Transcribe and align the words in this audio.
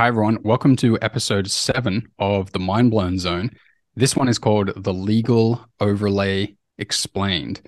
Hi, 0.00 0.08
everyone. 0.08 0.38
Welcome 0.42 0.76
to 0.76 0.98
episode 1.02 1.50
seven 1.50 2.10
of 2.18 2.52
the 2.52 2.58
Mind 2.58 2.90
Blown 2.90 3.18
Zone. 3.18 3.50
This 3.94 4.16
one 4.16 4.28
is 4.28 4.38
called 4.38 4.72
The 4.74 4.94
Legal 4.94 5.66
Overlay 5.78 6.56
Explained. 6.78 7.60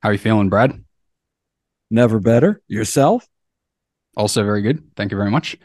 How 0.00 0.10
are 0.10 0.12
you 0.12 0.18
feeling, 0.20 0.48
Brad? 0.48 0.84
Never 1.90 2.20
better. 2.20 2.62
Yourself? 2.68 3.26
Also, 4.16 4.44
very 4.44 4.62
good. 4.62 4.94
Thank 4.94 5.10
you 5.10 5.16
very 5.16 5.32
much. 5.32 5.56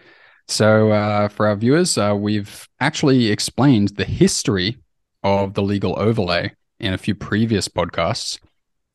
So, 0.48 0.90
uh, 0.90 1.28
for 1.28 1.46
our 1.46 1.56
viewers, 1.56 1.96
uh, 2.00 2.16
we've 2.18 2.68
actually 2.80 3.28
explained 3.28 3.90
the 3.90 4.06
history 4.06 4.80
of 5.22 5.54
the 5.54 5.62
legal 5.62 6.00
overlay 6.00 6.52
in 6.80 6.96
a 6.96 6.98
few 6.98 7.14
previous 7.14 7.68
podcasts. 7.68 8.40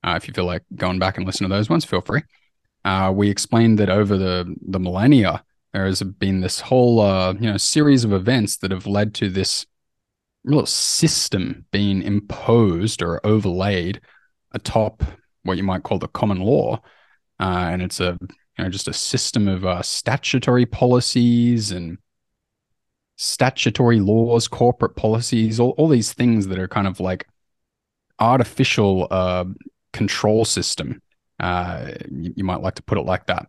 Uh, 0.03 0.15
if 0.17 0.27
you 0.27 0.35
feel 0.35 0.45
like 0.45 0.65
going 0.75 0.99
back 0.99 1.19
and 1.19 1.25
listen 1.25 1.49
to 1.49 1.55
those 1.55 1.71
ones, 1.71 1.85
feel 1.85 2.01
free. 2.01 2.23
Uh, 2.85 3.13
we 3.15 3.31
explained 3.31 3.79
that 3.79 3.91
over 3.91 4.19
the, 4.19 4.57
the 4.61 4.81
millennia, 4.81 5.45
there 5.77 5.85
has 5.85 6.03
been 6.03 6.41
this 6.41 6.59
whole 6.61 7.01
uh, 7.01 7.35
you 7.35 7.51
know 7.51 7.59
series 7.59 8.03
of 8.03 8.11
events 8.11 8.57
that 8.57 8.71
have 8.71 8.87
led 8.87 9.13
to 9.13 9.29
this 9.29 9.67
real 10.43 10.65
system 10.65 11.67
being 11.71 12.01
imposed 12.03 13.03
or 13.03 13.21
overlaid 13.27 14.01
atop 14.53 15.03
what 15.43 15.59
you 15.59 15.63
might 15.63 15.83
call 15.83 15.99
the 15.99 16.09
common 16.09 16.41
law, 16.41 16.81
uh, 17.41 17.69
and 17.71 17.83
it's 17.83 18.01
a 18.01 18.17
you 18.23 18.65
know 18.65 18.71
just 18.71 18.89
a 18.89 18.93
system 18.95 19.49
of 19.49 19.67
uh, 19.67 19.83
statutory 19.83 20.65
policies 20.65 21.73
and 21.73 21.99
statutory 23.17 24.01
laws, 24.01 24.49
corporate 24.49 24.97
policies, 24.97 25.61
all, 25.61 25.75
all 25.77 25.89
these 25.89 26.15
things 26.15 26.47
that 26.47 26.59
are 26.59 26.69
kind 26.69 26.87
of 26.87 27.01
like 27.01 27.27
artificial 28.19 29.09
uh, 29.11 29.45
control 29.93 30.47
system. 30.47 31.03
Uh, 31.39 31.91
you, 32.11 32.33
you, 32.37 32.45
might 32.45 32.63
like 32.63 32.77
to 32.77 32.83
put 32.83 32.97
it 32.97 33.05
like 33.05 33.27
that. 33.27 33.47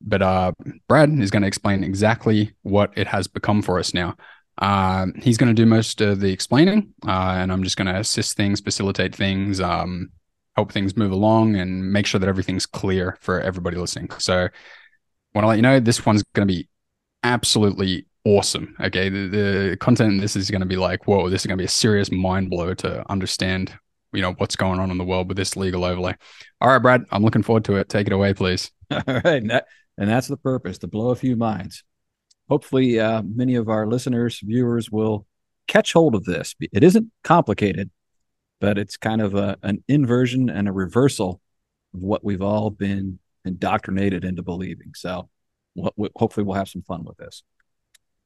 But 0.00 0.22
uh, 0.22 0.52
Brad 0.88 1.10
is 1.18 1.30
going 1.30 1.42
to 1.42 1.48
explain 1.48 1.84
exactly 1.84 2.52
what 2.62 2.92
it 2.96 3.06
has 3.06 3.26
become 3.28 3.62
for 3.62 3.78
us 3.78 3.92
now. 3.92 4.16
Uh, 4.58 5.06
he's 5.16 5.38
going 5.38 5.54
to 5.54 5.62
do 5.62 5.66
most 5.66 6.00
of 6.00 6.20
the 6.20 6.32
explaining, 6.32 6.92
uh, 7.06 7.36
and 7.38 7.50
I'm 7.50 7.64
just 7.64 7.76
going 7.76 7.86
to 7.86 7.98
assist 7.98 8.36
things, 8.36 8.60
facilitate 8.60 9.14
things, 9.14 9.60
um, 9.60 10.10
help 10.56 10.72
things 10.72 10.96
move 10.96 11.12
along, 11.12 11.56
and 11.56 11.92
make 11.92 12.06
sure 12.06 12.18
that 12.18 12.28
everything's 12.28 12.66
clear 12.66 13.16
for 13.20 13.40
everybody 13.40 13.76
listening. 13.76 14.10
So, 14.18 14.48
want 15.34 15.44
to 15.44 15.48
let 15.48 15.56
you 15.56 15.62
know 15.62 15.80
this 15.80 16.04
one's 16.04 16.22
going 16.34 16.46
to 16.46 16.52
be 16.52 16.68
absolutely 17.22 18.06
awesome. 18.24 18.74
Okay, 18.80 19.08
the, 19.08 19.28
the 19.28 19.76
content 19.80 20.20
this 20.20 20.36
is 20.36 20.50
going 20.50 20.60
to 20.60 20.66
be 20.66 20.76
like, 20.76 21.06
whoa, 21.06 21.28
this 21.30 21.42
is 21.42 21.46
going 21.46 21.56
to 21.56 21.62
be 21.62 21.66
a 21.66 21.68
serious 21.68 22.10
mind 22.10 22.50
blow 22.50 22.74
to 22.74 23.10
understand, 23.10 23.72
you 24.12 24.22
know, 24.22 24.32
what's 24.34 24.56
going 24.56 24.80
on 24.80 24.90
in 24.90 24.98
the 24.98 25.04
world 25.04 25.28
with 25.28 25.36
this 25.36 25.56
legal 25.56 25.84
overlay. 25.84 26.14
All 26.60 26.68
right, 26.68 26.82
Brad, 26.82 27.04
I'm 27.10 27.22
looking 27.22 27.42
forward 27.42 27.64
to 27.66 27.76
it. 27.76 27.88
Take 27.88 28.06
it 28.06 28.12
away, 28.12 28.34
please. 28.34 28.70
All 28.90 29.20
right, 29.24 29.42
and 30.00 30.08
that's 30.08 30.26
the 30.26 30.36
purpose 30.36 30.78
to 30.78 30.88
blow 30.88 31.10
a 31.10 31.14
few 31.14 31.36
minds. 31.36 31.84
Hopefully, 32.48 32.98
uh, 32.98 33.22
many 33.22 33.54
of 33.54 33.68
our 33.68 33.86
listeners, 33.86 34.40
viewers 34.42 34.90
will 34.90 35.26
catch 35.68 35.92
hold 35.92 36.16
of 36.16 36.24
this. 36.24 36.56
It 36.60 36.82
isn't 36.82 37.12
complicated, 37.22 37.90
but 38.60 38.78
it's 38.78 38.96
kind 38.96 39.20
of 39.20 39.34
a, 39.34 39.56
an 39.62 39.84
inversion 39.86 40.50
and 40.50 40.66
a 40.66 40.72
reversal 40.72 41.40
of 41.94 42.00
what 42.00 42.24
we've 42.24 42.42
all 42.42 42.70
been 42.70 43.20
indoctrinated 43.44 44.24
into 44.24 44.42
believing. 44.42 44.94
So, 44.96 45.28
hopefully, 46.16 46.44
we'll 46.44 46.56
have 46.56 46.68
some 46.68 46.82
fun 46.82 47.04
with 47.04 47.18
this. 47.18 47.44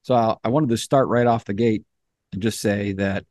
So 0.05 0.14
I, 0.14 0.36
I 0.44 0.48
wanted 0.48 0.69
to 0.69 0.77
start 0.77 1.09
right 1.09 1.27
off 1.27 1.47
the 1.47 1.55
gate 1.55 1.84
and 2.33 2.42
just 2.42 2.61
say 2.61 2.92
that 2.92 3.25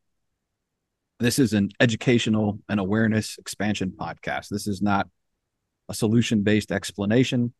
this 1.19 1.39
is 1.39 1.53
an 1.53 1.69
educational 1.79 2.59
and 2.67 2.79
awareness 2.79 3.37
expansion 3.37 3.93
podcast. 3.95 4.49
This 4.49 4.67
is 4.67 4.81
not 4.81 5.07
a 5.87 5.93
solution 5.93 6.41
based 6.41 6.71
explanation. 6.71 7.53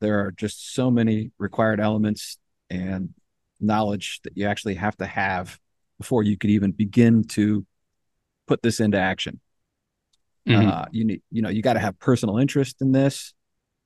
There 0.00 0.24
are 0.24 0.32
just 0.32 0.74
so 0.74 0.90
many 0.90 1.32
required 1.38 1.80
elements 1.80 2.38
and 2.70 3.14
knowledge 3.60 4.20
that 4.24 4.36
you 4.36 4.46
actually 4.46 4.74
have 4.74 4.96
to 4.98 5.06
have 5.06 5.58
before 5.98 6.22
you 6.22 6.36
could 6.36 6.50
even 6.50 6.72
begin 6.72 7.24
to 7.24 7.66
put 8.46 8.62
this 8.62 8.80
into 8.80 8.98
action. 8.98 9.40
Mm-hmm. 10.48 10.68
Uh, 10.68 10.84
you 10.92 11.04
need, 11.04 11.22
you 11.30 11.42
know, 11.42 11.48
you 11.48 11.62
got 11.62 11.74
to 11.74 11.80
have 11.80 11.98
personal 11.98 12.38
interest 12.38 12.76
in 12.80 12.92
this. 12.92 13.34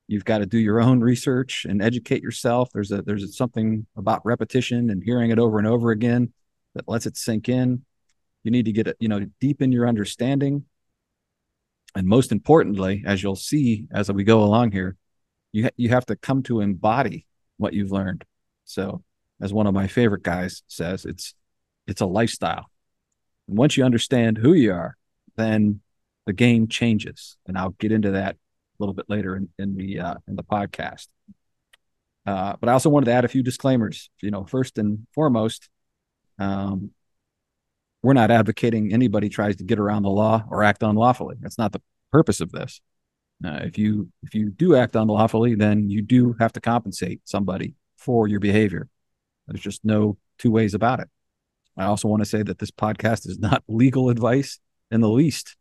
You've 0.06 0.25
got 0.25 0.39
to 0.39 0.47
do 0.47 0.59
your 0.59 0.81
own 0.81 1.00
research 1.00 1.65
and 1.69 1.83
educate 1.83 2.23
yourself. 2.23 2.69
There's 2.73 2.93
a 2.93 3.03
there's 3.03 3.37
something 3.37 3.87
about 3.97 4.21
repetition 4.25 4.91
and 4.91 5.03
hearing 5.03 5.31
it 5.31 5.39
over 5.39 5.59
and 5.59 5.67
over 5.67 5.91
again 5.91 6.33
that 6.75 6.89
lets 6.89 7.06
it 7.06 7.17
sink 7.17 7.49
in. 7.49 7.84
You 8.44 8.50
need 8.50 8.67
to 8.67 8.73
get 8.73 8.89
it, 8.89 8.97
you 9.00 9.09
know, 9.09 9.27
deepen 9.41 9.73
your 9.73 9.89
understanding. 9.89 10.65
And 11.94 12.06
most 12.06 12.33
importantly, 12.33 13.03
as 13.06 13.23
you'll 13.23 13.37
see 13.37 13.87
as 13.93 14.11
we 14.11 14.25
go 14.25 14.43
along 14.43 14.73
here, 14.73 14.97
you 15.53 15.65
ha- 15.65 15.71
you 15.77 15.91
have 15.91 16.07
to 16.07 16.17
come 16.17 16.43
to 16.45 16.61
embody 16.61 17.27
what 17.59 17.73
you've 17.75 17.93
learned. 17.93 18.25
So, 18.65 19.03
as 19.41 19.53
one 19.53 19.67
of 19.67 19.75
my 19.75 19.87
favorite 19.87 20.23
guys 20.23 20.63
says, 20.67 21.05
it's 21.05 21.35
it's 21.87 22.01
a 22.01 22.07
lifestyle. 22.07 22.71
And 23.49 23.57
once 23.57 23.77
you 23.77 23.85
understand 23.85 24.39
who 24.39 24.53
you 24.53 24.73
are, 24.73 24.97
then 25.37 25.81
the 26.27 26.33
game 26.33 26.69
changes. 26.69 27.37
And 27.47 27.59
I'll 27.59 27.71
get 27.71 27.93
into 27.93 28.12
that 28.12 28.35
a 28.35 28.39
little 28.79 28.95
bit 28.95 29.07
later 29.09 29.37
in, 29.37 29.49
in 29.59 29.77
the 29.77 30.01
uh, 30.01 30.15
in 30.27 30.37
the 30.37 30.45
podcast. 30.45 31.09
Uh, 32.25 32.55
but 32.61 32.69
I 32.69 32.73
also 32.73 32.89
wanted 32.89 33.07
to 33.07 33.12
add 33.12 33.25
a 33.25 33.29
few 33.29 33.43
disclaimers. 33.43 34.11
You 34.21 34.31
know, 34.31 34.45
first 34.45 34.79
and 34.79 35.07
foremost, 35.15 35.69
um, 36.39 36.93
we're 38.03 38.12
not 38.12 38.31
advocating 38.31 38.93
anybody 38.93 39.29
tries 39.29 39.57
to 39.57 39.65
get 39.65 39.79
around 39.79 40.03
the 40.03 40.11
law 40.11 40.45
or 40.51 40.62
act 40.62 40.83
unlawfully. 40.83 41.37
That's 41.41 41.59
not 41.59 41.73
the 41.73 41.83
purpose 42.11 42.41
of 42.41 42.53
this. 42.53 42.81
Uh, 43.45 43.61
if 43.65 43.79
you 43.79 44.09
if 44.23 44.35
you 44.35 44.51
do 44.51 44.77
act 44.77 44.95
unlawfully, 44.95 45.55
then 45.55 45.91
you 45.91 46.03
do 46.03 46.35
have 46.39 46.53
to 46.53 46.61
compensate 46.61 47.21
somebody 47.25 47.75
for 47.97 48.29
your 48.29 48.41
behavior. 48.41 48.89
There's 49.47 49.61
just 49.61 49.85
no 49.85 50.17
two 50.39 50.51
ways 50.51 50.75
about 50.75 51.01
it. 51.01 51.09
I 51.77 51.85
also 51.85 52.09
want 52.09 52.23
to 52.23 52.29
say 52.29 52.43
that 52.43 52.59
this 52.59 52.71
podcast 52.71 53.29
is 53.29 53.39
not 53.39 53.65
legal 53.69 54.11
advice 54.11 54.61
in 54.91 55.01
the 55.01 55.09
least 55.09 55.57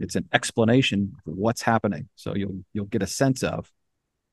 it's 0.00 0.16
an 0.16 0.26
explanation 0.32 1.12
of 1.26 1.34
what's 1.34 1.62
happening. 1.62 2.08
So 2.16 2.34
you'll 2.34 2.64
you'll 2.72 2.86
get 2.86 3.02
a 3.02 3.06
sense 3.06 3.44
of 3.44 3.70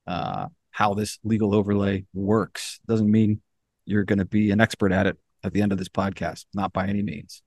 uh, 0.06 0.46
how 0.70 0.94
this 0.94 1.18
legal 1.22 1.54
overlay 1.54 2.06
works. 2.14 2.80
Doesn't 2.88 3.10
mean 3.10 3.42
you're 3.84 4.04
going 4.04 4.18
to 4.18 4.24
be 4.24 4.50
an 4.50 4.60
expert 4.60 4.92
at 4.92 5.06
it 5.06 5.18
at 5.44 5.52
the 5.52 5.62
end 5.62 5.72
of 5.72 5.78
this 5.78 5.88
podcast, 5.88 6.46
not 6.54 6.72
by 6.72 6.88
any 6.88 7.02
means. 7.02 7.42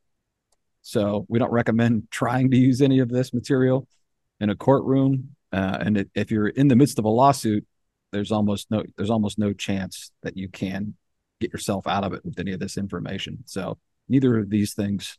So 0.83 1.25
we 1.27 1.39
don't 1.39 1.51
recommend 1.51 2.07
trying 2.11 2.51
to 2.51 2.57
use 2.57 2.81
any 2.81 2.99
of 2.99 3.09
this 3.09 3.33
material 3.33 3.87
in 4.41 4.49
a 4.49 4.55
courtroom. 4.55 5.35
Uh, 5.53 5.77
and 5.79 5.97
it, 5.97 6.09
if 6.15 6.31
you're 6.31 6.47
in 6.47 6.67
the 6.67 6.75
midst 6.75 6.99
of 6.99 7.05
a 7.05 7.09
lawsuit, 7.09 7.65
there's 8.11 8.31
almost 8.31 8.69
no 8.69 8.83
there's 8.97 9.09
almost 9.09 9.39
no 9.39 9.53
chance 9.53 10.11
that 10.23 10.35
you 10.35 10.49
can 10.49 10.95
get 11.39 11.53
yourself 11.53 11.87
out 11.87 12.03
of 12.03 12.13
it 12.13 12.25
with 12.25 12.37
any 12.39 12.51
of 12.51 12.59
this 12.59 12.77
information. 12.77 13.39
So 13.45 13.77
neither 14.09 14.37
of 14.37 14.49
these 14.49 14.73
things, 14.73 15.17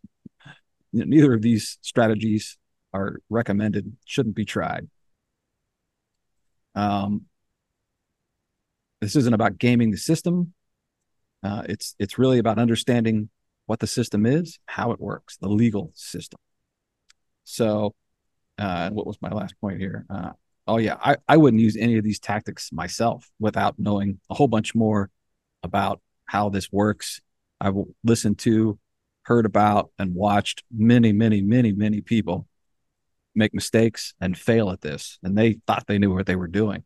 neither 0.92 1.32
of 1.32 1.40
these 1.40 1.78
strategies 1.80 2.58
are 2.92 3.20
recommended 3.30 3.96
shouldn't 4.04 4.36
be 4.36 4.44
tried. 4.44 4.88
Um, 6.74 7.22
this 9.00 9.16
isn't 9.16 9.34
about 9.34 9.58
gaming 9.58 9.90
the 9.90 9.96
system. 9.96 10.52
Uh, 11.42 11.62
it's 11.68 11.94
it's 11.98 12.18
really 12.18 12.38
about 12.38 12.58
understanding 12.58 13.30
what 13.66 13.80
the 13.80 13.86
system 13.86 14.26
is, 14.26 14.58
how 14.66 14.92
it 14.92 15.00
works, 15.00 15.36
the 15.38 15.48
legal 15.48 15.92
system. 15.94 16.38
So, 17.44 17.94
uh, 18.62 18.90
what 18.90 19.06
was 19.06 19.20
my 19.20 19.30
last 19.30 19.60
point 19.60 19.80
here? 19.80 20.06
Uh, 20.08 20.30
oh 20.68 20.78
yeah, 20.78 20.96
I, 21.00 21.16
I 21.28 21.36
wouldn't 21.36 21.60
use 21.60 21.76
any 21.76 21.98
of 21.98 22.04
these 22.04 22.20
tactics 22.20 22.70
myself 22.72 23.28
without 23.40 23.74
knowing 23.78 24.20
a 24.30 24.34
whole 24.34 24.48
bunch 24.48 24.74
more 24.74 25.10
about 25.62 26.00
how 26.26 26.48
this 26.48 26.70
works. 26.70 27.20
I've 27.60 27.74
listened 28.04 28.38
to, 28.40 28.78
heard 29.24 29.46
about, 29.46 29.90
and 29.98 30.14
watched 30.14 30.62
many, 30.72 31.12
many, 31.12 31.42
many, 31.42 31.72
many 31.72 32.00
people 32.00 32.46
make 33.34 33.52
mistakes 33.52 34.14
and 34.20 34.38
fail 34.38 34.70
at 34.70 34.80
this. 34.80 35.18
And 35.22 35.36
they 35.36 35.58
thought 35.66 35.86
they 35.86 35.98
knew 35.98 36.14
what 36.14 36.26
they 36.26 36.36
were 36.36 36.48
doing. 36.48 36.84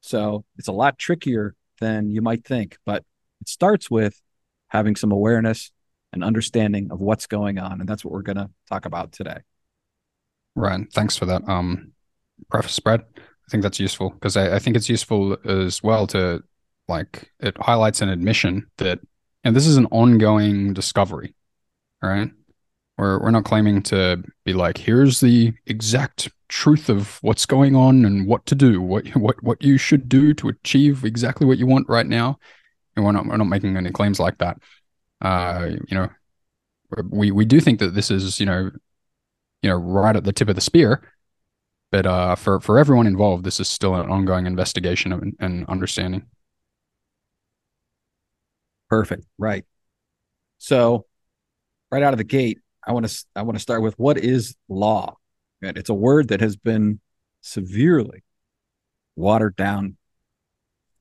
So 0.00 0.44
it's 0.56 0.68
a 0.68 0.72
lot 0.72 0.98
trickier 0.98 1.54
than 1.80 2.10
you 2.10 2.22
might 2.22 2.44
think, 2.44 2.78
but 2.86 3.04
it 3.40 3.48
starts 3.48 3.90
with 3.90 4.20
having 4.68 4.96
some 4.96 5.12
awareness 5.12 5.72
and 6.12 6.22
understanding 6.22 6.88
of 6.90 7.00
what's 7.00 7.26
going 7.26 7.58
on. 7.58 7.80
And 7.80 7.88
that's 7.88 8.04
what 8.04 8.12
we're 8.12 8.22
going 8.22 8.36
to 8.36 8.50
talk 8.68 8.86
about 8.86 9.12
today. 9.12 9.38
Right. 10.58 10.80
Thanks 10.92 11.16
for 11.16 11.24
that 11.26 11.48
um, 11.48 11.92
preface 12.50 12.78
Brad. 12.80 13.04
I 13.16 13.50
think 13.50 13.62
that's 13.62 13.78
useful 13.78 14.10
because 14.10 14.36
I, 14.36 14.56
I 14.56 14.58
think 14.58 14.76
it's 14.76 14.88
useful 14.88 15.36
as 15.44 15.82
well 15.82 16.06
to 16.08 16.42
like 16.88 17.30
it 17.40 17.56
highlights 17.58 18.02
an 18.02 18.08
admission 18.08 18.68
that 18.78 18.98
and 19.44 19.54
this 19.54 19.66
is 19.66 19.76
an 19.76 19.86
ongoing 19.86 20.74
discovery. 20.74 21.34
right? 22.02 22.30
We're 22.98 23.20
we're 23.22 23.30
not 23.30 23.44
claiming 23.44 23.82
to 23.84 24.24
be 24.44 24.52
like, 24.54 24.78
here's 24.78 25.20
the 25.20 25.52
exact 25.66 26.30
truth 26.48 26.88
of 26.88 27.18
what's 27.22 27.46
going 27.46 27.76
on 27.76 28.04
and 28.04 28.26
what 28.26 28.46
to 28.46 28.54
do, 28.56 28.82
what 28.82 29.08
what 29.16 29.42
what 29.42 29.62
you 29.62 29.78
should 29.78 30.08
do 30.08 30.34
to 30.34 30.48
achieve 30.48 31.04
exactly 31.04 31.46
what 31.46 31.58
you 31.58 31.66
want 31.66 31.88
right 31.88 32.06
now. 32.06 32.38
And 32.96 33.04
we're 33.04 33.12
not 33.12 33.26
we're 33.26 33.36
not 33.36 33.44
making 33.48 33.76
any 33.76 33.90
claims 33.90 34.20
like 34.20 34.38
that. 34.38 34.58
Uh, 35.22 35.70
you 35.88 35.96
know, 35.96 36.08
we 37.10 37.30
we 37.30 37.44
do 37.44 37.60
think 37.60 37.78
that 37.80 37.94
this 37.94 38.10
is 38.10 38.40
you 38.40 38.46
know, 38.46 38.70
you 39.62 39.70
know, 39.70 39.76
right 39.76 40.16
at 40.16 40.24
the 40.24 40.32
tip 40.32 40.48
of 40.48 40.54
the 40.54 40.60
spear. 40.60 41.02
But 41.90 42.06
uh, 42.06 42.34
for 42.36 42.60
for 42.60 42.78
everyone 42.78 43.06
involved, 43.06 43.44
this 43.44 43.60
is 43.60 43.68
still 43.68 43.94
an 43.94 44.10
ongoing 44.10 44.46
investigation 44.46 45.12
and, 45.12 45.36
and 45.40 45.66
understanding. 45.68 46.26
Perfect. 48.90 49.24
Right. 49.38 49.64
So, 50.58 51.06
right 51.90 52.02
out 52.02 52.12
of 52.12 52.18
the 52.18 52.24
gate, 52.24 52.58
I 52.86 52.92
want 52.92 53.08
to 53.08 53.24
I 53.34 53.42
want 53.42 53.56
to 53.56 53.62
start 53.62 53.82
with 53.82 53.98
what 53.98 54.18
is 54.18 54.56
law. 54.68 55.16
And 55.62 55.76
it's 55.76 55.90
a 55.90 55.94
word 55.94 56.28
that 56.28 56.40
has 56.40 56.56
been 56.56 57.00
severely 57.40 58.22
watered 59.16 59.56
down. 59.56 59.96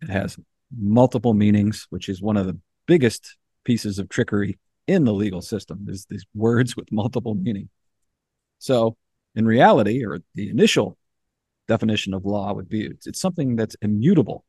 It 0.01 0.09
has 0.09 0.38
multiple 0.75 1.33
meanings, 1.33 1.88
which 1.89 2.09
is 2.09 2.21
one 2.21 2.38
of 2.38 2.48
the 2.48 2.57
biggest 2.88 3.38
pieces 3.63 4.00
of 4.00 4.09
trickery 4.09 4.57
in 4.88 5.04
the 5.04 5.13
legal 5.13 5.42
system 5.42 5.86
is 5.89 6.06
these 6.06 6.25
words 6.33 6.75
with 6.75 6.92
multiple 6.92 7.36
meaning. 7.36 7.69
So, 8.59 8.98
in 9.36 9.45
reality, 9.45 10.04
or 10.04 10.19
the 10.36 10.50
initial 10.50 10.98
definition 11.68 12.13
of 12.13 12.25
law 12.25 12.54
would 12.54 12.69
be 12.69 12.86
it's, 12.86 13.07
it's 13.07 13.21
something 13.21 13.56
that's 13.56 13.75
immutable, 13.81 14.45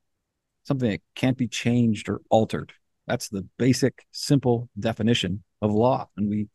something 0.65 0.91
that 0.91 1.03
can't 1.15 1.37
be 1.37 1.49
changed 1.49 2.09
or 2.09 2.21
altered. 2.31 2.73
That's 3.07 3.29
the 3.29 3.47
basic, 3.59 4.07
simple 4.13 4.69
definition 4.79 5.43
of 5.61 5.73
law. 5.73 6.09
And 6.17 6.29
we 6.29 6.49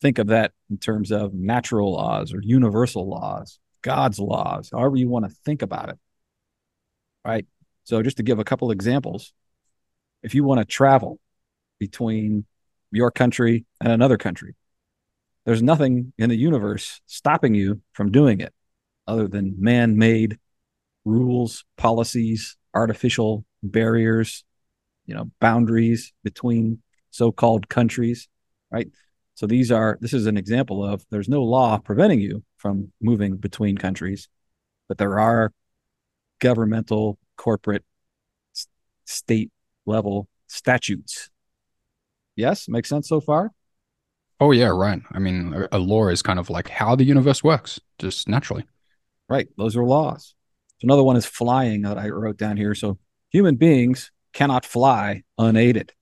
think 0.00 0.18
of 0.18 0.28
that 0.28 0.52
in 0.70 0.78
terms 0.78 1.10
of 1.10 1.34
natural 1.34 1.92
laws 1.92 2.32
or 2.32 2.40
universal 2.42 3.08
laws, 3.08 3.58
God's 3.82 4.18
laws, 4.18 4.70
however 4.72 4.96
you 4.96 5.08
want 5.08 5.28
to 5.28 5.36
think 5.44 5.62
about 5.62 5.90
it. 5.90 5.98
Right. 7.24 7.46
So, 7.84 8.02
just 8.02 8.16
to 8.16 8.22
give 8.22 8.38
a 8.38 8.44
couple 8.44 8.70
examples, 8.70 9.32
if 10.22 10.34
you 10.34 10.44
want 10.44 10.60
to 10.60 10.64
travel 10.64 11.20
between 11.78 12.46
your 12.90 13.10
country 13.10 13.64
and 13.80 13.92
another 13.92 14.16
country, 14.16 14.54
there's 15.46 15.62
nothing 15.62 16.12
in 16.18 16.28
the 16.28 16.36
universe 16.36 17.00
stopping 17.06 17.54
you 17.54 17.80
from 17.92 18.10
doing 18.10 18.40
it 18.40 18.52
other 19.06 19.28
than 19.28 19.54
man 19.58 19.96
made 19.96 20.38
rules, 21.04 21.64
policies, 21.78 22.56
artificial 22.74 23.46
barriers, 23.62 24.44
you 25.06 25.14
know, 25.14 25.30
boundaries 25.40 26.12
between 26.24 26.82
so 27.10 27.30
called 27.30 27.68
countries, 27.68 28.28
right? 28.70 28.88
So 29.34 29.46
these 29.46 29.70
are, 29.70 29.98
this 30.00 30.12
is 30.12 30.26
an 30.26 30.36
example 30.36 30.84
of 30.84 31.06
there's 31.10 31.28
no 31.28 31.44
law 31.44 31.78
preventing 31.78 32.20
you 32.20 32.42
from 32.56 32.92
moving 33.00 33.36
between 33.36 33.78
countries, 33.78 34.28
but 34.88 34.98
there 34.98 35.20
are 35.20 35.52
governmental, 36.40 37.18
corporate, 37.36 37.84
state 39.04 39.52
level 39.86 40.28
statutes. 40.48 41.30
Yes, 42.34 42.68
makes 42.68 42.88
sense 42.88 43.08
so 43.08 43.20
far? 43.20 43.52
Oh 44.38 44.52
yeah, 44.52 44.66
right. 44.68 45.00
I 45.12 45.18
mean, 45.18 45.66
a, 45.72 45.78
law 45.78 46.08
is 46.08 46.22
kind 46.22 46.38
of 46.38 46.50
like 46.50 46.68
how 46.68 46.94
the 46.94 47.04
universe 47.04 47.42
works, 47.42 47.80
just 47.98 48.28
naturally. 48.28 48.66
Right. 49.28 49.48
Those 49.56 49.76
are 49.76 49.84
laws. 49.84 50.34
So 50.78 50.86
another 50.86 51.02
one 51.02 51.16
is 51.16 51.24
flying 51.24 51.82
that 51.82 51.96
I 51.96 52.10
wrote 52.10 52.36
down 52.36 52.56
here. 52.56 52.74
So 52.74 52.98
human 53.30 53.56
beings 53.56 54.12
cannot 54.34 54.66
fly 54.66 55.22
unaided. 55.38 55.92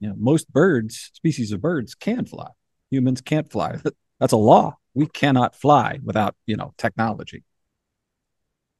You 0.00 0.08
know, 0.08 0.14
most 0.18 0.50
birds, 0.50 1.10
species 1.12 1.52
of 1.52 1.60
birds, 1.60 1.94
can 1.94 2.24
fly. 2.24 2.48
Humans 2.90 3.20
can't 3.20 3.50
fly. 3.52 3.78
That's 4.20 4.32
a 4.32 4.38
law. 4.38 4.76
We 4.94 5.06
cannot 5.06 5.54
fly 5.54 5.98
without, 6.02 6.34
you 6.46 6.56
know, 6.56 6.72
technology. 6.78 7.44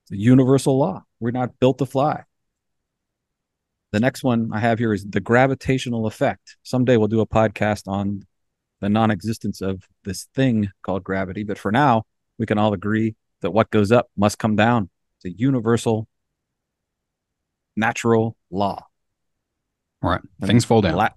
It's 0.05 0.13
a 0.13 0.17
universal 0.17 0.79
law. 0.79 1.05
We're 1.21 1.31
not 1.33 1.59
built 1.61 1.79
to 1.79 1.87
fly. 1.87 2.25
The 3.93 4.01
next 4.01 4.25
one 4.25 4.51
I 4.55 4.59
have 4.59 4.79
here 4.79 4.95
is 4.95 5.05
the 5.05 5.21
gravitational 5.21 6.07
effect. 6.07 6.57
Someday 6.63 6.97
we'll 6.97 7.09
do 7.09 7.21
a 7.21 7.27
podcast 7.27 7.87
on 7.87 8.23
the 8.83 8.89
non-existence 8.89 9.61
of 9.61 9.85
this 10.05 10.25
thing 10.35 10.69
called 10.83 11.05
gravity, 11.05 11.45
but 11.45 11.57
for 11.57 11.71
now, 11.71 12.03
we 12.37 12.47
can 12.47 12.59
all 12.59 12.73
agree 12.75 13.15
that 13.41 13.53
what 13.53 13.71
goes 13.71 13.93
up 13.93 14.11
must 14.17 14.39
come 14.39 14.57
down. 14.57 14.91
It's 15.17 15.33
a 15.33 15.39
universal 15.39 16.09
natural 17.77 18.37
law. 18.51 18.85
Right. 20.03 20.21
And 20.41 20.49
Things 20.49 20.65
fall 20.65 20.83
down. 20.83 20.97
La- 20.97 21.11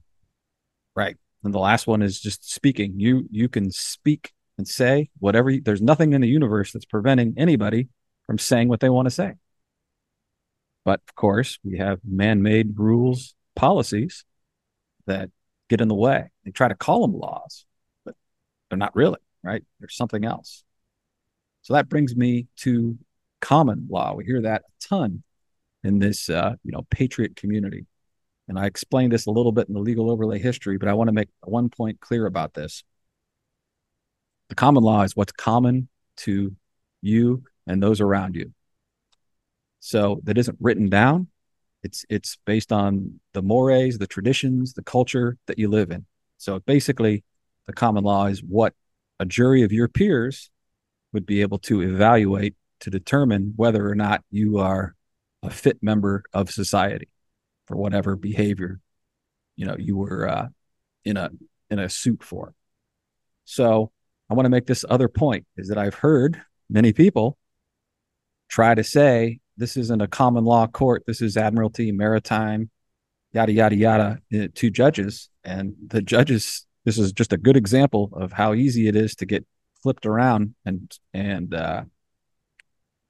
right. 0.96 1.18
And 1.44 1.54
the 1.54 1.60
last 1.60 1.88
one 1.88 2.04
is 2.04 2.20
just 2.20 2.50
speaking. 2.54 2.94
You 2.98 3.28
you 3.32 3.50
can 3.50 3.72
speak 3.72 4.32
and 4.60 4.68
say 4.68 5.10
whatever. 5.18 5.50
You, 5.50 5.62
there's 5.62 5.82
nothing 5.82 6.14
in 6.14 6.22
the 6.22 6.28
universe 6.28 6.72
that's 6.72 6.86
preventing 6.86 7.34
anybody 7.36 7.90
from 8.28 8.38
saying 8.38 8.68
what 8.68 8.80
they 8.80 8.90
want 8.90 9.08
to 9.08 9.12
say. 9.12 9.34
But 10.84 11.02
of 11.10 11.16
course, 11.16 11.58
we 11.64 11.80
have 11.80 12.00
man-made 12.08 12.78
rules, 12.78 13.34
policies 13.56 14.24
that 15.08 15.32
get 15.70 15.82
in 15.82 15.88
the 15.88 15.96
way. 15.96 16.32
They 16.44 16.52
try 16.52 16.68
to 16.68 16.76
call 16.76 17.02
them 17.02 17.18
laws, 17.18 17.66
but 18.06 18.16
they're 18.70 18.78
not 18.78 18.96
really, 18.96 19.20
right? 19.44 19.64
There's 19.80 19.96
something 19.96 20.26
else. 20.26 20.64
So 21.64 21.74
that 21.74 21.90
brings 21.90 22.16
me 22.16 22.48
to 22.58 22.98
common 23.42 23.88
law. 23.90 24.14
We 24.14 24.26
hear 24.26 24.42
that 24.44 24.62
a 24.62 24.88
ton 24.88 25.24
in 25.84 26.00
this, 26.00 26.30
uh, 26.30 26.56
you 26.64 26.72
know, 26.72 26.86
patriot 26.90 27.36
community. 27.36 27.86
And 28.48 28.60
I 28.60 28.66
explained 28.66 29.12
this 29.12 29.26
a 29.26 29.32
little 29.32 29.52
bit 29.52 29.68
in 29.68 29.74
the 29.74 29.80
legal 29.80 30.12
overlay 30.12 30.40
history, 30.40 30.78
but 30.78 30.88
I 30.88 30.94
want 30.94 31.08
to 31.08 31.14
make 31.14 31.30
one 31.44 31.70
point 31.70 32.00
clear 32.00 32.26
about 32.26 32.54
this. 32.54 32.84
The 34.50 34.56
common 34.56 34.84
law 34.84 35.02
is 35.02 35.16
what's 35.16 35.32
common 35.32 35.90
to 36.18 36.56
you 37.02 37.44
and 37.66 37.82
those 37.82 38.02
around 38.02 38.36
you. 38.36 38.54
So 39.80 40.20
that 40.24 40.38
isn't 40.38 40.58
written 40.60 40.90
down. 40.90 41.28
It's 41.86 42.04
it's 42.10 42.38
based 42.46 42.72
on 42.72 43.20
the 43.34 43.44
mores, 43.44 44.00
the 44.00 44.08
traditions, 44.08 44.74
the 44.74 44.84
culture 44.84 45.38
that 45.46 45.60
you 45.60 45.70
live 45.70 45.92
in. 45.92 46.06
So 46.38 46.60
basically, 46.60 47.24
the 47.68 47.74
common 47.74 48.04
law 48.04 48.26
is 48.26 48.42
what 48.44 48.74
a 49.20 49.26
jury 49.26 49.62
of 49.62 49.72
your 49.72 49.88
peers 49.88 50.50
would 51.14 51.28
be 51.28 51.42
able 51.42 51.60
to 51.60 51.82
evaluate 51.82 52.56
to 52.82 52.90
determine 52.90 53.54
whether 53.56 53.88
or 53.88 53.96
not 53.96 54.24
you 54.32 54.58
are 54.58 54.96
a 55.44 55.52
fit 55.52 55.78
member 55.84 56.24
of 56.34 56.50
society 56.50 57.08
for 57.68 57.78
whatever 57.78 58.16
behavior 58.16 58.80
you 59.56 59.66
know 59.66 59.76
you 59.78 59.96
were 59.96 60.28
uh, 60.28 60.48
in 61.04 61.18
a 61.18 61.30
in 61.70 61.78
a 61.78 61.88
suit 61.88 62.24
for. 62.24 62.56
So 63.46 63.92
I 64.30 64.34
want 64.34 64.46
to 64.46 64.50
make 64.50 64.66
this 64.66 64.84
other 64.90 65.08
point 65.08 65.46
is 65.56 65.68
that 65.68 65.78
I've 65.78 65.96
heard 65.96 66.42
many 66.68 66.94
people 66.94 67.38
try 68.50 68.74
to 68.74 68.84
say 68.84 69.40
this 69.58 69.78
isn't 69.78 70.02
a 70.02 70.08
common 70.08 70.44
law 70.44 70.68
court. 70.68 71.04
This 71.08 71.22
is 71.22 71.38
admiralty, 71.38 71.92
maritime, 71.92 72.70
yada 73.34 73.52
yada 73.52 73.76
yada. 73.76 74.20
Uh, 74.34 74.48
to 74.56 74.70
judges, 74.70 75.30
and 75.44 75.74
the 75.88 76.02
judges. 76.02 76.66
This 76.84 77.00
is 77.00 77.12
just 77.12 77.34
a 77.34 77.38
good 77.38 77.58
example 77.58 78.12
of 78.14 78.32
how 78.32 78.54
easy 78.54 78.88
it 78.88 78.96
is 78.96 79.16
to 79.16 79.26
get 79.26 79.46
flipped 79.82 80.06
around 80.06 80.56
and 80.66 80.98
and 81.14 81.54
uh, 81.54 81.84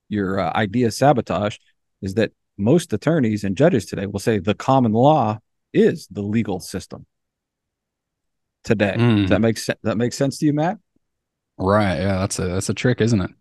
your 0.09 0.39
uh, 0.39 0.51
idea 0.55 0.91
sabotage 0.91 1.57
is 2.01 2.15
that 2.15 2.31
most 2.57 2.93
attorneys 2.93 3.43
and 3.43 3.57
judges 3.57 3.85
today 3.85 4.05
will 4.05 4.19
say 4.19 4.39
the 4.39 4.53
common 4.53 4.91
law 4.91 5.39
is 5.73 6.07
the 6.09 6.21
legal 6.21 6.59
system 6.59 7.05
today. 8.63 8.95
Mm. 8.97 9.21
Does 9.21 9.29
that 9.29 9.41
make 9.41 9.57
sense? 9.57 9.79
That 9.83 9.97
makes 9.97 10.17
sense 10.17 10.37
to 10.39 10.45
you, 10.45 10.53
Matt? 10.53 10.77
Right. 11.57 11.97
Yeah, 11.97 12.19
that's 12.19 12.39
a 12.39 12.47
that's 12.47 12.69
a 12.69 12.73
trick, 12.73 13.01
isn't 13.01 13.21
it? 13.21 13.31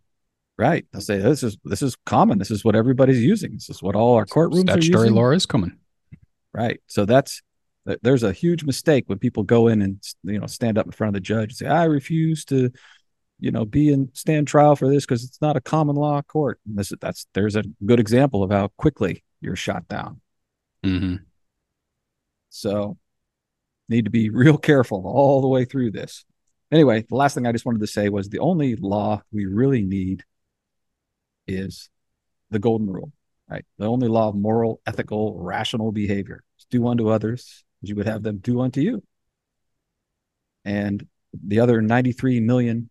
Right. 0.57 0.87
They'll 0.93 1.03
say 1.03 1.19
this 1.19 1.43
is 1.43 1.59
this 1.65 1.83
is 1.83 1.97
common. 2.07 2.39
This 2.39 2.51
is 2.51 2.65
what 2.65 2.77
everybody's 2.77 3.23
using. 3.23 3.55
This 3.55 3.71
is 3.71 3.83
what 3.83 3.97
all 3.97 4.15
our 4.15 4.25
courtrooms 4.25 4.71
Statutory 4.71 4.95
are 4.95 5.05
using. 5.07 5.15
law 5.15 5.31
is 5.31 5.47
common. 5.47 5.79
Right. 6.53 6.81
So 6.87 7.05
that's 7.05 7.43
there's 8.03 8.23
a 8.23 8.33
huge 8.33 8.65
mistake 8.65 9.05
when 9.09 9.19
people 9.19 9.43
go 9.43 9.67
in 9.67 9.83
and 9.83 10.03
you 10.23 10.39
know 10.39 10.47
stand 10.47 10.79
up 10.79 10.87
in 10.87 10.93
front 10.93 11.09
of 11.09 11.15
the 11.15 11.21
judge 11.21 11.51
and 11.51 11.57
say 11.57 11.67
I 11.67 11.85
refuse 11.85 12.45
to 12.47 12.71
you 13.45 13.51
know, 13.51 13.65
be 13.65 13.93
in 13.93 14.11
stand 14.15 14.49
trial 14.49 14.77
for 14.77 14.89
this 14.89 15.05
because 15.05 15.25
it's 15.25 15.41
not 15.41 15.57
a 15.57 15.61
common 15.61 15.97
law 15.97 16.23
court. 16.23 16.61
And 16.67 16.79
this 16.79 16.93
that's 17.01 17.27
there's 17.35 17.57
a 17.57 17.65
good 17.85 18.01
example 18.01 18.43
of 18.43 18.51
how 18.51 18.69
quickly 18.79 19.25
you're 19.41 19.57
shot 19.57 19.89
down. 19.89 20.21
Mm-hmm. 20.85 21.17
So 22.51 22.97
need 23.89 24.05
to 24.05 24.11
be 24.11 24.31
real 24.31 24.59
careful 24.59 25.07
all 25.07 25.41
the 25.41 25.49
way 25.49 25.65
through 25.65 25.91
this. 25.91 26.25
Anyway, 26.73 27.05
the 27.09 27.17
last 27.17 27.35
thing 27.35 27.47
I 27.47 27.53
just 27.53 27.67
wanted 27.67 27.83
to 27.83 27.87
say 27.87 28.09
was 28.09 28.29
the 28.29 28.39
only 28.39 28.77
law 28.77 29.23
we 29.33 29.47
really 29.47 29.83
need 29.83 30.25
is 31.47 31.91
the 32.51 32.59
golden 32.59 32.91
rule, 32.91 33.13
right? 33.49 33.65
The 33.79 33.87
only 33.87 34.09
law 34.09 34.29
of 34.29 34.37
moral, 34.37 34.81
ethical, 34.87 35.39
rational 35.39 35.93
behavior. 35.93 36.43
do 36.71 36.87
unto 36.87 37.09
others 37.09 37.65
as 37.83 37.89
you 37.89 37.97
would 37.97 38.07
have 38.07 38.23
them 38.23 38.39
do 38.39 38.61
unto 38.61 38.81
you. 38.81 39.03
And 40.65 41.07
the 41.33 41.61
other 41.61 41.83
93 41.83 42.41
million 42.41 42.91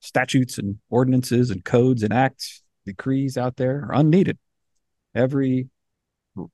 statutes 0.00 0.58
and 0.58 0.78
ordinances 0.90 1.50
and 1.50 1.64
codes 1.64 2.02
and 2.02 2.12
acts, 2.12 2.62
decrees 2.84 3.36
out 3.36 3.56
there 3.56 3.86
are 3.88 3.94
unneeded. 3.94 4.38
Every 5.14 5.68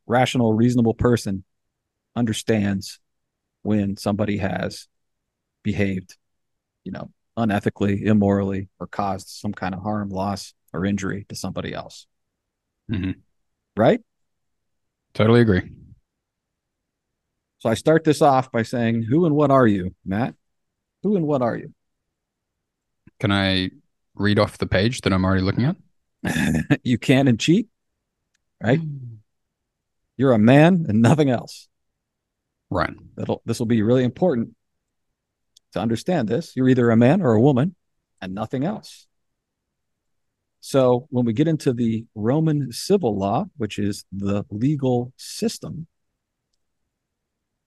rational, 0.07 0.55
reasonable 0.55 0.95
person 0.95 1.45
understands 2.15 3.01
when 3.63 3.97
somebody 3.97 4.39
has 4.39 4.89
behaved, 5.63 6.17
you 6.85 6.93
know, 6.93 7.11
unethically, 7.37 8.03
immorally, 8.03 8.69
or 8.79 8.87
caused 8.87 9.29
some 9.29 9.53
kind 9.53 9.75
of 9.75 9.83
harm, 9.83 10.11
loss, 10.11 10.55
or 10.73 10.85
injury 10.85 11.27
to 11.29 11.35
somebody 11.35 11.75
else. 11.75 12.07
Mm-hmm. 12.91 13.13
Right? 13.77 14.01
Totally 15.15 15.41
agree. 15.41 15.71
So 17.59 17.69
I 17.69 17.75
start 17.75 18.05
this 18.05 18.23
off 18.23 18.51
by 18.51 18.63
saying, 18.63 19.03
Who 19.03 19.27
and 19.27 19.35
what 19.35 19.51
are 19.51 19.67
you, 19.67 19.95
Matt? 20.05 20.35
Who 21.03 21.17
and 21.17 21.27
what 21.27 21.43
are 21.43 21.57
you? 21.57 21.73
Can 23.19 23.33
I 23.33 23.71
read 24.15 24.39
off 24.39 24.59
the 24.59 24.67
page 24.67 25.03
that 25.03 25.13
I'm 25.13 25.25
already 25.25 25.43
looking 25.43 25.65
at? 25.65 26.81
you 26.85 26.99
can 26.99 27.29
and 27.29 27.39
cheat, 27.39 27.69
right? 28.63 28.81
You're 30.17 30.33
a 30.33 30.39
man 30.39 30.87
and 30.89 31.03
nothing 31.03 31.31
else. 31.31 31.69
Right. 32.71 32.95
That'll 33.17 33.43
this 33.45 33.59
will 33.59 33.67
be 33.67 33.83
really 33.83 34.05
important 34.05 34.55
to 35.73 35.81
understand 35.81 36.29
this. 36.29 36.55
You're 36.57 36.69
either 36.69 36.91
a 36.91 36.97
man 36.97 37.21
or 37.21 37.33
a 37.33 37.41
woman 37.41 37.75
and 38.21 38.35
nothing 38.35 38.65
else. 38.65 39.07
So 40.61 41.07
when 41.11 41.25
we 41.25 41.33
get 41.33 41.49
into 41.49 41.73
the 41.73 42.05
Roman 42.15 42.71
civil 42.73 43.17
law, 43.17 43.47
which 43.57 43.79
is 43.79 44.05
the 44.13 44.45
legal 44.51 45.13
system, 45.17 45.87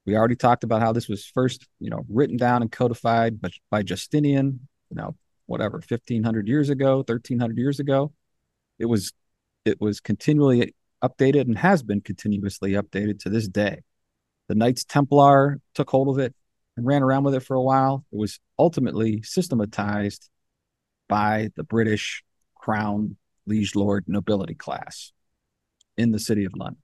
we 0.06 0.16
already 0.16 0.36
talked 0.36 0.64
about 0.64 0.80
how 0.80 0.92
this 0.92 1.08
was 1.08 1.24
first, 1.24 1.66
you 1.80 1.90
know, 1.90 2.04
written 2.08 2.36
down 2.36 2.62
and 2.62 2.70
codified 2.70 3.40
by, 3.40 3.50
by 3.70 3.82
Justinian, 3.82 4.68
you 4.90 4.96
know, 4.96 5.16
whatever, 5.46 5.78
1500 5.78 6.46
years 6.46 6.68
ago, 6.68 6.98
1300 6.98 7.58
years 7.58 7.80
ago. 7.80 8.12
It 8.78 8.86
was 8.86 9.12
it 9.64 9.80
was 9.80 10.00
continually 10.00 10.74
updated 11.02 11.42
and 11.42 11.56
has 11.58 11.82
been 11.82 12.00
continuously 12.00 12.72
updated 12.72 13.20
to 13.20 13.30
this 13.30 13.48
day. 13.48 13.80
The 14.48 14.54
Knights 14.54 14.84
Templar 14.84 15.60
took 15.74 15.90
hold 15.90 16.08
of 16.10 16.18
it 16.18 16.34
and 16.76 16.84
ran 16.84 17.02
around 17.02 17.24
with 17.24 17.34
it 17.34 17.40
for 17.40 17.54
a 17.54 17.62
while. 17.62 18.04
It 18.12 18.18
was 18.18 18.40
ultimately 18.58 19.22
systematized 19.22 20.28
by 21.08 21.50
the 21.56 21.64
British 21.64 22.22
crown 22.64 23.14
liege 23.46 23.74
lord 23.74 24.04
nobility 24.06 24.54
class 24.54 25.12
in 25.98 26.12
the 26.12 26.18
city 26.18 26.46
of 26.46 26.52
London. 26.56 26.80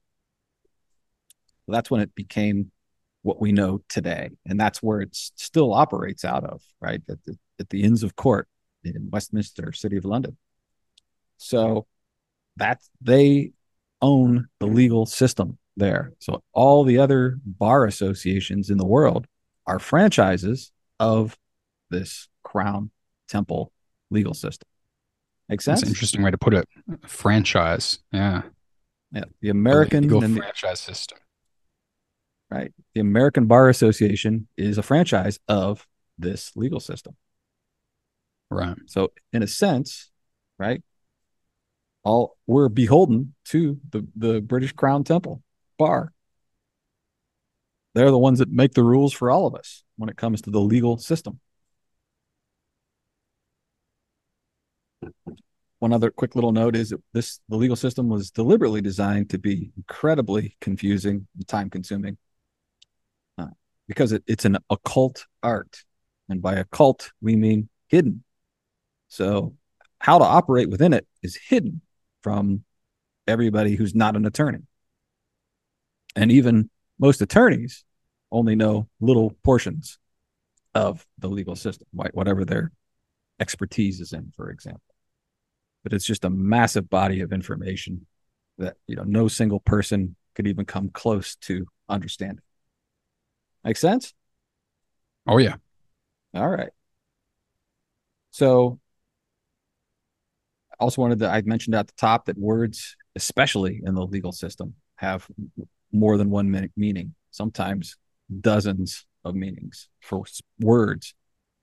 That's 1.67 1.89
when 1.89 2.01
it 2.01 2.13
became 2.13 2.71
what 3.23 3.41
we 3.41 3.51
know 3.51 3.81
today. 3.89 4.29
And 4.45 4.59
that's 4.59 4.83
where 4.83 5.01
it 5.01 5.15
still 5.15 5.73
operates 5.73 6.23
out 6.23 6.43
of, 6.43 6.61
right? 6.79 7.01
At 7.09 7.23
the, 7.23 7.35
at 7.59 7.69
the 7.69 7.81
Inns 7.81 8.03
of 8.03 8.15
Court 8.15 8.47
in 8.83 9.09
Westminster, 9.11 9.71
City 9.73 9.97
of 9.97 10.05
London. 10.05 10.37
So 11.37 11.87
that 12.57 12.81
they 13.01 13.53
own 14.03 14.49
the 14.59 14.67
legal 14.67 15.07
system 15.07 15.57
there. 15.77 16.13
So 16.19 16.43
all 16.53 16.83
the 16.83 16.99
other 16.99 17.39
bar 17.43 17.85
associations 17.85 18.69
in 18.69 18.77
the 18.77 18.85
world 18.85 19.25
are 19.65 19.79
franchises 19.79 20.71
of 20.99 21.35
this 21.89 22.27
crown 22.43 22.91
temple 23.27 23.71
legal 24.11 24.35
system. 24.35 24.67
Sense? 25.59 25.65
That's 25.65 25.83
an 25.83 25.89
interesting 25.89 26.23
way 26.23 26.31
to 26.31 26.37
put 26.37 26.53
it. 26.53 26.67
Franchise. 27.05 27.99
Yeah. 28.11 28.43
Yeah. 29.11 29.25
The 29.41 29.49
American 29.49 30.07
the- 30.07 30.37
franchise 30.37 30.79
system. 30.79 31.17
right? 32.49 32.71
The 32.95 33.01
American 33.01 33.47
Bar 33.47 33.69
Association 33.69 34.47
is 34.55 34.77
a 34.77 34.83
franchise 34.83 35.39
of 35.47 35.87
this 36.17 36.51
legal 36.55 36.79
system. 36.79 37.15
Right. 38.49 38.77
So 38.85 39.11
in 39.33 39.43
a 39.43 39.47
sense, 39.47 40.09
right, 40.59 40.81
all 42.03 42.37
we're 42.47 42.69
beholden 42.69 43.33
to 43.45 43.79
the 43.91 44.07
the 44.15 44.41
British 44.41 44.73
Crown 44.73 45.03
Temple 45.03 45.41
Bar. 45.77 46.11
They're 47.93 48.11
the 48.11 48.17
ones 48.17 48.39
that 48.39 48.49
make 48.49 48.73
the 48.73 48.83
rules 48.83 49.13
for 49.13 49.29
all 49.29 49.47
of 49.47 49.55
us 49.55 49.83
when 49.97 50.09
it 50.09 50.15
comes 50.17 50.41
to 50.41 50.49
the 50.49 50.61
legal 50.61 50.97
system. 50.97 51.39
One 55.81 55.93
other 55.93 56.11
quick 56.11 56.35
little 56.35 56.51
note 56.51 56.75
is 56.75 56.91
that 56.91 57.01
this 57.11 57.39
the 57.49 57.55
legal 57.55 57.75
system 57.75 58.07
was 58.07 58.29
deliberately 58.29 58.81
designed 58.81 59.31
to 59.31 59.39
be 59.39 59.71
incredibly 59.75 60.55
confusing 60.61 61.27
and 61.35 61.47
time 61.47 61.71
consuming 61.71 62.19
uh, 63.39 63.47
because 63.87 64.11
it, 64.11 64.23
it's 64.27 64.45
an 64.45 64.59
occult 64.69 65.25
art. 65.41 65.83
And 66.29 66.39
by 66.39 66.53
occult, 66.53 67.11
we 67.19 67.35
mean 67.35 67.67
hidden. 67.87 68.23
So, 69.07 69.55
how 69.97 70.19
to 70.19 70.23
operate 70.23 70.69
within 70.69 70.93
it 70.93 71.07
is 71.23 71.35
hidden 71.35 71.81
from 72.21 72.63
everybody 73.27 73.75
who's 73.75 73.95
not 73.95 74.15
an 74.15 74.27
attorney. 74.27 74.67
And 76.15 76.31
even 76.31 76.69
most 76.99 77.23
attorneys 77.23 77.83
only 78.31 78.55
know 78.55 78.87
little 78.99 79.31
portions 79.43 79.97
of 80.75 81.07
the 81.17 81.27
legal 81.27 81.55
system, 81.55 81.87
whatever 81.91 82.45
their 82.45 82.71
expertise 83.39 83.99
is 83.99 84.13
in, 84.13 84.31
for 84.35 84.51
example. 84.51 84.90
But 85.83 85.93
it's 85.93 86.05
just 86.05 86.25
a 86.25 86.29
massive 86.29 86.89
body 86.89 87.21
of 87.21 87.33
information 87.33 88.05
that 88.57 88.77
you 88.87 88.95
know 88.95 89.03
no 89.03 89.27
single 89.27 89.59
person 89.59 90.15
could 90.35 90.47
even 90.47 90.65
come 90.65 90.89
close 90.89 91.35
to 91.35 91.65
understanding. 91.89 92.43
Make 93.63 93.77
sense? 93.77 94.13
Oh 95.27 95.37
yeah. 95.37 95.55
All 96.33 96.47
right. 96.47 96.71
So 98.31 98.79
I 100.71 100.75
also 100.79 101.01
wanted 101.01 101.19
to 101.19 101.29
I 101.29 101.41
mentioned 101.41 101.75
at 101.75 101.87
the 101.87 101.93
top 101.97 102.25
that 102.25 102.37
words, 102.37 102.95
especially 103.15 103.81
in 103.83 103.95
the 103.95 104.05
legal 104.05 104.31
system, 104.31 104.75
have 104.95 105.27
more 105.91 106.17
than 106.17 106.29
one 106.29 106.69
meaning, 106.75 107.15
sometimes 107.31 107.97
dozens 108.39 109.05
of 109.23 109.35
meanings 109.35 109.89
for 109.99 110.23
words. 110.59 111.13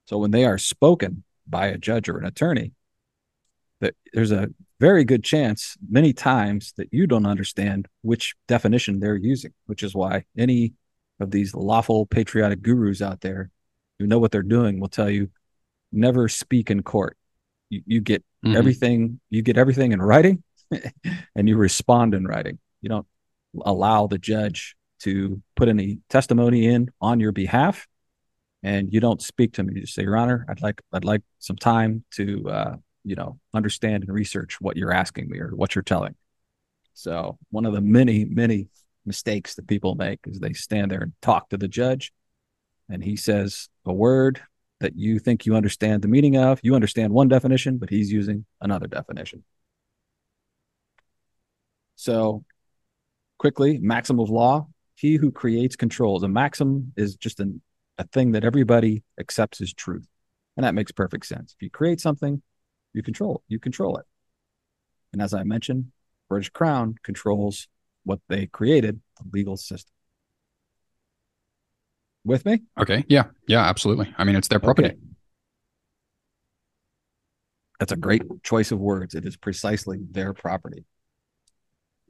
So 0.06 0.18
when 0.18 0.30
they 0.30 0.44
are 0.44 0.58
spoken 0.58 1.24
by 1.46 1.66
a 1.66 1.78
judge 1.78 2.08
or 2.08 2.18
an 2.18 2.26
attorney, 2.26 2.72
that 3.80 3.94
there's 4.12 4.32
a 4.32 4.48
very 4.80 5.04
good 5.04 5.24
chance 5.24 5.76
many 5.88 6.12
times 6.12 6.72
that 6.76 6.88
you 6.92 7.06
don't 7.06 7.26
understand 7.26 7.88
which 8.02 8.34
definition 8.46 9.00
they're 9.00 9.16
using, 9.16 9.52
which 9.66 9.82
is 9.82 9.94
why 9.94 10.24
any 10.36 10.72
of 11.20 11.30
these 11.30 11.54
lawful 11.54 12.06
patriotic 12.06 12.62
gurus 12.62 13.02
out 13.02 13.20
there 13.20 13.50
who 13.98 14.06
know 14.06 14.18
what 14.18 14.30
they're 14.30 14.42
doing 14.42 14.78
will 14.80 14.88
tell 14.88 15.10
you 15.10 15.30
never 15.92 16.28
speak 16.28 16.70
in 16.70 16.82
court. 16.82 17.16
You, 17.70 17.82
you 17.86 18.00
get 18.00 18.24
Mhm. 18.44 18.56
everything, 18.56 19.20
you 19.30 19.42
get 19.42 19.58
everything 19.58 19.90
in 19.92 20.00
writing 20.00 20.42
and 21.34 21.48
you 21.48 21.56
respond 21.56 22.14
in 22.14 22.24
writing. 22.24 22.58
You 22.82 22.88
don't 22.88 23.06
allow 23.62 24.06
the 24.06 24.18
judge 24.18 24.76
to 25.00 25.42
put 25.56 25.68
any 25.68 26.00
testimony 26.08 26.66
in 26.66 26.90
on 27.00 27.18
your 27.18 27.32
behalf 27.32 27.86
and 28.62 28.92
you 28.92 29.00
don't 29.00 29.22
speak 29.22 29.54
to 29.54 29.62
me. 29.64 29.74
You 29.74 29.80
just 29.82 29.94
say, 29.94 30.02
Your 30.02 30.16
Honor, 30.16 30.44
I'd 30.48 30.60
like 30.62 30.80
I'd 30.92 31.04
like 31.04 31.22
some 31.40 31.56
time 31.56 32.04
to 32.12 32.48
uh, 32.48 32.76
you 33.04 33.14
know, 33.14 33.38
understand 33.54 34.04
and 34.04 34.12
research 34.12 34.60
what 34.60 34.76
you're 34.76 34.92
asking 34.92 35.28
me 35.28 35.38
or 35.38 35.50
what 35.50 35.74
you're 35.74 35.82
telling. 35.82 36.14
So 36.94 37.38
one 37.50 37.66
of 37.66 37.72
the 37.72 37.80
many, 37.80 38.24
many 38.24 38.68
mistakes 39.06 39.54
that 39.54 39.66
people 39.66 39.94
make 39.94 40.20
is 40.26 40.38
they 40.38 40.52
stand 40.52 40.90
there 40.90 41.00
and 41.00 41.12
talk 41.22 41.48
to 41.50 41.56
the 41.56 41.68
judge 41.68 42.12
and 42.88 43.02
he 43.02 43.16
says 43.16 43.68
a 43.84 43.92
word 43.92 44.40
that 44.80 44.96
you 44.96 45.18
think 45.18 45.46
you 45.46 45.56
understand 45.56 46.02
the 46.02 46.08
meaning 46.08 46.36
of. 46.36 46.60
You 46.62 46.74
understand 46.74 47.12
one 47.12 47.28
definition, 47.28 47.78
but 47.78 47.90
he's 47.90 48.12
using 48.12 48.46
another 48.60 48.86
definition. 48.86 49.44
So, 51.96 52.44
quickly, 53.38 53.78
maxim 53.78 54.20
of 54.20 54.30
law 54.30 54.68
he 54.98 55.14
who 55.14 55.30
creates 55.30 55.76
controls. 55.76 56.24
A 56.24 56.28
maxim 56.28 56.92
is 56.96 57.14
just 57.14 57.38
an, 57.38 57.62
a 57.98 58.04
thing 58.04 58.32
that 58.32 58.44
everybody 58.44 59.04
accepts 59.18 59.60
as 59.60 59.72
truth. 59.72 60.08
And 60.56 60.64
that 60.64 60.74
makes 60.74 60.90
perfect 60.90 61.24
sense. 61.24 61.54
If 61.56 61.62
you 61.62 61.70
create 61.70 62.00
something, 62.00 62.42
you 62.92 63.02
control 63.02 63.36
it. 63.36 63.52
You 63.52 63.58
control 63.58 63.96
it. 63.98 64.06
And 65.12 65.22
as 65.22 65.32
I 65.34 65.42
mentioned, 65.42 65.92
British 66.28 66.50
Crown 66.50 66.96
controls 67.02 67.68
what 68.04 68.20
they 68.28 68.46
created, 68.46 69.00
the 69.18 69.24
legal 69.32 69.56
system. 69.56 69.92
With 72.24 72.44
me? 72.44 72.62
Okay. 72.78 73.04
Yeah. 73.08 73.24
Yeah. 73.46 73.60
Absolutely. 73.64 74.12
I 74.18 74.24
mean, 74.24 74.36
it's 74.36 74.48
their 74.48 74.58
property. 74.60 74.88
Okay. 74.88 74.98
That's 77.78 77.92
a 77.92 77.96
great 77.96 78.22
choice 78.42 78.72
of 78.72 78.80
words. 78.80 79.14
It 79.14 79.24
is 79.24 79.36
precisely 79.36 79.98
their 80.10 80.34
property. 80.34 80.84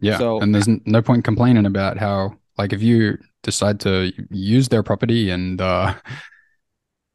Yeah. 0.01 0.19
So- 0.19 0.41
and 0.41 0.55
there's 0.55 0.69
no 0.87 1.03
point 1.03 1.25
complaining 1.25 1.67
about 1.67 1.99
how, 1.99 2.37
like, 2.57 2.73
if 2.73 2.83
you 2.83 3.19
decide 3.43 3.79
to 3.81 4.13
use 4.31 4.69
their 4.69 4.83
property 4.83 5.31
and, 5.31 5.61
uh, 5.61 5.95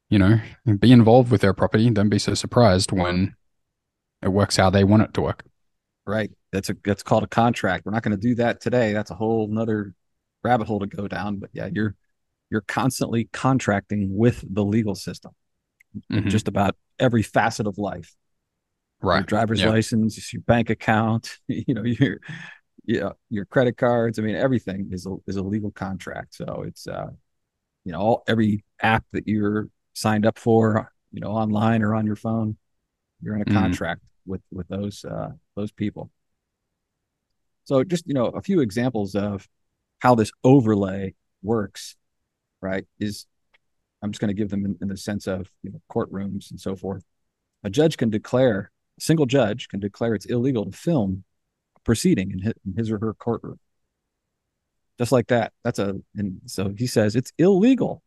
you 0.10 0.20
know, 0.20 0.40
be 0.80 0.92
involved 0.92 1.32
with 1.32 1.42
their 1.42 1.54
property, 1.54 1.90
don't 1.90 2.10
be 2.10 2.20
so 2.20 2.36
surprised 2.36 2.92
when 2.92 3.36
it 4.24 4.30
works 4.32 4.56
how 4.56 4.70
they 4.70 4.84
want 4.84 5.04
it 5.04 5.14
to 5.16 5.22
work. 5.22 5.44
Right. 6.06 6.32
That's 6.52 6.70
a 6.70 6.76
that's 6.84 7.04
called 7.04 7.24
a 7.24 7.28
contract. 7.28 7.86
We're 7.86 7.92
not 7.94 8.04
going 8.04 8.16
to 8.16 8.22
do 8.22 8.36
that 8.36 8.62
today. 8.62 8.94
That's 8.94 9.12
a 9.12 9.16
whole 9.16 9.48
nother 9.48 9.94
rabbit 10.44 10.68
hole 10.68 10.80
to 10.80 10.88
go 10.88 11.08
down. 11.08 11.38
But 11.38 11.50
yeah, 11.54 11.70
you're 11.72 11.96
you're 12.50 12.62
constantly 12.62 13.30
contracting 13.32 14.16
with 14.16 14.44
the 14.48 14.64
legal 14.64 14.96
system. 14.96 15.32
Mhm. 16.12 16.28
Just 16.28 16.48
about 16.48 16.76
every 17.00 17.24
facet 17.24 17.68
of 17.68 17.78
life. 17.78 18.16
Your 19.02 19.12
right. 19.12 19.26
driver's 19.26 19.62
Yeah. 19.62 19.70
license, 19.70 20.34
your 20.34 20.42
bank 20.42 20.70
account, 20.70 21.38
you 21.48 21.74
know, 21.74 21.84
your 21.84 22.18
yeah, 22.86 23.12
your 23.30 23.46
credit 23.46 23.78
cards. 23.78 24.20
I 24.20 24.24
mean, 24.24 24.36
everything 24.36 24.90
is 24.92 25.06
a 25.06 25.16
is 25.28 25.38
a 25.38 25.44
legal 25.44 25.72
contract. 25.72 26.36
So 26.36 26.64
it's 26.68 26.86
uh, 26.88 27.08
you 27.86 27.92
know, 27.94 28.00
all 28.00 28.24
every 28.28 28.64
app 28.82 29.06
that 29.12 29.28
you're 29.28 29.70
signed 29.94 30.26
up 30.26 30.38
for, 30.40 30.92
you 31.12 31.22
know, 31.22 31.32
online 31.32 31.82
or 31.82 31.96
on 31.96 32.06
your 32.06 32.16
phone, 32.16 32.58
you're 33.22 33.36
in 33.36 33.42
a 33.42 33.46
Mhm. 33.46 33.54
contract 33.54 34.02
with 34.26 34.42
with 34.52 34.68
those 34.68 35.06
uh 35.06 35.30
those 35.56 35.72
people. 35.72 36.12
So 37.66 37.84
just 37.84 38.08
you 38.08 38.14
know, 38.14 38.28
a 38.28 38.42
few 38.42 38.60
examples 38.62 39.16
of 39.16 39.48
how 40.00 40.16
this 40.16 40.32
overlay 40.44 41.14
works, 41.42 41.96
right? 42.62 42.86
Is 43.00 43.26
I'm 44.02 44.12
just 44.12 44.20
going 44.20 44.30
to 44.30 44.34
give 44.34 44.50
them 44.50 44.66
in, 44.66 44.78
in 44.82 44.88
the 44.90 44.98
sense 44.98 45.28
of 45.28 45.50
you 45.62 45.72
know, 45.72 45.82
courtrooms 45.92 46.52
and 46.52 46.60
so 46.60 46.76
forth. 46.76 47.04
A 47.64 47.70
judge 47.70 47.96
can 47.98 48.10
declare, 48.10 48.72
a 48.98 49.02
single 49.02 49.26
judge 49.26 49.70
can 49.70 49.80
declare 49.80 50.14
it's 50.14 50.26
illegal 50.26 50.66
to 50.66 50.78
film 50.78 51.24
a 51.78 51.80
proceeding 51.82 52.32
in 52.32 52.40
his, 52.40 52.54
in 52.66 52.74
his 52.76 52.92
or 52.92 53.00
her 53.00 53.14
courtroom. 53.14 53.60
just 54.98 55.12
like 55.12 55.28
that. 55.28 55.54
That's 55.64 55.80
a 55.80 55.96
and 56.16 56.42
so 56.46 56.74
he 56.78 56.88
says 56.88 57.16
it's 57.16 57.32
illegal 57.38 58.04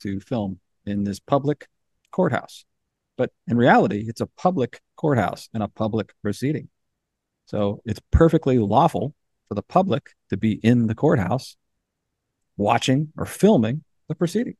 to 0.00 0.20
film 0.20 0.60
in 0.86 1.04
this 1.04 1.20
public 1.20 1.68
courthouse. 2.10 2.64
But 3.16 3.30
in 3.46 3.56
reality, 3.56 4.04
it's 4.08 4.20
a 4.20 4.26
public 4.26 4.80
courthouse 4.96 5.48
and 5.52 5.62
a 5.62 5.68
public 5.68 6.12
proceeding. 6.22 6.68
So 7.46 7.82
it's 7.84 8.00
perfectly 8.10 8.58
lawful 8.58 9.14
for 9.48 9.54
the 9.54 9.62
public 9.62 10.10
to 10.30 10.36
be 10.36 10.52
in 10.52 10.86
the 10.86 10.94
courthouse 10.94 11.56
watching 12.56 13.12
or 13.16 13.26
filming 13.26 13.84
the 14.08 14.14
proceeding. 14.14 14.56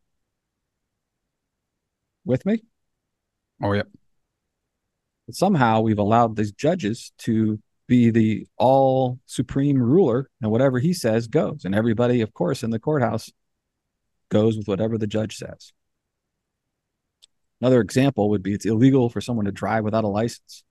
With 2.24 2.44
me? 2.46 2.62
Oh, 3.62 3.72
yeah. 3.72 3.82
But 5.26 5.34
somehow 5.34 5.80
we've 5.80 5.98
allowed 5.98 6.36
these 6.36 6.52
judges 6.52 7.12
to 7.18 7.60
be 7.86 8.10
the 8.10 8.46
all 8.58 9.18
supreme 9.26 9.80
ruler, 9.80 10.28
and 10.40 10.50
whatever 10.50 10.78
he 10.78 10.92
says 10.92 11.26
goes. 11.26 11.64
And 11.64 11.74
everybody, 11.74 12.20
of 12.20 12.32
course, 12.32 12.62
in 12.62 12.70
the 12.70 12.78
courthouse 12.78 13.30
goes 14.28 14.56
with 14.56 14.68
whatever 14.68 14.98
the 14.98 15.06
judge 15.06 15.36
says. 15.36 15.72
Another 17.62 17.80
example 17.80 18.30
would 18.30 18.42
be 18.42 18.54
it's 18.54 18.66
illegal 18.66 19.08
for 19.08 19.20
someone 19.20 19.44
to 19.44 19.52
drive 19.52 19.84
without 19.84 20.02
a 20.02 20.08
license, 20.08 20.64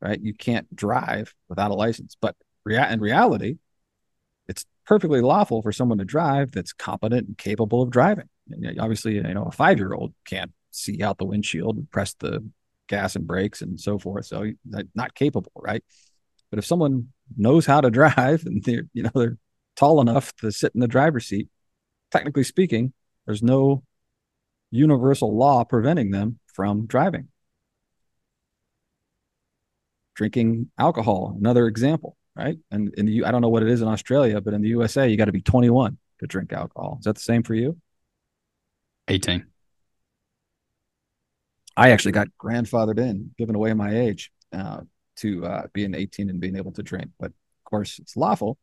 right? 0.00 0.20
You 0.22 0.32
can't 0.32 0.74
drive 0.74 1.34
without 1.48 1.72
a 1.72 1.74
license. 1.74 2.16
But 2.20 2.36
rea- 2.64 2.92
in 2.92 3.00
reality, 3.00 3.56
it's 4.46 4.64
perfectly 4.86 5.20
lawful 5.20 5.62
for 5.62 5.72
someone 5.72 5.98
to 5.98 6.04
drive 6.04 6.52
that's 6.52 6.72
competent 6.72 7.26
and 7.26 7.36
capable 7.36 7.82
of 7.82 7.90
driving. 7.90 8.28
And 8.52 8.78
obviously, 8.78 9.16
you 9.16 9.22
know, 9.22 9.42
a 9.42 9.50
five 9.50 9.78
year 9.78 9.92
old 9.92 10.14
can't 10.24 10.52
see 10.70 11.02
out 11.02 11.18
the 11.18 11.24
windshield 11.24 11.76
and 11.76 11.90
press 11.90 12.14
the 12.14 12.48
gas 12.88 13.16
and 13.16 13.26
brakes 13.26 13.60
and 13.60 13.80
so 13.80 13.98
forth. 13.98 14.26
So 14.26 14.48
not 14.94 15.16
capable, 15.16 15.50
right? 15.56 15.82
But 16.50 16.60
if 16.60 16.66
someone 16.66 17.08
knows 17.36 17.66
how 17.66 17.80
to 17.80 17.90
drive 18.00 18.46
and 18.46 18.62
they're, 18.62 18.84
you 18.92 19.02
know, 19.02 19.10
they're 19.12 19.38
tall 19.74 20.00
enough 20.00 20.32
to 20.36 20.52
sit 20.52 20.70
in 20.72 20.80
the 20.80 20.86
driver's 20.86 21.26
seat, 21.26 21.48
technically 22.12 22.44
speaking, 22.44 22.92
there's 23.26 23.42
no 23.42 23.82
universal 24.70 25.36
law 25.36 25.64
preventing 25.64 26.10
them 26.10 26.38
from 26.46 26.86
driving. 26.86 27.28
Drinking 30.14 30.70
alcohol, 30.78 31.36
another 31.38 31.66
example, 31.66 32.16
right? 32.36 32.58
And 32.70 32.92
in 32.94 33.06
the 33.06 33.24
I 33.24 33.30
don't 33.30 33.40
know 33.40 33.48
what 33.48 33.62
it 33.62 33.70
is 33.70 33.82
in 33.82 33.88
Australia, 33.88 34.40
but 34.40 34.54
in 34.54 34.62
the 34.62 34.68
USA, 34.68 35.08
you 35.08 35.16
got 35.16 35.26
to 35.26 35.32
be 35.32 35.40
21 35.42 35.96
to 36.20 36.26
drink 36.26 36.52
alcohol. 36.52 36.96
Is 37.00 37.04
that 37.04 37.14
the 37.14 37.20
same 37.22 37.42
for 37.42 37.54
you? 37.54 37.78
18. 39.08 39.46
I 41.76 41.90
actually 41.90 42.12
got 42.12 42.28
grandfathered 42.38 42.98
in, 42.98 43.34
given 43.38 43.54
away 43.54 43.72
my 43.74 43.96
age 43.96 44.30
uh, 44.52 44.82
to 45.16 45.46
uh, 45.46 45.66
being 45.72 45.94
18 45.94 46.28
and 46.28 46.40
being 46.40 46.56
able 46.56 46.72
to 46.72 46.82
drink. 46.82 47.10
But 47.18 47.28
of 47.28 47.64
course, 47.64 47.98
it's 47.98 48.16
lawful 48.16 48.58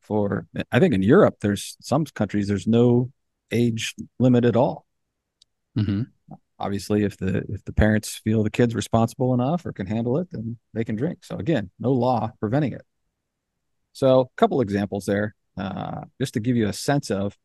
for, 0.00 0.46
I 0.72 0.78
think 0.78 0.94
in 0.94 1.02
Europe, 1.02 1.36
there's 1.40 1.76
some 1.80 2.04
countries, 2.06 2.48
there's 2.48 2.66
no 2.66 3.10
age 3.50 3.94
limit 4.18 4.44
at 4.44 4.56
all. 4.56 4.85
Mm-hmm. 5.76 6.02
Obviously, 6.58 7.04
if 7.04 7.16
the 7.18 7.44
if 7.48 7.64
the 7.64 7.72
parents 7.72 8.16
feel 8.16 8.42
the 8.42 8.50
kid's 8.50 8.74
responsible 8.74 9.34
enough 9.34 9.66
or 9.66 9.72
can 9.72 9.86
handle 9.86 10.18
it, 10.18 10.28
then 10.30 10.56
they 10.72 10.84
can 10.84 10.96
drink. 10.96 11.24
So 11.24 11.36
again, 11.36 11.70
no 11.78 11.92
law 11.92 12.32
preventing 12.40 12.72
it. 12.72 12.82
So 13.92 14.20
a 14.20 14.26
couple 14.36 14.60
examples 14.60 15.04
there, 15.04 15.34
uh, 15.56 16.02
just 16.20 16.34
to 16.34 16.40
give 16.40 16.56
you 16.56 16.68
a 16.68 16.72
sense 16.72 17.10
of 17.10 17.36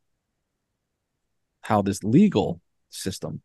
how 1.61 1.81
this 1.81 2.03
legal 2.03 2.61
system 2.89 3.41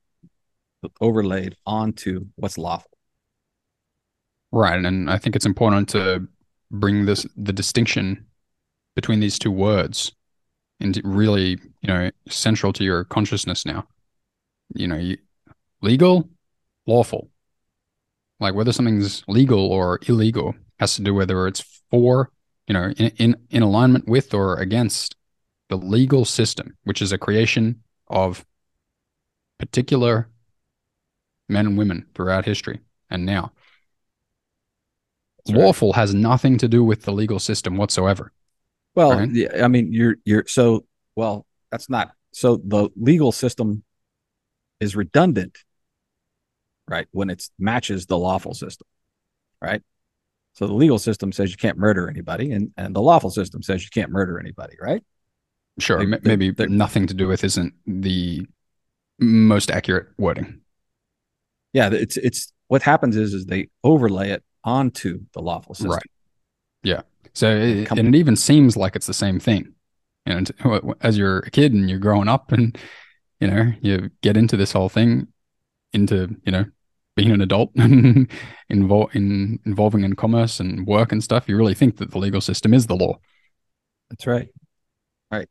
overlaid 1.01 1.57
onto 1.67 2.27
what's 2.37 2.59
lawful. 2.59 2.91
Right, 4.53 4.83
and 4.85 5.11
I 5.11 5.19
think 5.19 5.37
it's 5.37 5.47
important 5.47 5.89
to 5.91 6.29
bring 6.71 7.07
this 7.07 7.27
the 7.37 7.53
distinction 7.53 8.25
between 8.95 9.21
these 9.21 9.39
two 9.39 9.51
words 9.51 10.13
and 10.81 11.01
really, 11.05 11.59
you 11.81 11.89
know, 11.89 12.11
central 12.29 12.73
to 12.73 12.85
your 12.85 13.05
consciousness 13.05 13.67
now. 13.67 13.87
You 14.75 14.89
know, 14.89 14.97
you, 14.97 15.19
legal, 15.83 16.29
lawful. 16.87 17.31
Like 18.41 18.55
whether 18.55 18.73
something's 18.73 19.23
legal 19.29 19.71
or 19.73 19.99
illegal 20.07 20.55
has 20.79 20.95
to 20.97 21.03
do 21.03 21.15
whether 21.15 21.47
it's 21.47 21.83
for, 21.91 22.31
you 22.67 22.75
know, 22.75 22.91
in 22.97 23.11
in, 23.17 23.37
in 23.51 23.63
alignment 23.63 24.07
with 24.09 24.35
or 24.35 24.57
against 24.57 25.17
the 25.69 25.77
legal 25.77 26.25
system, 26.25 26.77
which 26.85 27.01
is 27.03 27.13
a 27.13 27.19
creation 27.19 27.83
of 28.09 28.45
particular 29.59 30.29
men 31.49 31.67
and 31.67 31.79
women 31.79 32.07
throughout 32.15 32.45
history 32.45 32.81
and 33.11 33.25
now. 33.25 33.53
That's 35.39 35.59
Lawful 35.59 35.93
right. 35.93 35.97
has 35.97 36.15
nothing 36.15 36.59
to 36.59 36.69
do 36.69 36.83
with 36.83 37.03
the 37.03 37.13
legal 37.13 37.39
system 37.39 37.77
whatsoever. 37.77 38.33
Well, 38.95 39.19
right? 39.19 39.31
yeah, 39.31 39.65
I 39.65 39.69
mean, 39.69 39.93
you're 39.93 40.17
you're 40.25 40.45
so 40.47 40.85
well. 41.15 41.47
That's 41.71 41.89
not 41.89 42.13
so. 42.33 42.57
The 42.57 42.89
legal 42.97 43.31
system 43.31 43.85
is 44.81 44.97
redundant, 44.97 45.59
right? 46.89 47.07
When 47.13 47.31
it 47.31 47.49
matches 47.59 48.07
the 48.07 48.19
lawful 48.19 48.55
system, 48.55 48.87
right? 49.61 49.83
So 50.55 50.67
the 50.67 50.75
legal 50.75 50.99
system 50.99 51.33
says 51.33 51.51
you 51.51 51.57
can't 51.57 51.79
murder 51.79 52.09
anybody, 52.09 52.53
and 52.53 52.73
and 52.77 52.95
the 52.95 53.03
lawful 53.03 53.31
system 53.31 53.63
says 53.63 53.83
you 53.83 53.91
can't 53.91 54.11
murder 54.11 54.39
anybody, 54.39 54.77
right? 54.81 55.03
Sure, 55.79 55.99
they, 55.99 56.19
maybe 56.23 56.51
they're, 56.51 56.69
nothing 56.69 57.07
to 57.07 57.15
do 57.15 57.29
with 57.29 57.45
isn't 57.45 57.75
the 57.87 58.47
most 59.19 59.71
accurate 59.71 60.09
wording 60.19 60.61
yeah, 61.77 61.91
it's 61.93 62.17
it's 62.17 62.55
what 62.69 62.81
happens 62.81 63.17
is 63.17 63.35
is 63.35 63.45
they 63.45 63.69
overlay 63.85 64.31
it 64.31 64.43
onto 64.65 65.21
the 65.35 65.43
lawful 65.43 65.75
system. 65.75 65.91
Right. 65.91 66.11
Yeah. 66.83 67.03
So 67.35 67.55
it, 67.55 67.91
and 67.91 68.09
it 68.09 68.15
even 68.15 68.35
seems 68.35 68.79
like 68.79 68.97
it's 68.97 69.07
the 69.07 69.13
same 69.13 69.39
thing. 69.39 69.75
And 70.25 70.51
as 71.03 71.19
you're 71.19 71.41
a 71.41 71.51
kid 71.51 71.75
and 71.75 71.91
you're 71.91 71.99
growing 71.99 72.29
up 72.29 72.51
and 72.51 72.79
you 73.41 73.49
know 73.49 73.73
you 73.81 74.11
get 74.23 74.37
into 74.37 74.57
this 74.57 74.73
whole 74.73 74.89
thing, 74.89 75.29
into 75.93 76.37
you 76.45 76.53
know 76.53 76.65
being 77.17 77.31
an 77.31 77.41
adult 77.41 77.71
and 77.77 78.31
involved 78.69 79.17
in 79.17 79.59
involving 79.65 80.05
in 80.05 80.15
commerce 80.15 80.61
and 80.61 80.87
work 80.87 81.13
and 81.13 81.25
stuff, 81.25 81.49
you 81.49 81.57
really 81.57 81.75
think 81.75 81.97
that 81.97 82.11
the 82.11 82.19
legal 82.19 82.41
system 82.41 82.75
is 82.75 82.87
the 82.87 82.97
law. 82.97 83.19
That's 84.11 84.27
right. 84.27 84.49
Right. 85.31 85.49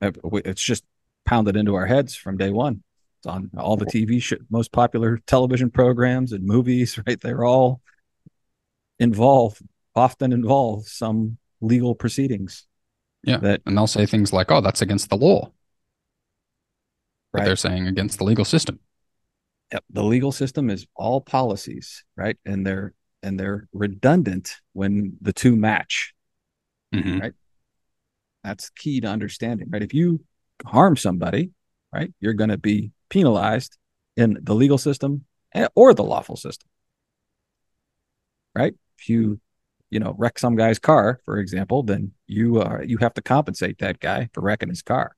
Uh, 0.00 0.12
it's 0.44 0.62
just 0.62 0.84
pounded 1.24 1.56
into 1.56 1.74
our 1.74 1.86
heads 1.86 2.14
from 2.14 2.36
day 2.36 2.50
one. 2.50 2.82
It's 3.18 3.26
on 3.26 3.50
all 3.56 3.76
the 3.76 3.86
TV 3.86 4.20
sh- 4.20 4.34
most 4.50 4.72
popular 4.72 5.18
television 5.26 5.70
programs 5.70 6.32
and 6.32 6.44
movies, 6.44 6.98
right? 7.06 7.20
They're 7.20 7.44
all 7.44 7.80
involved, 8.98 9.60
often 9.94 10.32
involve 10.32 10.88
some 10.88 11.38
legal 11.60 11.94
proceedings. 11.94 12.66
Yeah. 13.22 13.36
That, 13.38 13.62
and 13.66 13.76
they'll 13.76 13.86
say 13.86 14.06
things 14.06 14.32
like, 14.32 14.50
oh, 14.50 14.60
that's 14.60 14.82
against 14.82 15.10
the 15.10 15.16
law. 15.16 15.52
But 17.32 17.40
right. 17.40 17.44
they're 17.46 17.56
saying 17.56 17.86
against 17.86 18.18
the 18.18 18.24
legal 18.24 18.44
system. 18.44 18.78
Yep. 19.72 19.84
The 19.90 20.04
legal 20.04 20.32
system 20.32 20.68
is 20.68 20.86
all 20.94 21.20
policies, 21.20 22.04
right? 22.16 22.36
And 22.44 22.66
they're 22.66 22.94
and 23.22 23.38
they're 23.38 23.68
redundant 23.72 24.56
when 24.72 25.16
the 25.20 25.32
two 25.32 25.56
match. 25.56 26.12
Mm-hmm. 26.94 27.20
Right. 27.20 27.32
That's 28.44 28.70
key 28.70 29.00
to 29.00 29.08
understanding, 29.08 29.68
right? 29.70 29.82
If 29.82 29.94
you 29.94 30.20
harm 30.66 30.96
somebody, 30.96 31.52
right, 31.92 32.12
you're 32.20 32.34
going 32.34 32.50
to 32.50 32.58
be 32.58 32.90
penalized 33.08 33.78
in 34.16 34.38
the 34.42 34.54
legal 34.54 34.78
system 34.78 35.24
or 35.74 35.94
the 35.94 36.04
lawful 36.04 36.36
system. 36.36 36.68
Right? 38.54 38.74
If 38.98 39.08
you, 39.08 39.40
you 39.90 40.00
know, 40.00 40.14
wreck 40.18 40.38
some 40.38 40.56
guy's 40.56 40.78
car, 40.78 41.20
for 41.24 41.38
example, 41.38 41.82
then 41.82 42.12
you 42.26 42.60
uh, 42.60 42.80
you 42.84 42.98
have 42.98 43.14
to 43.14 43.22
compensate 43.22 43.78
that 43.78 44.00
guy 44.00 44.28
for 44.34 44.42
wrecking 44.42 44.68
his 44.68 44.82
car. 44.82 45.16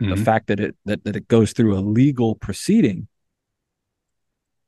Mm-hmm. 0.00 0.14
The 0.14 0.24
fact 0.24 0.46
that 0.46 0.60
it 0.60 0.76
that, 0.86 1.04
that 1.04 1.16
it 1.16 1.28
goes 1.28 1.52
through 1.52 1.76
a 1.76 1.80
legal 1.80 2.34
proceeding 2.34 3.08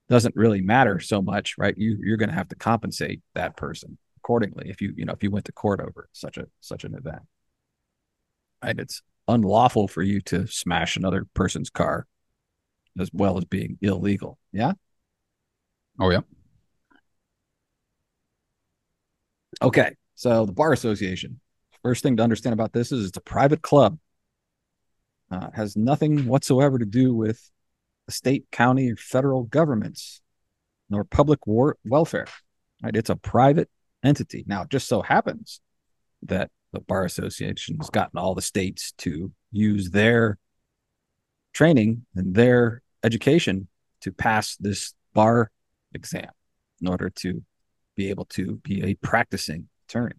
doesn't 0.08 0.36
really 0.36 0.60
matter 0.60 1.00
so 1.00 1.22
much, 1.22 1.54
right? 1.56 1.76
You 1.76 1.98
you're 2.02 2.18
going 2.18 2.28
to 2.28 2.34
have 2.34 2.48
to 2.48 2.56
compensate 2.56 3.20
that 3.34 3.56
person 3.56 3.98
accordingly 4.18 4.70
if 4.70 4.80
you 4.80 4.92
you 4.96 5.04
know 5.04 5.12
if 5.12 5.22
you 5.22 5.30
went 5.30 5.46
to 5.46 5.52
court 5.52 5.80
over 5.80 6.08
such 6.12 6.36
a 6.36 6.46
such 6.60 6.84
an 6.84 6.94
event. 6.94 7.22
Right? 8.62 8.78
It's 8.78 9.02
unlawful 9.28 9.88
for 9.88 10.02
you 10.02 10.20
to 10.22 10.46
smash 10.46 10.96
another 10.96 11.26
person's 11.34 11.70
car 11.70 12.06
as 12.98 13.10
well 13.12 13.38
as 13.38 13.44
being 13.44 13.78
illegal. 13.80 14.38
Yeah. 14.52 14.72
Oh, 15.98 16.10
yeah. 16.10 16.20
Okay. 19.60 19.94
So 20.14 20.46
the 20.46 20.52
Bar 20.52 20.72
Association. 20.72 21.40
First 21.82 22.02
thing 22.02 22.16
to 22.18 22.22
understand 22.22 22.52
about 22.52 22.72
this 22.72 22.92
is 22.92 23.08
it's 23.08 23.16
a 23.16 23.22
private 23.22 23.62
club. 23.62 23.98
Uh, 25.32 25.48
has 25.54 25.78
nothing 25.78 26.26
whatsoever 26.26 26.78
to 26.78 26.84
do 26.84 27.14
with 27.14 27.50
the 28.06 28.12
state, 28.12 28.44
county, 28.52 28.92
or 28.92 28.96
federal 28.96 29.44
governments, 29.44 30.20
nor 30.90 31.04
public 31.04 31.46
war- 31.46 31.78
welfare. 31.86 32.26
Right? 32.82 32.94
It's 32.94 33.08
a 33.08 33.16
private 33.16 33.70
entity. 34.04 34.44
Now, 34.46 34.64
it 34.64 34.68
just 34.68 34.88
so 34.88 35.00
happens 35.00 35.62
that 36.22 36.50
the 36.72 36.80
bar 36.80 37.06
association 37.06 37.78
has 37.78 37.88
gotten 37.88 38.18
all 38.18 38.34
the 38.34 38.42
states 38.42 38.92
to 38.98 39.32
use 39.50 39.88
their 39.90 40.36
training 41.54 42.04
and 42.14 42.34
their 42.34 42.82
education 43.02 43.68
to 44.02 44.12
pass 44.12 44.56
this 44.56 44.92
bar 45.14 45.50
exam 45.94 46.28
in 46.82 46.88
order 46.88 47.08
to 47.08 47.42
be 47.96 48.10
able 48.10 48.26
to 48.26 48.56
be 48.56 48.84
a 48.84 48.96
practicing 48.96 49.68
attorney. 49.88 50.16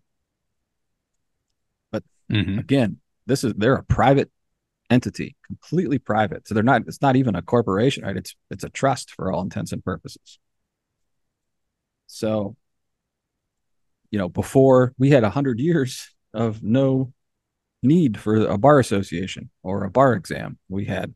But 1.91 2.03
Mhm. 2.31 2.57
Again, 2.59 2.99
this 3.27 3.43
is 3.43 3.53
they're 3.53 3.75
a 3.75 3.83
private 3.83 4.31
entity, 4.93 5.35
completely 5.45 5.99
private. 5.99 6.47
So 6.47 6.53
they're 6.53 6.63
not. 6.63 6.83
It's 6.87 7.01
not 7.01 7.15
even 7.15 7.35
a 7.35 7.41
corporation, 7.41 8.03
right? 8.03 8.17
It's 8.17 8.35
it's 8.51 8.63
a 8.63 8.69
trust 8.69 9.11
for 9.11 9.31
all 9.31 9.41
intents 9.41 9.71
and 9.71 9.83
purposes. 9.83 10.39
So, 12.07 12.55
you 14.11 14.19
know, 14.19 14.29
before 14.29 14.93
we 14.97 15.09
had 15.09 15.23
a 15.23 15.29
hundred 15.29 15.59
years 15.59 16.09
of 16.33 16.63
no 16.63 17.13
need 17.81 18.19
for 18.19 18.35
a 18.47 18.57
bar 18.57 18.79
association 18.79 19.49
or 19.63 19.83
a 19.83 19.91
bar 19.91 20.13
exam, 20.13 20.57
we 20.69 20.85
had 20.85 21.13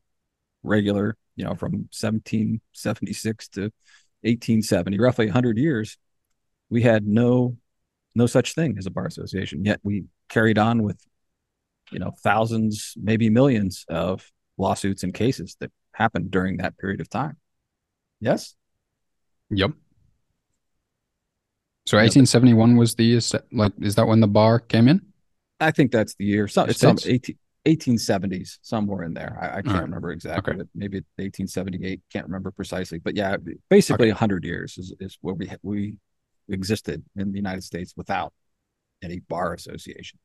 regular, 0.64 1.16
you 1.36 1.46
know, 1.46 1.56
from 1.56 1.72
1776 1.92 3.48
to 3.50 3.62
1870, 4.22 5.00
roughly 5.00 5.28
100 5.28 5.58
years, 5.58 5.98
we 6.70 6.82
had 6.82 7.06
no 7.06 7.58
no 8.16 8.26
such 8.26 8.56
thing 8.56 8.76
as 8.80 8.88
a 8.88 8.92
bar 8.92 9.06
association. 9.06 9.64
Yet 9.64 9.80
we 9.84 10.06
carried 10.28 10.58
on 10.58 10.82
with, 10.82 11.00
you 11.92 12.00
know, 12.00 12.12
thousands, 12.24 12.94
maybe 12.98 13.30
millions 13.30 13.86
of 13.90 14.32
lawsuits 14.58 15.04
and 15.04 15.14
cases 15.14 15.56
that 15.60 15.72
happened 15.94 16.32
during 16.32 16.58
that 16.58 16.78
period 16.78 17.02
of 17.02 17.10
time. 17.10 17.38
Yes. 18.20 18.56
Yep. 19.50 19.72
So 21.86 21.96
1871 21.98 22.76
was 22.76 22.96
the 22.96 23.06
year 23.06 23.22
like 23.52 23.72
is 23.80 23.96
that 23.96 24.08
when 24.08 24.20
the 24.20 24.28
bar 24.28 24.60
came 24.60 24.88
in? 24.88 25.02
I 25.60 25.72
think 25.72 25.92
that's 25.92 26.16
the 26.16 26.26
year. 26.26 26.48
So 26.48 26.66
it's 26.66 26.80
some 26.80 26.98
18, 27.04 27.38
1870s, 27.66 28.58
somewhere 28.62 29.04
in 29.04 29.14
there. 29.14 29.38
I, 29.42 29.46
I 29.46 29.62
can't 29.62 29.68
right. 29.68 29.82
remember 29.84 30.12
exactly. 30.12 30.52
Okay. 30.52 30.58
But 30.58 30.68
maybe 30.76 30.98
1878. 31.16 32.02
Can't 32.12 32.26
remember 32.26 32.52
precisely. 32.52 33.00
But 33.00 33.16
yeah, 33.16 33.38
basically 33.70 34.10
100 34.10 34.44
years 34.44 34.78
is, 34.78 34.94
is 35.00 35.18
where 35.22 35.36
we 35.36 35.50
we 35.64 35.98
existed 36.50 37.04
in 37.16 37.32
the 37.32 37.38
United 37.38 37.64
States 37.64 37.94
without 37.96 38.34
any 39.02 39.20
bar 39.20 39.54
association. 39.54 40.20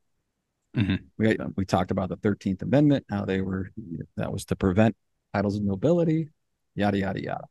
Mhm. 0.75 1.03
We 1.17 1.37
we 1.55 1.65
talked 1.65 1.91
about 1.91 2.09
the 2.09 2.17
13th 2.17 2.61
Amendment, 2.61 3.05
how 3.09 3.25
they 3.25 3.41
were 3.41 3.71
that 4.17 4.31
was 4.31 4.45
to 4.45 4.55
prevent 4.55 4.95
titles 5.33 5.55
of 5.55 5.63
nobility, 5.63 6.29
yada 6.75 6.97
yada 6.97 7.21
yada. 7.21 7.45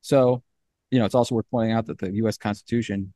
So, 0.00 0.42
you 0.90 0.98
know, 0.98 1.04
it's 1.04 1.14
also 1.14 1.34
worth 1.34 1.50
pointing 1.50 1.72
out 1.72 1.86
that 1.86 1.98
the 1.98 2.12
U.S. 2.16 2.36
Constitution 2.38 3.12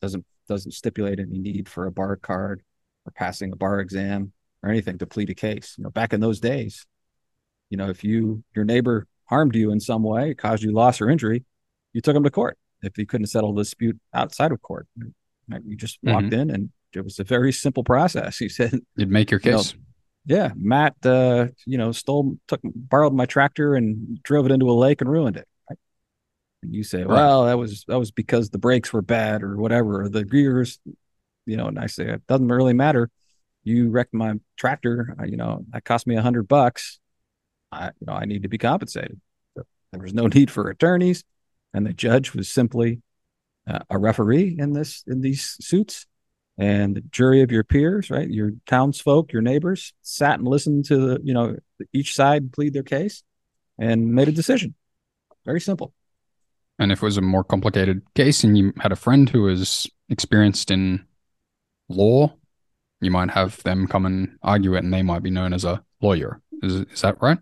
doesn't 0.00 0.24
doesn't 0.48 0.72
stipulate 0.72 1.18
any 1.18 1.38
need 1.38 1.68
for 1.68 1.86
a 1.86 1.92
bar 1.92 2.16
card 2.16 2.62
or 3.04 3.12
passing 3.12 3.52
a 3.52 3.56
bar 3.56 3.80
exam 3.80 4.32
or 4.62 4.70
anything 4.70 4.98
to 4.98 5.06
plead 5.06 5.30
a 5.30 5.34
case. 5.34 5.74
You 5.78 5.84
know, 5.84 5.90
back 5.90 6.12
in 6.12 6.20
those 6.20 6.40
days, 6.40 6.86
you 7.70 7.76
know, 7.76 7.88
if 7.88 8.04
you 8.04 8.44
your 8.54 8.64
neighbor 8.64 9.06
harmed 9.24 9.56
you 9.56 9.72
in 9.72 9.80
some 9.80 10.02
way, 10.02 10.34
caused 10.34 10.62
you 10.62 10.72
loss 10.72 11.00
or 11.00 11.08
injury, 11.08 11.44
you 11.92 12.00
took 12.00 12.14
them 12.14 12.24
to 12.24 12.30
court. 12.30 12.58
If 12.82 12.98
you 12.98 13.06
couldn't 13.06 13.26
settle 13.28 13.54
the 13.54 13.62
dispute 13.62 13.98
outside 14.12 14.52
of 14.52 14.60
court, 14.62 14.86
you 15.64 15.76
just 15.76 15.98
walked 16.12 16.32
in 16.34 16.50
and 16.50 16.70
it 16.96 17.04
was 17.04 17.18
a 17.18 17.24
very 17.24 17.52
simple 17.52 17.84
process. 17.84 18.40
You 18.40 18.48
said, 18.48 18.80
You'd 18.96 19.10
make 19.10 19.30
your 19.30 19.40
You 19.42 19.50
know, 19.52 19.56
case. 19.58 19.74
"Yeah, 20.24 20.52
Matt, 20.56 20.94
uh, 21.04 21.48
you 21.66 21.78
know, 21.78 21.92
stole, 21.92 22.38
took, 22.48 22.60
borrowed 22.64 23.12
my 23.14 23.26
tractor 23.26 23.74
and 23.74 24.22
drove 24.22 24.46
it 24.46 24.52
into 24.52 24.70
a 24.70 24.72
lake 24.72 25.00
and 25.00 25.10
ruined 25.10 25.36
it." 25.36 25.46
Right? 25.70 25.78
And 26.62 26.74
you 26.74 26.82
say, 26.82 27.04
Right. 27.04 27.08
"Well, 27.08 27.44
that 27.46 27.58
was 27.58 27.84
that 27.88 27.98
was 27.98 28.10
because 28.10 28.50
the 28.50 28.58
brakes 28.58 28.92
were 28.92 29.02
bad 29.02 29.42
or 29.42 29.56
whatever, 29.56 30.02
or 30.02 30.08
the 30.08 30.24
gears." 30.24 30.78
You 31.44 31.56
know, 31.56 31.68
and 31.68 31.78
I 31.78 31.86
say 31.86 32.08
it 32.08 32.26
doesn't 32.26 32.48
really 32.48 32.72
matter. 32.72 33.08
You 33.62 33.90
wrecked 33.90 34.14
my 34.14 34.34
tractor. 34.56 35.14
uh, 35.20 35.24
You 35.24 35.36
know, 35.36 35.64
that 35.72 35.84
cost 35.84 36.06
me 36.06 36.16
a 36.16 36.22
hundred 36.22 36.48
bucks. 36.48 36.98
I, 37.70 37.86
you 38.00 38.06
know, 38.06 38.14
I 38.14 38.24
need 38.24 38.42
to 38.42 38.48
be 38.48 38.58
compensated. 38.58 39.20
So 39.56 39.64
there 39.92 40.02
was 40.02 40.14
no 40.14 40.26
need 40.36 40.50
for 40.50 40.68
attorneys, 40.70 41.24
and 41.72 41.86
the 41.86 41.92
judge 41.92 42.34
was 42.34 42.48
simply 42.48 43.02
uh, 43.68 43.80
a 43.90 43.98
referee 43.98 44.56
in 44.58 44.72
this 44.72 45.04
in 45.06 45.20
these 45.20 45.56
suits, 45.60 46.06
and 46.58 46.96
the 46.96 47.00
jury 47.02 47.42
of 47.42 47.52
your 47.52 47.64
peers, 47.64 48.10
right, 48.10 48.28
your 48.28 48.52
townsfolk, 48.66 49.32
your 49.32 49.42
neighbors, 49.42 49.92
sat 50.02 50.38
and 50.38 50.48
listened 50.48 50.86
to 50.86 50.96
the 50.96 51.20
you 51.22 51.34
know 51.34 51.56
each 51.92 52.14
side 52.14 52.52
plead 52.52 52.72
their 52.72 52.82
case, 52.82 53.22
and 53.78 54.14
made 54.14 54.28
a 54.28 54.32
decision. 54.32 54.74
Very 55.44 55.60
simple. 55.60 55.92
And 56.78 56.92
if 56.92 57.02
it 57.02 57.06
was 57.06 57.16
a 57.16 57.22
more 57.22 57.44
complicated 57.44 58.02
case 58.14 58.44
and 58.44 58.56
you 58.56 58.72
had 58.78 58.92
a 58.92 58.96
friend 58.96 59.28
who 59.28 59.42
was 59.42 59.88
experienced 60.08 60.70
in 60.70 61.06
law, 61.88 62.34
you 63.00 63.10
might 63.10 63.30
have 63.30 63.62
them 63.62 63.86
come 63.86 64.04
and 64.04 64.36
argue 64.42 64.74
it 64.74 64.84
and 64.84 64.92
they 64.92 65.02
might 65.02 65.22
be 65.22 65.30
known 65.30 65.52
as 65.52 65.64
a 65.64 65.82
lawyer. 66.02 66.40
Is, 66.62 66.74
is 66.92 67.00
that 67.02 67.20
right? 67.22 67.38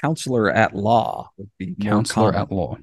Counselor 0.00 0.50
at 0.50 0.74
law 0.74 1.30
would 1.36 1.50
be 1.58 1.74
Counselor 1.80 2.34
at 2.34 2.52
law. 2.52 2.76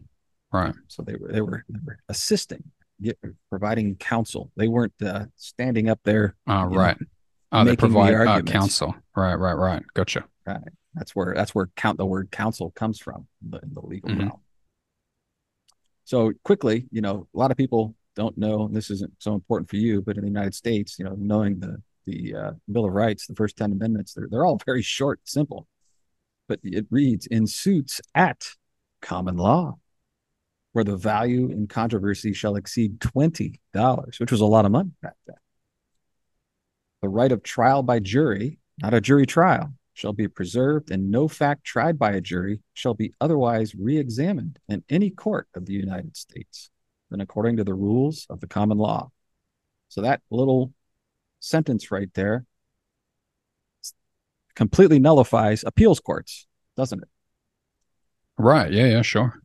Right. 0.51 0.73
So 0.87 1.03
they 1.03 1.15
were 1.15 1.31
they 1.31 1.41
were, 1.41 1.65
they 1.69 1.79
were 1.85 1.99
assisting, 2.09 2.63
get, 3.01 3.17
providing 3.49 3.95
counsel. 3.95 4.51
They 4.55 4.67
weren't 4.67 4.93
uh, 5.03 5.25
standing 5.35 5.89
up 5.89 5.99
there. 6.03 6.35
Ah, 6.47 6.63
You 6.65 6.69
know, 6.71 6.77
right. 6.77 6.97
Ah, 7.51 7.63
they 7.63 7.71
making 7.71 7.89
the 7.89 7.95
provide 7.95 8.27
uh, 8.27 8.41
counsel. 8.41 8.95
Right, 9.15 9.35
right, 9.35 9.53
right. 9.53 9.83
Gotcha. 9.93 10.25
Right. 10.45 10.61
That's 10.95 11.15
where 11.15 11.33
that's 11.35 11.53
where 11.53 11.69
count 11.75 11.97
the 11.97 12.05
word 12.05 12.31
counsel 12.31 12.71
comes 12.71 12.99
from 12.99 13.27
in 13.43 13.51
the, 13.51 13.59
the 13.71 13.85
legal 13.85 14.09
Mhm. 14.09 14.19
realm. 14.19 14.41
So 16.05 16.31
quickly, 16.43 16.87
you 16.91 17.01
know, 17.01 17.27
a 17.33 17.37
lot 17.37 17.51
of 17.51 17.57
people 17.57 17.93
don't 18.15 18.37
know. 18.37 18.65
and 18.65 18.75
This 18.75 18.89
isn't 18.89 19.13
so 19.19 19.33
important 19.33 19.69
for 19.69 19.75
you, 19.75 20.01
but 20.01 20.15
in 20.15 20.21
the 20.21 20.27
United 20.29 20.55
States, 20.55 20.97
you 20.97 21.05
know, 21.05 21.15
knowing 21.17 21.59
the 21.59 21.81
the 22.05 22.33
uh, 22.33 22.51
Bill 22.71 22.85
of 22.85 22.93
Rights, 22.93 23.27
the 23.27 23.35
first 23.35 23.57
ten 23.57 23.71
amendments, 23.73 24.13
they're 24.13 24.27
they're 24.29 24.45
all 24.45 24.59
very 24.65 24.81
short, 24.81 25.19
simple. 25.25 25.67
But 26.47 26.59
it 26.63 26.87
reads 26.89 27.27
in 27.27 27.45
suits 27.47 27.99
at 28.15 28.47
common 29.01 29.35
law, 29.35 29.77
where 30.77 30.83
the 30.83 30.95
value 30.95 31.49
in 31.49 31.65
controversy 31.65 32.33
shall 32.33 32.55
exceed 32.55 33.01
twenty 33.01 33.59
dollars, 33.73 34.19
which 34.19 34.31
was 34.31 34.41
a 34.41 34.45
lot 34.45 34.63
of 34.63 34.71
money 34.71 34.91
back 35.01 35.15
then. 35.25 35.35
The 37.01 37.09
right 37.09 37.31
of 37.31 37.41
trial 37.41 37.81
by 37.81 37.97
jury, 37.97 38.59
not 38.79 38.93
a 38.93 39.01
jury 39.01 39.25
trial, 39.25 39.73
shall 39.95 40.13
be 40.13 40.27
preserved, 40.27 40.91
and 40.91 41.09
no 41.09 41.27
fact 41.27 41.63
tried 41.63 41.97
by 41.97 42.11
a 42.11 42.21
jury 42.21 42.59
shall 42.75 42.93
be 42.93 43.11
otherwise 43.19 43.73
re-examined 43.73 44.59
in 44.69 44.83
any 44.87 45.09
court 45.09 45.47
of 45.55 45.65
the 45.65 45.73
United 45.73 46.15
States 46.15 46.69
than 47.09 47.21
according 47.21 47.57
to 47.57 47.63
the 47.63 47.73
rules 47.73 48.27
of 48.29 48.39
the 48.39 48.47
common 48.47 48.77
law. 48.77 49.09
So 49.89 50.01
that 50.01 50.21
little 50.29 50.73
sentence 51.39 51.89
right 51.89 52.13
there 52.13 52.45
completely 54.53 54.99
nullifies 54.99 55.63
appeals 55.65 55.99
courts, 55.99 56.45
doesn't 56.75 57.01
it? 57.01 57.09
Right. 58.37 58.71
Yeah, 58.71 58.85
yeah, 58.85 59.01
sure. 59.01 59.41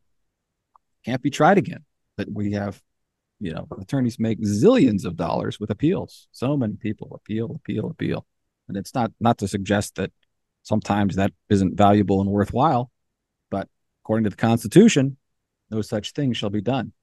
Can't 1.05 1.21
be 1.21 1.29
tried 1.29 1.57
again. 1.57 1.83
But 2.17 2.27
we 2.31 2.53
have, 2.53 2.81
you 3.39 3.53
know, 3.53 3.67
attorneys 3.79 4.19
make 4.19 4.39
zillions 4.41 5.05
of 5.05 5.15
dollars 5.15 5.59
with 5.59 5.69
appeals. 5.69 6.27
So 6.31 6.55
many 6.55 6.75
people 6.75 7.11
appeal, 7.15 7.59
appeal, 7.63 7.89
appeal. 7.89 8.25
And 8.67 8.77
it's 8.77 8.93
not 8.93 9.11
not 9.19 9.37
to 9.39 9.47
suggest 9.47 9.95
that 9.95 10.11
sometimes 10.63 11.15
that 11.15 11.31
isn't 11.49 11.75
valuable 11.75 12.21
and 12.21 12.29
worthwhile, 12.29 12.91
but 13.51 13.67
according 14.03 14.23
to 14.23 14.29
the 14.29 14.35
Constitution, 14.35 15.17
no 15.69 15.81
such 15.81 16.11
thing 16.11 16.33
shall 16.33 16.49
be 16.49 16.61
done. 16.61 16.93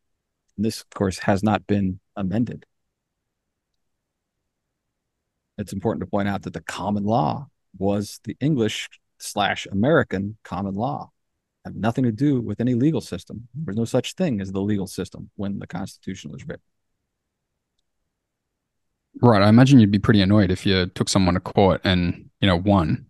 And 0.56 0.64
this, 0.64 0.80
of 0.80 0.90
course, 0.90 1.18
has 1.20 1.42
not 1.42 1.66
been 1.66 2.00
amended. 2.16 2.64
It's 5.58 5.72
important 5.74 6.00
to 6.00 6.06
point 6.06 6.28
out 6.28 6.42
that 6.42 6.54
the 6.54 6.62
common 6.62 7.04
law 7.04 7.48
was 7.76 8.20
the 8.24 8.36
English 8.40 8.88
slash 9.18 9.66
American 9.70 10.38
common 10.42 10.74
law. 10.74 11.10
Had 11.64 11.76
nothing 11.76 12.04
to 12.04 12.12
do 12.12 12.40
with 12.40 12.60
any 12.60 12.74
legal 12.74 13.00
system. 13.02 13.48
There's 13.54 13.76
no 13.76 13.84
such 13.84 14.14
thing 14.14 14.40
as 14.40 14.50
the 14.52 14.60
legal 14.60 14.86
system 14.86 15.30
when 15.36 15.58
the 15.58 15.66
Constitution 15.66 16.30
was 16.32 16.42
written. 16.46 16.62
Right. 19.20 19.42
I 19.42 19.48
imagine 19.48 19.80
you'd 19.80 19.90
be 19.90 19.98
pretty 19.98 20.22
annoyed 20.22 20.50
if 20.50 20.64
you 20.64 20.86
took 20.86 21.08
someone 21.08 21.34
to 21.34 21.40
court 21.40 21.80
and, 21.84 22.30
you 22.40 22.46
know, 22.46 22.56
won. 22.56 23.06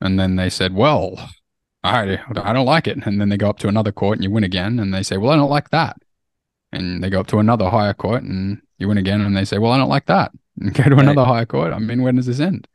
And 0.00 0.18
then 0.18 0.36
they 0.36 0.48
said, 0.50 0.74
well, 0.74 1.30
I, 1.84 2.18
I 2.34 2.52
don't 2.52 2.66
like 2.66 2.86
it. 2.88 2.98
And 3.06 3.20
then 3.20 3.28
they 3.28 3.36
go 3.36 3.48
up 3.48 3.58
to 3.60 3.68
another 3.68 3.92
court 3.92 4.18
and 4.18 4.24
you 4.24 4.30
win 4.30 4.44
again. 4.44 4.78
And 4.80 4.92
they 4.92 5.02
say, 5.02 5.16
well, 5.16 5.30
I 5.30 5.36
don't 5.36 5.50
like 5.50 5.70
that. 5.70 5.96
And 6.72 7.02
they 7.02 7.10
go 7.10 7.20
up 7.20 7.26
to 7.28 7.38
another 7.38 7.68
higher 7.70 7.94
court 7.94 8.22
and 8.22 8.60
you 8.78 8.88
win 8.88 8.98
again. 8.98 9.20
And 9.20 9.36
they 9.36 9.44
say, 9.44 9.58
well, 9.58 9.72
I 9.72 9.78
don't 9.78 9.88
like 9.88 10.06
that. 10.06 10.32
And 10.60 10.74
go 10.74 10.82
to 10.84 10.90
Right. 10.96 11.04
another 11.04 11.24
higher 11.24 11.46
court. 11.46 11.72
I 11.72 11.78
mean, 11.78 12.02
when 12.02 12.16
does 12.16 12.26
this 12.26 12.40
end? 12.40 12.66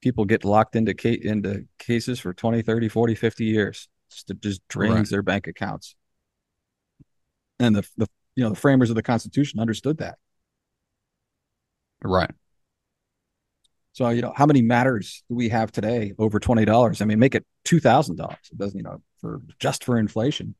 People 0.00 0.24
get 0.24 0.44
locked 0.44 0.76
into 0.76 0.94
ca- 0.94 1.20
into 1.20 1.64
cases 1.80 2.20
for 2.20 2.32
20, 2.32 2.62
30, 2.62 2.88
40, 2.88 3.14
50 3.16 3.44
years. 3.44 3.88
It 4.28 4.40
just 4.40 4.66
drains 4.68 4.94
Right. 4.94 5.08
their 5.10 5.22
bank 5.22 5.46
accounts. 5.46 5.96
And 7.58 7.76
the, 7.76 7.88
the 7.96 8.08
you 8.36 8.42
know 8.44 8.50
the 8.50 8.56
framers 8.56 8.90
of 8.90 8.96
the 8.96 9.02
Constitution 9.02 9.60
understood 9.60 9.98
that. 9.98 10.18
Right. 12.02 12.30
So 13.92 14.08
you 14.08 14.22
know 14.22 14.32
how 14.34 14.46
many 14.46 14.60
matters 14.60 15.22
do 15.28 15.36
we 15.36 15.48
have 15.50 15.70
today 15.70 16.12
over 16.18 16.40
twenty 16.40 16.64
dollars? 16.64 17.00
I 17.00 17.04
mean, 17.04 17.18
make 17.18 17.34
it 17.34 17.46
two 17.64 17.78
thousand 17.80 18.16
dollars. 18.16 18.38
It 18.50 18.58
doesn't 18.58 18.76
you 18.76 18.82
know 18.82 19.00
for 19.20 19.40
just 19.58 19.84
for 19.84 19.98
inflation. 19.98 20.54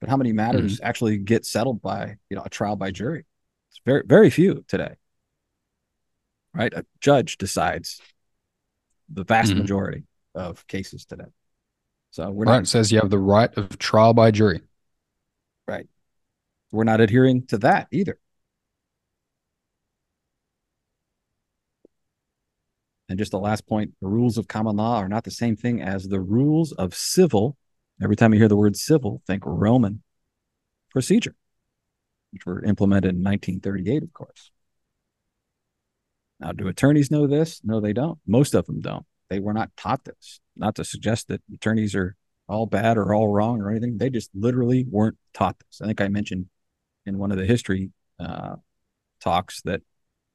But 0.00 0.10
how 0.10 0.16
many 0.16 0.32
matters 0.32 0.80
actually 0.82 1.18
get 1.18 1.46
settled 1.46 1.80
by 1.80 2.16
you 2.28 2.36
know 2.36 2.42
a 2.44 2.50
trial 2.50 2.76
by 2.76 2.90
jury? 2.90 3.24
It's 3.70 3.80
very 3.86 4.02
very 4.04 4.28
few 4.30 4.64
today. 4.66 4.96
Right, 6.52 6.72
a 6.72 6.84
judge 7.00 7.38
decides 7.38 8.00
the 9.08 9.24
vast 9.24 9.54
Mhm. 9.54 9.58
majority 9.58 10.04
of 10.34 10.66
cases 10.66 11.04
today. 11.04 11.24
So 12.14 12.30
we're 12.30 12.44
Right. 12.44 12.52
not 12.52 12.62
It 12.62 12.66
says 12.68 12.92
you 12.92 13.00
have 13.00 13.10
the 13.10 13.18
right 13.18 13.52
of 13.58 13.76
trial 13.76 14.14
by 14.14 14.30
jury. 14.30 14.60
Right. 15.66 15.88
We're 16.70 16.84
not 16.84 17.00
adhering 17.00 17.48
to 17.48 17.58
that 17.58 17.88
either. 17.90 18.20
And 23.08 23.18
just 23.18 23.32
the 23.32 23.40
last 23.40 23.66
point 23.66 23.96
the 24.00 24.06
rules 24.06 24.38
of 24.38 24.46
common 24.46 24.76
law 24.76 24.98
are 24.98 25.08
not 25.08 25.24
the 25.24 25.32
same 25.32 25.56
thing 25.56 25.82
as 25.82 26.06
the 26.06 26.20
rules 26.20 26.70
of 26.70 26.94
civil. 26.94 27.56
Every 28.00 28.14
time 28.14 28.32
you 28.32 28.38
hear 28.38 28.46
the 28.48 28.54
word 28.54 28.76
civil, 28.76 29.20
think 29.26 29.42
Roman 29.44 30.04
procedure, 30.92 31.34
which 32.30 32.46
were 32.46 32.62
implemented 32.62 33.16
in 33.16 33.24
1938, 33.24 34.04
of 34.04 34.12
course. 34.12 34.52
Now, 36.38 36.52
do 36.52 36.68
attorneys 36.68 37.10
know 37.10 37.26
this? 37.26 37.60
No, 37.64 37.80
they 37.80 37.92
don't. 37.92 38.20
Most 38.24 38.54
of 38.54 38.66
them 38.66 38.80
don't. 38.80 39.04
They 39.30 39.40
were 39.40 39.52
not 39.52 39.76
taught 39.76 40.04
this. 40.04 40.38
Not 40.56 40.74
to 40.76 40.84
suggest 40.84 41.28
that 41.28 41.42
attorneys 41.52 41.94
are 41.94 42.16
all 42.48 42.66
bad 42.66 42.96
or 42.96 43.14
all 43.14 43.28
wrong 43.28 43.60
or 43.60 43.70
anything. 43.70 43.98
They 43.98 44.10
just 44.10 44.30
literally 44.34 44.84
weren't 44.88 45.18
taught 45.32 45.56
this. 45.58 45.80
I 45.80 45.86
think 45.86 46.00
I 46.00 46.08
mentioned 46.08 46.46
in 47.06 47.18
one 47.18 47.32
of 47.32 47.38
the 47.38 47.46
history 47.46 47.90
uh, 48.18 48.56
talks 49.20 49.62
that 49.62 49.82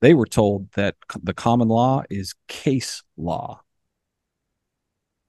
they 0.01 0.13
were 0.13 0.25
told 0.25 0.71
that 0.73 0.95
the 1.21 1.34
common 1.34 1.67
law 1.67 2.03
is 2.10 2.34
case 2.47 3.03
law. 3.17 3.62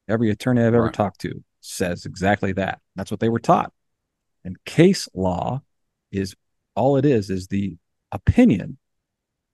Every 0.08 0.30
attorney 0.30 0.62
I've 0.62 0.74
ever 0.74 0.84
right. 0.84 0.94
talked 0.94 1.20
to 1.20 1.44
says 1.60 2.06
exactly 2.06 2.52
that. 2.52 2.80
That's 2.96 3.10
what 3.10 3.20
they 3.20 3.28
were 3.28 3.38
taught. 3.38 3.72
And 4.44 4.62
case 4.64 5.08
law 5.14 5.62
is 6.10 6.34
all 6.74 6.96
it 6.96 7.04
is 7.04 7.30
is 7.30 7.48
the 7.48 7.76
opinion 8.10 8.78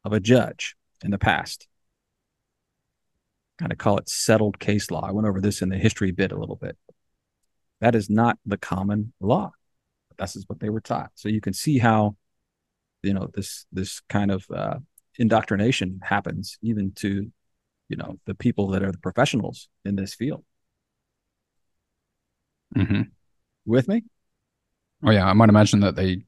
of 0.04 0.12
a 0.12 0.20
judge 0.20 0.76
in 1.04 1.10
the 1.10 1.18
past. 1.18 1.66
Kind 3.58 3.72
of 3.72 3.78
call 3.78 3.98
it 3.98 4.08
settled 4.08 4.58
case 4.58 4.90
law. 4.90 5.06
I 5.06 5.12
went 5.12 5.26
over 5.26 5.40
this 5.40 5.62
in 5.62 5.70
the 5.70 5.78
history 5.78 6.10
bit 6.10 6.32
a 6.32 6.38
little 6.38 6.56
bit. 6.56 6.76
That 7.80 7.94
is 7.94 8.10
not 8.10 8.38
the 8.44 8.58
common 8.58 9.12
law. 9.20 9.52
This 10.18 10.36
is 10.36 10.44
what 10.46 10.60
they 10.60 10.70
were 10.70 10.80
taught. 10.80 11.12
So 11.14 11.28
you 11.28 11.40
can 11.40 11.52
see 11.52 11.78
how, 11.78 12.16
you 13.02 13.14
know, 13.14 13.28
this 13.34 13.66
this 13.72 14.00
kind 14.08 14.30
of 14.30 14.46
uh, 14.54 14.78
indoctrination 15.18 16.00
happens 16.02 16.58
even 16.62 16.92
to, 16.96 17.30
you 17.88 17.96
know, 17.96 18.18
the 18.26 18.34
people 18.34 18.68
that 18.68 18.82
are 18.82 18.92
the 18.92 18.98
professionals 18.98 19.68
in 19.84 19.96
this 19.96 20.14
field. 20.14 20.44
Mm-hmm. 22.74 23.02
With 23.64 23.88
me? 23.88 24.04
Oh 25.04 25.10
yeah, 25.10 25.26
I 25.26 25.32
might 25.32 25.48
imagine 25.48 25.80
that 25.80 25.96
they 25.96 26.22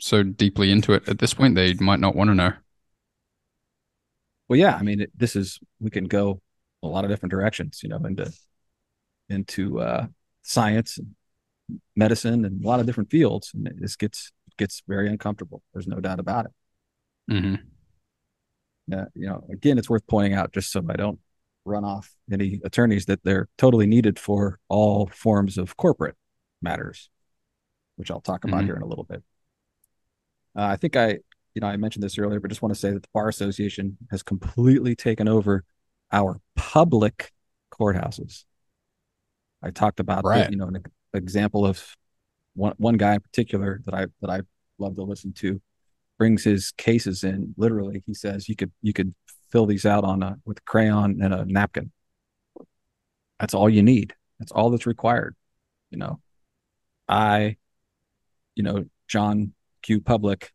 so 0.00 0.22
deeply 0.22 0.70
into 0.70 0.94
it 0.94 1.08
at 1.08 1.18
this 1.18 1.34
point 1.34 1.54
they 1.54 1.74
might 1.74 2.00
not 2.00 2.16
want 2.16 2.28
to 2.28 2.34
know. 2.34 2.52
Well, 4.52 4.60
yeah, 4.60 4.76
I 4.76 4.82
mean, 4.82 5.00
it, 5.00 5.10
this 5.16 5.34
is 5.34 5.58
we 5.80 5.88
can 5.88 6.04
go 6.04 6.42
a 6.82 6.86
lot 6.86 7.06
of 7.06 7.10
different 7.10 7.30
directions, 7.30 7.80
you 7.82 7.88
know, 7.88 7.96
into 8.04 8.30
into 9.30 9.80
uh, 9.80 10.08
science 10.42 10.98
and 10.98 11.14
medicine 11.96 12.44
and 12.44 12.62
a 12.62 12.68
lot 12.68 12.78
of 12.78 12.84
different 12.84 13.10
fields, 13.10 13.52
and 13.54 13.72
this 13.80 13.96
gets 13.96 14.30
gets 14.58 14.82
very 14.86 15.08
uncomfortable. 15.08 15.62
There's 15.72 15.86
no 15.86 16.00
doubt 16.00 16.20
about 16.20 16.44
it. 16.44 16.52
Mm-hmm. 17.32 17.54
Yeah, 18.88 19.04
you 19.14 19.26
know, 19.26 19.42
again, 19.50 19.78
it's 19.78 19.88
worth 19.88 20.06
pointing 20.06 20.34
out 20.34 20.52
just 20.52 20.70
so 20.70 20.84
I 20.86 20.96
don't 20.96 21.18
run 21.64 21.86
off 21.86 22.14
any 22.30 22.60
attorneys 22.62 23.06
that 23.06 23.24
they're 23.24 23.48
totally 23.56 23.86
needed 23.86 24.18
for 24.18 24.58
all 24.68 25.06
forms 25.14 25.56
of 25.56 25.78
corporate 25.78 26.16
matters, 26.60 27.08
which 27.96 28.10
I'll 28.10 28.20
talk 28.20 28.44
about 28.44 28.58
mm-hmm. 28.58 28.66
here 28.66 28.76
in 28.76 28.82
a 28.82 28.86
little 28.86 29.04
bit. 29.04 29.22
Uh, 30.54 30.66
I 30.66 30.76
think 30.76 30.94
I, 30.94 31.20
you 31.54 31.60
know, 31.60 31.66
I 31.66 31.76
mentioned 31.76 32.02
this 32.02 32.18
earlier, 32.18 32.40
but 32.40 32.48
just 32.48 32.62
want 32.62 32.74
to 32.74 32.80
say 32.80 32.92
that 32.92 33.02
the 33.02 33.08
Bar 33.12 33.28
Association 33.28 33.98
has 34.10 34.22
completely 34.22 34.94
taken 34.94 35.28
over 35.28 35.64
our 36.10 36.40
public 36.56 37.32
courthouses. 37.72 38.44
I 39.62 39.70
talked 39.70 40.00
about, 40.00 40.24
right. 40.24 40.46
the, 40.46 40.52
you 40.52 40.58
know, 40.58 40.66
an 40.66 40.82
example 41.14 41.66
of 41.66 41.96
one 42.54 42.74
one 42.78 42.96
guy 42.96 43.14
in 43.14 43.20
particular 43.20 43.80
that 43.84 43.94
I 43.94 44.06
that 44.20 44.30
I 44.30 44.40
love 44.78 44.96
to 44.96 45.02
listen 45.02 45.32
to 45.34 45.60
brings 46.18 46.44
his 46.44 46.72
cases 46.72 47.24
in. 47.24 47.54
Literally, 47.56 48.02
he 48.06 48.14
says 48.14 48.48
you 48.48 48.56
could 48.56 48.72
you 48.82 48.92
could 48.92 49.14
fill 49.50 49.66
these 49.66 49.86
out 49.86 50.04
on 50.04 50.22
a 50.22 50.36
with 50.44 50.58
a 50.58 50.62
crayon 50.62 51.22
and 51.22 51.32
a 51.32 51.44
napkin. 51.44 51.92
That's 53.38 53.54
all 53.54 53.68
you 53.68 53.82
need. 53.82 54.14
That's 54.38 54.52
all 54.52 54.70
that's 54.70 54.86
required. 54.86 55.36
You 55.90 55.98
know, 55.98 56.20
I, 57.08 57.56
you 58.54 58.62
know, 58.62 58.86
John 59.08 59.52
Q. 59.82 60.00
Public 60.00 60.52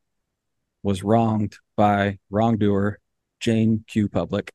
was 0.87 1.03
wronged 1.03 1.57
by 1.75 2.17
wrongdoer 2.29 2.97
Jane 3.41 3.83
Q. 3.89 4.07
Public. 4.07 4.53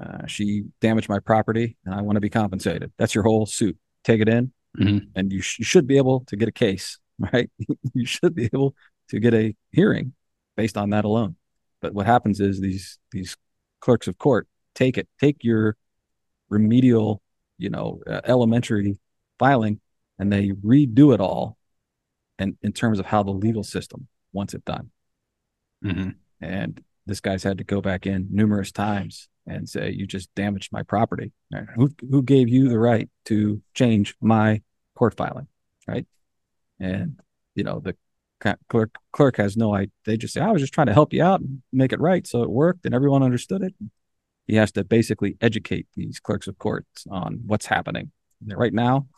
Uh, 0.00 0.26
she 0.26 0.64
damaged 0.80 1.10
my 1.10 1.18
property 1.18 1.76
and 1.84 1.94
I 1.94 2.00
want 2.00 2.16
to 2.16 2.20
be 2.22 2.30
compensated. 2.30 2.92
That's 2.96 3.14
your 3.14 3.24
whole 3.24 3.44
suit. 3.44 3.76
Take 4.04 4.22
it 4.22 4.28
in, 4.30 4.52
mm-hmm. 4.78 5.08
and 5.14 5.30
you, 5.30 5.42
sh- 5.42 5.58
you 5.58 5.66
should 5.66 5.86
be 5.86 5.98
able 5.98 6.20
to 6.28 6.36
get 6.36 6.48
a 6.48 6.52
case, 6.52 6.98
right? 7.18 7.50
you 7.92 8.06
should 8.06 8.34
be 8.34 8.46
able 8.46 8.74
to 9.10 9.20
get 9.20 9.34
a 9.34 9.54
hearing 9.70 10.14
based 10.56 10.78
on 10.78 10.90
that 10.90 11.04
alone. 11.04 11.36
But 11.82 11.92
what 11.92 12.06
happens 12.06 12.40
is 12.40 12.58
these 12.58 12.98
these 13.12 13.36
clerks 13.80 14.08
of 14.08 14.16
court 14.16 14.48
take 14.74 14.96
it, 14.96 15.08
take 15.20 15.44
your 15.44 15.76
remedial, 16.48 17.20
you 17.58 17.68
know, 17.68 18.00
uh, 18.06 18.22
elementary 18.24 18.98
filing, 19.38 19.80
and 20.18 20.32
they 20.32 20.52
redo 20.52 21.12
it 21.12 21.20
all, 21.20 21.58
and 22.38 22.56
in 22.62 22.72
terms 22.72 22.98
of 22.98 23.04
how 23.04 23.22
the 23.22 23.30
legal 23.30 23.62
system 23.62 24.08
wants 24.32 24.54
it 24.54 24.64
done. 24.64 24.90
Mm-hmm. 25.84 26.10
And 26.40 26.82
this 27.06 27.20
guy's 27.20 27.42
had 27.42 27.58
to 27.58 27.64
go 27.64 27.80
back 27.80 28.06
in 28.06 28.28
numerous 28.30 28.72
times 28.72 29.28
and 29.46 29.68
say, 29.68 29.90
"You 29.90 30.06
just 30.06 30.34
damaged 30.34 30.72
my 30.72 30.82
property. 30.82 31.32
Who 31.74 31.90
who 32.10 32.22
gave 32.22 32.48
you 32.48 32.68
the 32.68 32.78
right 32.78 33.08
to 33.26 33.62
change 33.74 34.14
my 34.20 34.62
court 34.94 35.16
filing?" 35.16 35.48
Right? 35.86 36.06
And 36.78 37.20
you 37.54 37.64
know 37.64 37.80
the 37.80 37.96
clerk 38.68 38.94
clerk 39.12 39.36
has 39.38 39.56
no 39.56 39.74
idea. 39.74 39.92
They 40.04 40.16
just 40.16 40.34
say, 40.34 40.40
"I 40.40 40.50
was 40.50 40.62
just 40.62 40.74
trying 40.74 40.88
to 40.88 40.92
help 40.92 41.12
you 41.12 41.22
out 41.22 41.40
and 41.40 41.62
make 41.72 41.92
it 41.92 42.00
right," 42.00 42.26
so 42.26 42.42
it 42.42 42.50
worked 42.50 42.84
and 42.84 42.94
everyone 42.94 43.22
understood 43.22 43.62
it. 43.62 43.74
He 44.46 44.56
has 44.56 44.72
to 44.72 44.84
basically 44.84 45.36
educate 45.40 45.86
these 45.94 46.20
clerks 46.20 46.46
of 46.46 46.58
courts 46.58 47.06
on 47.10 47.40
what's 47.46 47.66
happening. 47.66 48.12
Right 48.46 48.72
now, 48.72 49.08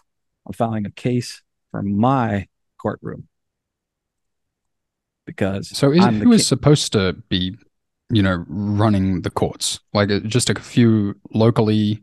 I'm 0.46 0.52
filing 0.52 0.86
a 0.86 0.90
case 0.90 1.42
for 1.70 1.82
my 1.82 2.48
courtroom 2.78 3.28
because 5.36 5.68
so 5.76 5.92
is, 5.92 6.04
who 6.04 6.32
is 6.32 6.46
supposed 6.46 6.92
to 6.92 7.12
be 7.28 7.56
you 8.10 8.22
know 8.22 8.44
running 8.48 9.22
the 9.22 9.30
courts 9.30 9.80
like 9.94 10.10
uh, 10.10 10.20
just 10.20 10.50
a 10.50 10.54
few 10.54 11.14
locally 11.32 12.02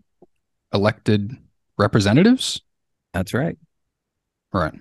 elected 0.74 1.36
representatives 1.78 2.62
that's 3.14 3.34
right 3.34 3.58
right 4.54 4.74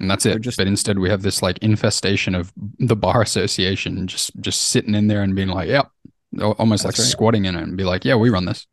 and 0.00 0.10
that's 0.10 0.24
it. 0.24 0.40
Just, 0.40 0.56
but 0.56 0.66
instead, 0.66 0.98
we 0.98 1.10
have 1.10 1.20
this 1.20 1.42
like 1.42 1.58
infestation 1.58 2.34
of 2.34 2.52
the 2.78 2.96
bar 2.96 3.20
association 3.20 4.06
just 4.06 4.32
just 4.40 4.62
sitting 4.62 4.94
in 4.94 5.08
there 5.08 5.22
and 5.22 5.36
being 5.36 5.48
like, 5.48 5.68
"Yep," 5.68 5.90
almost 6.40 6.86
like 6.86 6.96
right. 6.96 7.06
squatting 7.06 7.44
in 7.44 7.54
it 7.54 7.62
and 7.62 7.76
be 7.76 7.84
like, 7.84 8.06
"Yeah, 8.06 8.16
we 8.16 8.30
run 8.30 8.46
this." 8.46 8.66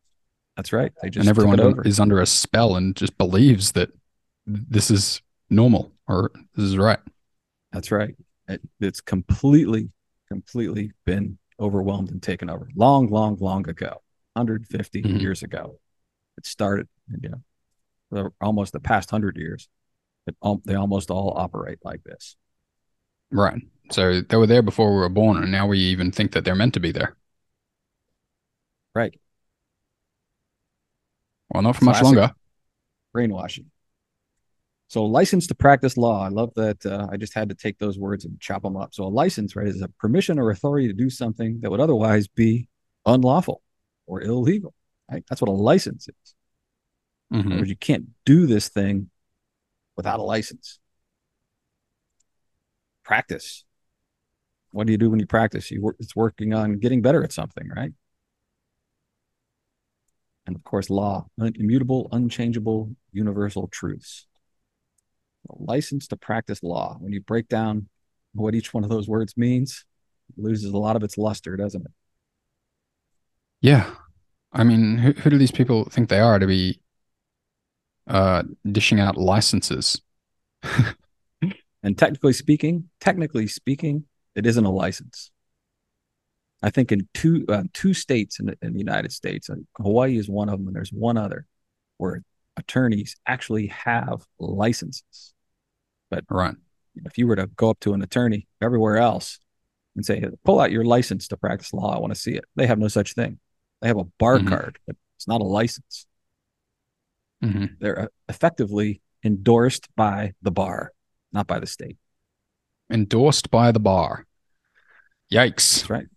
That's 0.56 0.72
right. 0.72 0.92
They 1.04 1.10
just 1.10 1.28
and 1.28 1.30
everyone 1.30 1.86
is 1.86 2.00
under 2.00 2.22
a 2.22 2.26
spell 2.26 2.78
and 2.78 2.96
just 2.96 3.18
believes 3.18 3.74
that 3.74 3.90
this 4.46 4.90
is 4.90 5.22
normal 5.50 5.92
or 6.08 6.32
this 6.56 6.66
is 6.66 6.78
right. 6.78 7.00
That's 7.74 7.92
right. 7.92 8.16
It, 8.48 8.62
it's 8.80 9.02
completely, 9.02 9.90
completely 10.28 10.92
been 11.06 11.38
overwhelmed 11.60 12.12
and 12.12 12.22
taken 12.22 12.50
over. 12.50 12.70
Long, 12.76 13.08
long, 13.08 13.38
long 13.40 13.68
ago, 13.68 14.02
150 14.34 15.02
mm-hmm. 15.02 15.18
years 15.18 15.44
ago, 15.44 15.80
it 16.38 16.46
started. 16.46 16.88
You 17.22 17.30
know, 18.12 18.30
almost 18.42 18.74
the 18.74 18.80
past 18.80 19.10
hundred 19.10 19.38
years 19.38 19.70
it, 20.28 20.36
they 20.66 20.76
almost 20.76 21.10
all 21.10 21.34
operate 21.36 21.80
like 21.84 22.04
this. 22.04 22.36
Right. 23.32 23.62
So 23.92 24.22
they 24.22 24.38
were 24.38 24.48
there 24.48 24.62
before 24.62 24.92
we 24.94 25.00
were 25.00 25.10
born, 25.10 25.42
and 25.42 25.52
now 25.52 25.68
we 25.68 25.80
even 25.80 26.12
think 26.12 26.34
that 26.34 26.46
they're 26.46 26.56
meant 26.56 26.74
to 26.76 26.80
be 26.80 26.92
there. 26.92 27.16
Right. 28.94 29.18
Well, 31.50 31.64
not 31.64 31.76
for 31.76 31.86
Classic 31.86 32.04
much 32.04 32.16
longer. 32.16 32.34
Brainwashing. 33.14 33.72
So, 34.90 35.04
license 35.04 35.48
to 35.48 35.56
practice 35.56 35.98
law. 35.98 36.24
I 36.24 36.30
love 36.30 36.54
that. 36.56 36.86
Uh, 36.86 37.08
I 37.12 37.18
just 37.18 37.34
had 37.34 37.50
to 37.50 37.56
take 37.56 37.78
those 37.78 38.00
words 38.00 38.24
and 38.24 38.40
chop 38.40 38.64
them 38.64 38.78
up. 38.78 38.94
So, 38.94 39.04
a 39.04 39.10
license, 39.10 39.56
right, 39.56 39.68
is 39.68 39.82
a 39.82 39.90
permission 40.00 40.40
or 40.40 40.50
authority 40.50 40.88
to 40.88 40.94
do 40.94 41.10
something 41.10 41.60
that 41.62 41.72
would 41.72 41.82
otherwise 41.82 42.28
be 42.28 42.70
unlawful 43.06 43.62
or 44.06 44.22
illegal. 44.22 44.74
Right? 45.12 45.24
That's 45.30 45.42
what 45.42 45.50
a 45.50 45.54
license 45.54 46.08
is. 46.08 46.34
Mm-hmm. 47.34 47.66
you 47.66 47.76
can't 47.76 48.06
do 48.26 48.48
this 48.48 48.70
thing 48.70 49.10
without 49.98 50.20
a 50.20 50.24
license. 50.24 50.80
Practice. 53.04 53.66
What 54.72 54.88
do 54.88 54.94
you 54.94 54.98
do 54.98 55.10
when 55.10 55.20
you 55.20 55.26
practice? 55.26 55.70
You 55.70 55.82
work, 55.82 55.98
it's 56.00 56.16
working 56.16 56.54
on 56.54 56.80
getting 56.80 57.02
better 57.02 57.24
at 57.24 57.34
something, 57.34 57.68
right? 57.68 57.92
And 60.46 60.56
of 60.56 60.64
course, 60.64 60.90
law, 60.90 61.28
immutable, 61.38 62.08
unchangeable, 62.14 62.96
universal 63.12 63.68
truths. 63.68 64.28
License 65.50 66.08
to 66.08 66.18
practice 66.18 66.64
law. 66.64 66.98
When 67.00 67.14
you 67.14 67.22
break 67.22 67.48
down 67.48 67.90
what 68.34 68.56
each 68.56 68.74
one 68.74 68.84
of 68.84 68.90
those 68.90 69.08
words 69.08 69.36
means, 69.38 69.86
it 70.30 70.42
loses 70.42 70.72
a 70.72 70.78
lot 70.78 70.96
of 70.96 71.04
its 71.04 71.18
luster, 71.18 71.56
doesn't 71.56 71.86
it? 71.86 71.92
Yeah. 73.62 73.90
I 74.52 74.64
mean, 74.64 74.98
who, 74.98 75.12
who 75.14 75.30
do 75.30 75.38
these 75.38 75.52
people 75.52 75.86
think 75.86 76.10
they 76.10 76.20
are 76.20 76.40
to 76.40 76.48
be 76.48 76.80
uh, 78.08 78.44
dishing 78.72 79.00
out 79.00 79.18
licenses. 79.18 80.02
and 81.84 81.98
technically 81.98 82.34
speaking, 82.34 82.90
technically 83.00 83.48
speaking, 83.48 84.06
it 84.36 84.46
isn't 84.46 84.66
a 84.66 84.72
license. 84.72 85.32
I 86.64 86.70
think 86.70 86.92
in 86.92 87.08
two 87.14 87.46
uh, 87.50 87.64
two 87.74 87.94
states 87.94 88.40
in 88.40 88.48
the, 88.48 88.58
in 88.62 88.74
the 88.74 88.80
United 88.80 89.12
States, 89.12 89.50
Hawaii 89.78 90.18
is 90.18 90.28
one 90.28 90.50
of 90.50 90.58
them, 90.58 90.68
and 90.68 90.76
there's 90.76 90.92
one 90.92 91.18
other 91.18 91.46
where 91.98 92.24
attorneys 92.56 93.16
actually 93.28 93.68
have 93.68 94.26
licenses. 94.40 95.34
But 96.10 96.26
Right. 96.30 96.56
if 97.06 97.18
you 97.18 97.28
were 97.28 97.36
to 97.36 97.48
go 97.48 97.70
up 97.70 97.80
to 97.82 97.94
an 97.94 98.02
attorney 98.02 98.48
everywhere 98.62 98.98
else 98.98 99.40
and 99.96 100.06
say, 100.06 100.24
"Pull 100.44 100.60
out 100.60 100.72
your 100.72 100.86
license 100.86 101.28
to 101.30 101.38
practice 101.38 101.74
law, 101.74 101.96
I 101.96 102.00
want 102.00 102.14
to 102.14 102.20
see 102.20 102.34
it," 102.36 102.46
they 102.56 102.68
have 102.68 102.80
no 102.80 102.88
such 102.88 103.14
thing. 103.14 103.40
They 103.82 103.88
have 103.88 103.98
a 103.98 104.06
bar 104.06 104.40
Mhm. 104.40 104.48
card, 104.48 104.80
but 104.88 104.96
it's 105.16 105.28
not 105.28 105.42
a 105.42 105.46
license. 105.46 106.08
hmm 107.42 107.66
They're 107.80 108.10
effectively 108.28 109.02
endorsed 109.24 109.88
by 109.96 110.34
the 110.42 110.50
bar, 110.52 110.92
not 111.32 111.46
by 111.46 111.60
the 111.60 111.68
state. 111.68 111.98
Endorsed 112.90 113.52
by 113.52 113.72
the 113.72 113.80
bar. 113.80 114.26
Yikes. 115.32 115.82
That's 115.82 115.90
right. 115.90 116.08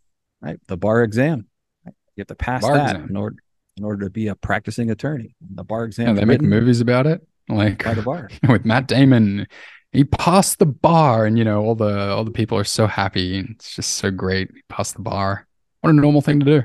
Right. 0.40 0.60
The 0.68 0.76
bar 0.78 1.02
exam. 1.02 1.46
Right? 1.84 1.94
You 2.16 2.20
have 2.22 2.28
to 2.28 2.34
pass 2.34 2.62
Bar 2.62 2.74
that 2.76 2.94
exam. 2.96 3.10
in 3.10 3.16
order 3.16 3.36
in 3.76 3.84
order 3.84 4.04
to 4.06 4.10
be 4.10 4.28
a 4.28 4.34
practicing 4.34 4.90
attorney. 4.90 5.34
The 5.54 5.64
bar 5.64 5.84
exam. 5.84 6.08
Yeah, 6.08 6.12
they 6.14 6.24
make 6.26 6.42
movies 6.42 6.80
about 6.80 7.06
it. 7.06 7.26
Like 7.48 7.84
by 7.84 7.94
the 7.94 8.02
bar. 8.02 8.30
with 8.48 8.64
Matt 8.64 8.86
Damon. 8.88 9.46
He 9.92 10.04
passed 10.04 10.58
the 10.60 10.66
bar, 10.66 11.26
and 11.26 11.36
you 11.36 11.44
know 11.44 11.64
all 11.64 11.74
the 11.74 12.10
all 12.10 12.24
the 12.24 12.30
people 12.30 12.56
are 12.56 12.64
so 12.64 12.86
happy. 12.86 13.38
And 13.38 13.50
it's 13.50 13.74
just 13.74 13.92
so 13.92 14.10
great. 14.10 14.50
He 14.54 14.62
passed 14.68 14.94
the 14.94 15.02
bar. 15.02 15.46
What 15.80 15.90
a 15.90 15.92
normal 15.92 16.20
thing 16.20 16.40
to 16.40 16.46
do. 16.46 16.62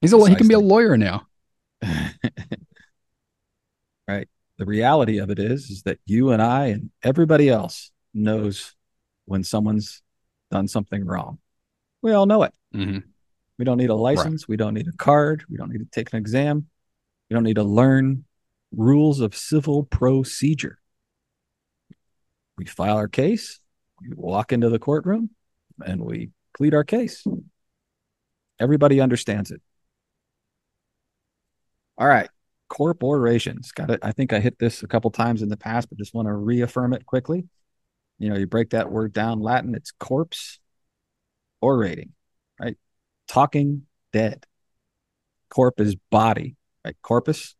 He's 0.00 0.12
a 0.12 0.28
he 0.28 0.36
can 0.36 0.48
be 0.48 0.54
a 0.54 0.58
lawyer 0.58 0.96
now. 0.96 1.26
right. 4.08 4.28
The 4.58 4.66
reality 4.66 5.18
of 5.18 5.30
it 5.30 5.38
is, 5.38 5.70
is 5.70 5.82
that 5.82 5.98
you 6.06 6.30
and 6.30 6.42
I 6.42 6.66
and 6.66 6.90
everybody 7.02 7.48
else 7.48 7.90
knows 8.12 8.74
when 9.24 9.42
someone's 9.42 10.02
done 10.50 10.68
something 10.68 11.04
wrong. 11.04 11.38
We 12.02 12.12
all 12.12 12.26
know 12.26 12.42
it. 12.42 12.52
hmm 12.72 12.98
We 13.58 13.64
don't 13.64 13.78
need 13.78 13.90
a 13.90 13.94
license. 13.94 14.46
We 14.46 14.56
don't 14.56 14.74
need 14.74 14.88
a 14.88 14.96
card. 14.96 15.44
We 15.48 15.56
don't 15.56 15.70
need 15.70 15.78
to 15.78 15.86
take 15.90 16.12
an 16.12 16.18
exam. 16.18 16.66
We 17.30 17.34
don't 17.34 17.44
need 17.44 17.56
to 17.56 17.64
learn 17.64 18.24
rules 18.76 19.20
of 19.20 19.34
civil 19.34 19.84
procedure. 19.84 20.78
We 22.56 22.66
file 22.66 22.96
our 22.96 23.08
case, 23.08 23.60
we 24.00 24.10
walk 24.14 24.52
into 24.52 24.68
the 24.68 24.78
courtroom, 24.78 25.30
and 25.84 26.00
we 26.00 26.30
plead 26.56 26.74
our 26.74 26.84
case. 26.84 27.24
Everybody 28.60 29.00
understands 29.00 29.50
it. 29.50 29.60
All 31.98 32.06
right. 32.06 32.28
Corporations. 32.68 33.72
Got 33.72 33.90
it. 33.90 34.00
I 34.02 34.12
think 34.12 34.32
I 34.32 34.40
hit 34.40 34.58
this 34.58 34.82
a 34.82 34.88
couple 34.88 35.10
times 35.10 35.42
in 35.42 35.48
the 35.48 35.56
past, 35.56 35.88
but 35.88 35.98
just 35.98 36.14
want 36.14 36.28
to 36.28 36.32
reaffirm 36.32 36.92
it 36.92 37.06
quickly. 37.06 37.46
You 38.18 38.30
know, 38.30 38.36
you 38.36 38.46
break 38.46 38.70
that 38.70 38.90
word 38.90 39.12
down 39.12 39.40
Latin, 39.40 39.74
it's 39.74 39.90
corpse 39.90 40.58
orating, 41.62 42.10
right? 42.60 42.76
Talking 43.26 43.82
dead. 44.12 44.46
Corp 45.48 45.80
is 45.80 45.96
body, 46.10 46.56
right? 46.84 46.96
Corpus. 47.02 47.54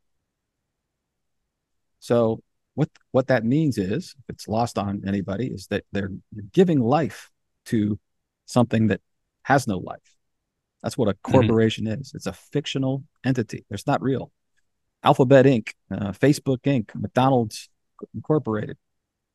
So 2.01 2.43
what 2.75 2.89
what 3.13 3.29
that 3.29 3.45
means 3.45 3.79
is, 3.79 4.15
if 4.19 4.25
it's 4.29 4.49
lost 4.49 4.79
on 4.79 5.03
anybody, 5.07 5.47
is 5.47 5.67
that 5.69 5.85
they're 5.93 6.13
giving 6.53 6.81
life 6.81 7.31
to 7.67 7.99
something 8.47 8.89
that 8.89 9.01
has 9.43 9.67
no 9.67 9.79
life. 9.79 9.99
That's 10.83 10.99
what 10.99 11.09
a 11.09 11.15
corporation 11.15 11.87
is. 11.87 12.13
It's 12.15 12.27
a 12.27 12.33
fictional 12.33 13.05
entity. 13.25 13.65
It's 13.71 13.87
not 13.87 14.03
real. 14.03 14.33
Alphabet 15.03 15.47
Inc., 15.47 15.71
uh, 15.91 16.13
Facebook 16.13 16.59
Inc., 16.63 16.95
McDonald's 16.95 17.69
Incorporated. 18.15 18.77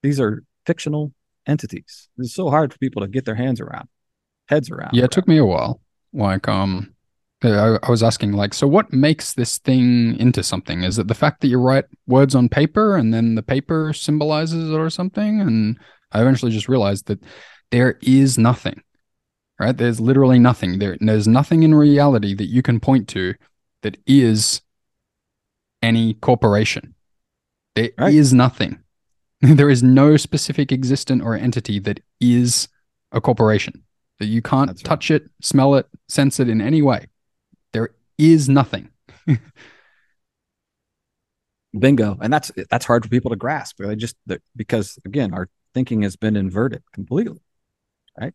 These 0.03 0.19
are 0.19 0.43
fictional 0.65 1.13
entities. 1.47 2.09
It's 2.17 2.33
so 2.33 2.49
hard 2.49 2.71
for 2.73 2.79
people 2.79 3.01
to 3.01 3.07
get 3.07 3.25
their 3.25 3.35
hands 3.35 3.59
around, 3.59 3.87
heads 4.47 4.69
around. 4.69 4.93
Yeah, 4.93 5.05
it 5.05 5.11
took 5.11 5.27
me 5.27 5.37
a 5.37 5.45
while. 5.45 5.81
Like, 6.13 6.47
um, 6.47 6.93
Uh, 7.43 7.77
I, 7.81 7.87
I 7.87 7.89
was 7.91 8.03
asking, 8.03 8.33
like, 8.33 8.53
so 8.53 8.67
what 8.67 8.91
makes 8.91 9.33
this 9.33 9.57
thing 9.59 10.17
into 10.19 10.43
something? 10.43 10.83
Is 10.83 10.99
it 10.99 11.07
the 11.07 11.13
fact 11.13 11.39
that 11.41 11.47
you 11.47 11.57
write 11.57 11.85
words 12.05 12.35
on 12.35 12.49
paper 12.49 12.97
and 12.97 13.13
then 13.13 13.35
the 13.35 13.43
paper 13.43 13.93
symbolizes 13.93 14.69
it 14.69 14.75
or 14.75 14.89
something? 14.89 15.39
And 15.39 15.77
I 16.11 16.21
eventually 16.21 16.51
just 16.51 16.67
realized 16.67 17.07
that 17.07 17.23
there 17.71 17.97
is 18.01 18.37
nothing, 18.37 18.81
right? 19.59 19.75
There's 19.77 20.01
literally 20.01 20.39
nothing. 20.39 20.79
There, 20.79 20.97
there's 20.99 21.27
nothing 21.27 21.63
in 21.63 21.73
reality 21.73 22.33
that 22.33 22.47
you 22.47 22.61
can 22.61 22.79
point 22.79 23.07
to 23.09 23.35
that 23.83 23.97
is 24.05 24.61
any 25.81 26.15
corporation. 26.15 26.95
There 27.75 27.91
is 27.99 28.33
Right. 28.33 28.37
nothing. 28.37 28.79
there 29.41 29.69
is 29.69 29.81
no 29.81 30.17
specific 30.17 30.71
existent 30.73 31.21
or 31.21 31.35
entity 31.35 31.79
that 31.79 32.01
is 32.19 32.67
a 33.13 33.21
corporation. 33.21 33.83
That 34.19 34.25
you 34.25 34.41
can't 34.41 34.67
That's 34.67 34.81
right. 34.81 34.89
touch 34.89 35.11
it, 35.11 35.29
smell 35.41 35.75
it, 35.75 35.87
sense 36.09 36.41
it 36.41 36.49
in 36.49 36.59
any 36.59 36.81
way. 36.81 37.07
Is 38.19 38.47
nothing. 38.49 38.89
bingo 41.77 42.17
and 42.19 42.33
that's 42.33 42.51
that's 42.71 42.85
hard 42.85 43.03
for 43.03 43.09
people 43.09 43.29
to 43.29 43.35
grasp 43.37 43.77
they 43.77 43.95
just 43.95 44.15
because 44.55 44.97
again 45.05 45.33
our 45.35 45.47
thinking 45.75 46.01
has 46.01 46.15
been 46.15 46.35
inverted 46.35 46.81
completely 46.91 47.39
right 48.19 48.33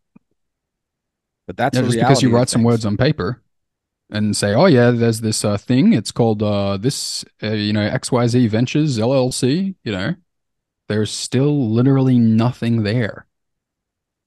but 1.45 1.57
that's 1.57 1.77
Yeah, 1.77 1.83
just 1.83 1.99
because 1.99 2.21
you 2.21 2.29
write 2.29 2.49
some 2.49 2.63
words 2.63 2.85
on 2.85 2.97
paper 2.97 3.41
and 4.09 4.35
say, 4.35 4.53
"Oh 4.53 4.65
yeah, 4.65 4.91
there's 4.91 5.21
this 5.21 5.43
uh, 5.43 5.57
thing. 5.57 5.93
It's 5.93 6.11
called 6.11 6.41
uh, 6.41 6.77
this, 6.77 7.25
uh, 7.43 7.51
you 7.51 7.73
know, 7.73 7.87
XYZ 7.87 8.47
Ventures 8.49 8.97
LLC." 8.97 9.75
You 9.83 9.91
know, 9.91 10.15
there's 10.87 11.11
still 11.11 11.69
literally 11.69 12.17
nothing 12.17 12.83
there. 12.83 13.27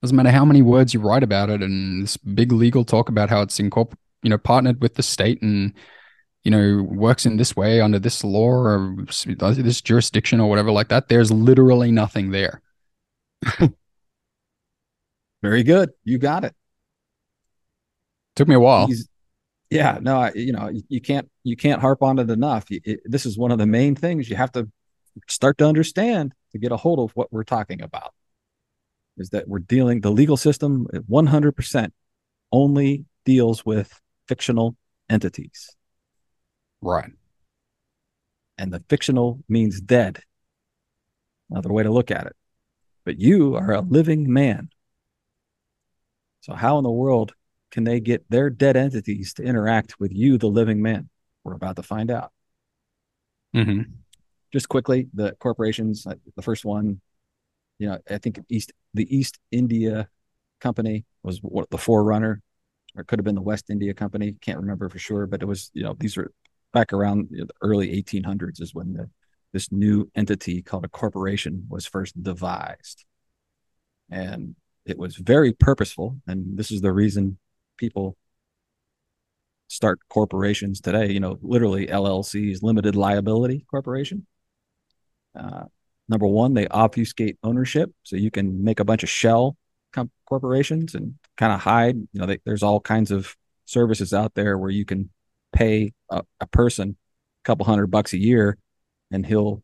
Doesn't 0.02 0.16
matter 0.16 0.30
how 0.30 0.44
many 0.44 0.62
words 0.62 0.94
you 0.94 1.00
write 1.00 1.22
about 1.22 1.50
it, 1.50 1.62
and 1.62 2.02
this 2.02 2.16
big 2.16 2.52
legal 2.52 2.84
talk 2.84 3.08
about 3.08 3.30
how 3.30 3.42
it's 3.42 3.58
incorpor- 3.58 3.96
you 4.22 4.30
know, 4.30 4.38
partnered 4.38 4.80
with 4.82 4.94
the 4.94 5.02
state 5.02 5.40
and 5.42 5.72
you 6.44 6.50
know 6.50 6.82
works 6.82 7.26
in 7.26 7.36
this 7.36 7.54
way 7.56 7.80
under 7.80 7.98
this 7.98 8.22
law 8.24 8.48
or 8.48 8.96
uh, 9.40 9.52
this 9.54 9.80
jurisdiction 9.80 10.40
or 10.40 10.48
whatever 10.48 10.70
like 10.70 10.88
that. 10.88 11.08
There's 11.08 11.30
literally 11.30 11.90
nothing 11.90 12.30
there. 12.30 12.62
very 15.42 15.62
good 15.62 15.90
you 16.04 16.18
got 16.18 16.44
it 16.44 16.54
Took 18.36 18.48
me 18.48 18.54
a 18.54 18.60
while. 18.60 18.86
He's- 18.86 19.08
yeah 19.70 19.98
no 20.00 20.18
I, 20.18 20.32
you 20.34 20.52
know 20.52 20.68
you, 20.68 20.82
you 20.88 21.00
can't 21.00 21.30
you 21.44 21.54
can't 21.54 21.80
harp 21.80 22.02
on 22.02 22.18
it 22.18 22.30
enough 22.30 22.70
You- 22.70 22.80
it- 22.84 23.00
this 23.04 23.26
is 23.26 23.36
one 23.38 23.52
of 23.52 23.58
the 23.58 23.66
main 23.66 23.94
things 23.94 24.28
you 24.28 24.34
have 24.36 24.50
to 24.52 24.68
start 25.28 25.58
to 25.58 25.66
understand 25.66 26.32
to 26.52 26.58
get 26.58 26.72
a 26.72 26.76
hold 26.76 26.98
of 27.00 27.14
what 27.14 27.32
we're 27.32 27.44
talking 27.44 27.82
about 27.82 28.12
is 29.18 29.30
that 29.30 29.46
we're 29.46 29.58
dealing 29.58 30.00
the 30.00 30.10
legal 30.10 30.36
system 30.36 30.86
100% 31.10 31.90
only 32.50 33.04
deals 33.24 33.66
with 33.66 34.00
fictional 34.28 34.76
entities 35.08 35.74
Right. 36.80 37.10
and 38.56 38.72
the 38.72 38.82
fictional 38.88 39.42
means 39.48 39.80
dead. 39.80 40.22
Another 41.50 41.72
way 41.72 41.82
to 41.82 41.90
look 41.90 42.10
at 42.10 42.26
it. 42.26 42.36
But 43.04 43.18
you 43.18 43.54
are 43.56 43.72
a 43.72 43.80
living 43.80 44.30
man. 44.32 44.68
So, 46.42 46.54
how 46.54 46.78
in 46.78 46.84
the 46.84 46.90
world 46.90 47.32
can 47.70 47.84
they 47.84 48.00
get 48.00 48.24
their 48.28 48.50
dead 48.50 48.76
entities 48.76 49.34
to 49.34 49.42
interact 49.42 49.98
with 49.98 50.12
you, 50.12 50.38
the 50.38 50.46
living 50.46 50.82
man? 50.82 51.08
We're 51.42 51.54
about 51.54 51.76
to 51.76 51.82
find 51.82 52.10
out. 52.10 52.32
Mm-hmm. 53.56 53.90
Just 54.52 54.68
quickly, 54.68 55.08
the 55.14 55.34
corporations, 55.40 56.06
uh, 56.06 56.14
the 56.36 56.42
first 56.42 56.64
one, 56.64 57.00
you 57.78 57.88
know, 57.88 57.98
I 58.10 58.18
think 58.18 58.40
East, 58.48 58.72
the 58.94 59.14
East 59.14 59.38
India 59.50 60.08
Company 60.60 61.04
was 61.22 61.38
what 61.38 61.70
the 61.70 61.78
forerunner, 61.78 62.42
or 62.98 63.02
it 63.02 63.06
could 63.06 63.20
have 63.20 63.24
been 63.24 63.36
the 63.36 63.40
West 63.40 63.70
India 63.70 63.94
Company. 63.94 64.34
Can't 64.40 64.58
remember 64.58 64.88
for 64.88 64.98
sure, 64.98 65.26
but 65.26 65.40
it 65.40 65.46
was, 65.46 65.70
you 65.72 65.84
know, 65.84 65.94
these 65.98 66.16
are 66.16 66.32
back 66.72 66.92
around 66.92 67.28
the 67.30 67.48
early 67.62 68.02
1800s 68.02 68.60
is 68.60 68.74
when 68.74 68.92
the, 68.92 69.08
this 69.52 69.70
new 69.70 70.10
entity 70.16 70.62
called 70.62 70.84
a 70.84 70.88
corporation 70.88 71.64
was 71.68 71.86
first 71.86 72.20
devised. 72.20 73.04
And 74.10 74.56
it 74.84 74.98
was 74.98 75.16
very 75.16 75.52
purposeful. 75.52 76.20
And 76.26 76.58
this 76.58 76.72
is 76.72 76.80
the 76.80 76.92
reason 76.92 77.38
people 77.76 78.16
start 79.68 80.00
corporations 80.08 80.80
today, 80.80 81.12
you 81.12 81.20
know, 81.20 81.38
literally 81.40 81.86
LLCs, 81.86 82.62
limited 82.62 82.96
liability 82.96 83.64
corporation. 83.70 84.26
Uh, 85.38 85.64
number 86.08 86.26
one, 86.26 86.54
they 86.54 86.66
obfuscate 86.66 87.38
ownership. 87.44 87.92
So 88.02 88.16
you 88.16 88.32
can 88.32 88.64
make 88.64 88.80
a 88.80 88.84
bunch 88.84 89.04
of 89.04 89.08
shell 89.08 89.56
corporations 90.26 90.94
and 90.94 91.14
kind 91.38 91.52
of 91.52 91.60
hide, 91.60 91.96
you 91.96 92.20
know, 92.20 92.26
they, 92.26 92.38
there's 92.44 92.62
all 92.62 92.80
kinds 92.80 93.10
of 93.10 93.34
services 93.64 94.12
out 94.12 94.34
there 94.34 94.58
where 94.58 94.70
you 94.70 94.84
can 94.84 95.10
pay 95.52 95.92
a, 96.10 96.22
a 96.40 96.46
person 96.48 96.96
a 97.42 97.44
couple 97.44 97.64
hundred 97.64 97.86
bucks 97.86 98.12
a 98.12 98.18
year 98.18 98.58
and 99.10 99.24
he'll 99.24 99.62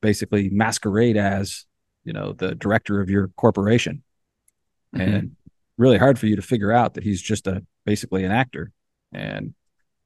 basically 0.00 0.48
masquerade 0.48 1.16
as 1.16 1.66
you 2.04 2.12
know 2.12 2.32
the 2.32 2.54
director 2.54 3.00
of 3.00 3.10
your 3.10 3.28
corporation. 3.36 4.02
Mhm. 4.94 5.00
and 5.14 5.36
really 5.76 5.98
hard 5.98 6.18
for 6.18 6.26
you 6.26 6.36
to 6.36 6.42
figure 6.42 6.72
out 6.72 6.94
that 6.94 7.04
he's 7.04 7.20
just 7.20 7.46
a 7.46 7.62
basically 7.84 8.24
an 8.24 8.32
actor. 8.32 8.72
And 9.12 9.54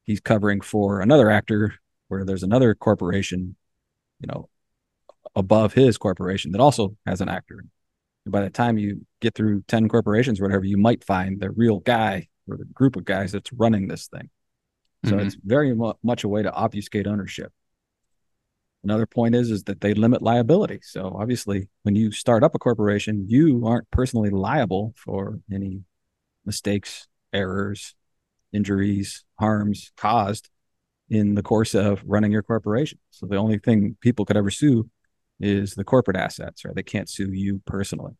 he's 0.03 0.21
covering 0.21 0.61
for 0.61 1.01
another 1.01 1.31
actor 1.31 1.75
where 2.09 2.25
there's 2.25 2.43
another 2.43 2.75
corporation 2.75 3.55
you 4.21 4.27
know 4.27 4.49
above 5.35 5.75
his 5.75 5.99
corporation 5.99 6.53
that 6.53 6.61
also 6.61 6.97
has 7.07 7.21
an 7.21 7.29
actor 7.29 7.65
by 8.27 8.41
the 8.43 8.51
time 8.51 8.79
you 8.79 9.05
get 9.21 9.35
through 9.35 9.63
10 9.69 9.89
corporations 9.89 10.41
or 10.41 10.45
whatever 10.45 10.65
you 10.65 10.77
might 10.77 11.05
find 11.05 11.41
the 11.41 11.51
real 11.51 11.81
guy 11.81 12.29
or 12.49 12.57
the 12.57 12.65
group 12.67 12.97
of 12.97 13.05
guys 13.05 13.33
that's 13.33 13.53
running 13.53 13.89
this 13.89 14.07
thing. 14.09 14.31
So 15.05 15.17
Mhm. 15.17 15.27
it's 15.27 15.37
very 15.45 15.75
mu- 15.75 15.95
much 16.03 16.23
a 16.25 16.29
way 16.29 16.43
to 16.43 16.53
obfuscate 16.53 17.07
ownership. 17.07 17.53
Another 18.85 19.07
point 19.07 19.35
is 19.35 19.51
is 19.51 19.65
that 19.65 19.81
they 19.81 19.95
limit 19.95 20.23
liability. 20.23 20.81
So 20.83 21.17
obviously, 21.19 21.69
when 21.83 21.95
you 21.95 22.11
start 22.11 22.43
up 22.43 22.55
a 22.55 22.59
corporation, 22.59 23.27
you 23.29 23.65
aren't 23.67 23.91
personally 23.91 24.31
liable 24.31 24.93
for 24.97 25.41
any 25.53 25.83
mistakes, 26.45 27.07
errors, 27.33 27.95
injuries, 28.53 29.25
harms 29.39 29.93
caused 29.97 30.51
in 31.09 31.35
the 31.35 31.43
course 31.43 31.75
of 31.75 32.03
running 32.05 32.33
your 32.33 32.43
corporation. 32.43 32.99
So 33.11 33.27
the 33.27 33.37
only 33.37 33.59
thing 33.59 33.97
people 34.01 34.25
could 34.25 34.37
ever 34.37 34.51
sue 34.51 34.89
is 35.43 35.75
the 35.75 35.85
corporate 35.85 36.17
assets, 36.17 36.65
right? 36.65 36.75
they 36.75 36.83
can't 36.83 37.11
sue 37.11 37.33
you 37.33 37.61
personally. 37.67 38.13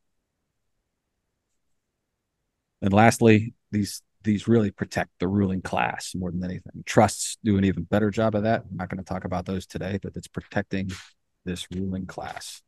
And 2.83 2.93
lastly, 2.93 3.55
these 3.71 4.03
these 4.25 4.47
really 4.47 4.71
protect 4.71 5.11
the 5.19 5.27
ruling 5.27 5.63
class 5.63 6.15
more 6.15 6.31
than 6.31 6.45
anything. 6.45 6.85
Trusts 6.85 7.39
do 7.43 7.59
an 7.59 7.65
even 7.65 7.85
better 7.85 8.11
job 8.11 8.35
of 8.35 8.45
that. 8.45 8.63
I'm 8.71 8.77
not 8.77 8.89
going 8.89 9.03
to 9.03 9.05
talk 9.05 9.25
about 9.25 9.47
those 9.47 9.67
today, 9.67 9.99
but 10.01 10.13
it's 10.15 10.29
protecting 10.29 10.91
this 11.45 11.67
ruling 11.73 12.07
class. 12.07 12.63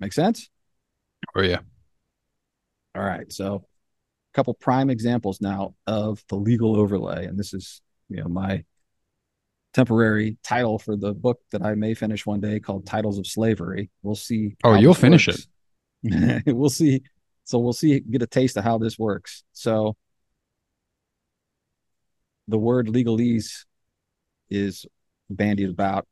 Make 0.00 0.12
sense? 0.12 0.50
Oh 1.34 1.42
yeah. 1.42 1.60
All 2.94 3.02
right. 3.02 3.32
So 3.32 3.54
a 3.56 4.34
couple 4.34 4.54
prime 4.54 4.90
examples 4.90 5.40
now 5.40 5.74
of 5.86 6.22
the 6.28 6.36
legal 6.36 6.76
overlay. 6.76 7.26
And 7.26 7.38
this 7.38 7.54
is, 7.54 7.80
you 8.08 8.18
know, 8.18 8.28
my 8.28 8.64
temporary 9.74 10.38
title 10.42 10.78
for 10.78 10.96
the 10.96 11.12
book 11.12 11.40
that 11.50 11.62
I 11.62 11.74
may 11.74 11.94
finish 11.94 12.24
one 12.24 12.40
day 12.40 12.60
called 12.60 12.86
Titles 12.86 13.18
of 13.18 13.26
Slavery. 13.26 13.90
We'll 14.02 14.14
see. 14.14 14.56
Oh, 14.64 14.74
you'll 14.74 14.94
finish 14.94 15.26
works. 15.26 15.48
we'll 16.46 16.70
see. 16.70 17.02
So 17.44 17.58
we'll 17.58 17.74
see, 17.74 18.00
get 18.00 18.22
a 18.22 18.26
taste 18.26 18.56
of 18.56 18.64
how 18.64 18.78
this 18.78 18.98
works. 18.98 19.42
So 19.52 19.96
the 22.48 22.58
word 22.58 22.86
legalese 22.88 23.64
is 24.50 24.86
bandied 25.28 25.70
about 25.70 26.06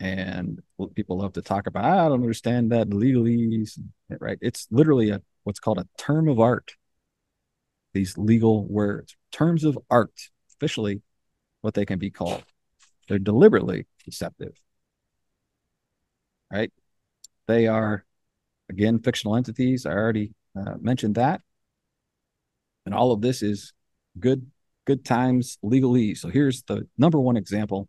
and 0.00 0.60
people 0.94 1.18
love 1.18 1.32
to 1.32 1.40
talk 1.40 1.66
about 1.66 1.84
i 1.84 2.08
don't 2.08 2.20
understand 2.20 2.72
that 2.72 2.90
legalese 2.90 3.78
right 4.20 4.38
it's 4.42 4.66
literally 4.70 5.10
a 5.10 5.22
what's 5.44 5.60
called 5.60 5.78
a 5.78 5.86
term 5.96 6.28
of 6.28 6.38
art 6.38 6.72
these 7.94 8.18
legal 8.18 8.66
words 8.66 9.16
terms 9.32 9.64
of 9.64 9.78
art 9.88 10.12
officially 10.56 11.00
what 11.62 11.74
they 11.74 11.86
can 11.86 11.98
be 11.98 12.10
called 12.10 12.44
they're 13.08 13.18
deliberately 13.18 13.86
deceptive 14.04 14.52
right? 16.50 16.72
They 17.46 17.66
are 17.66 18.04
again 18.70 19.00
fictional 19.00 19.36
entities. 19.36 19.86
I 19.86 19.92
already 19.92 20.32
uh, 20.58 20.74
mentioned 20.80 21.16
that. 21.16 21.40
And 22.84 22.94
all 22.94 23.12
of 23.12 23.20
this 23.20 23.42
is 23.42 23.72
good 24.18 24.46
good 24.86 25.04
times 25.04 25.58
legalese 25.64 26.18
so 26.18 26.28
here's 26.28 26.62
the 26.62 26.86
number 26.96 27.18
one 27.18 27.36
example 27.36 27.88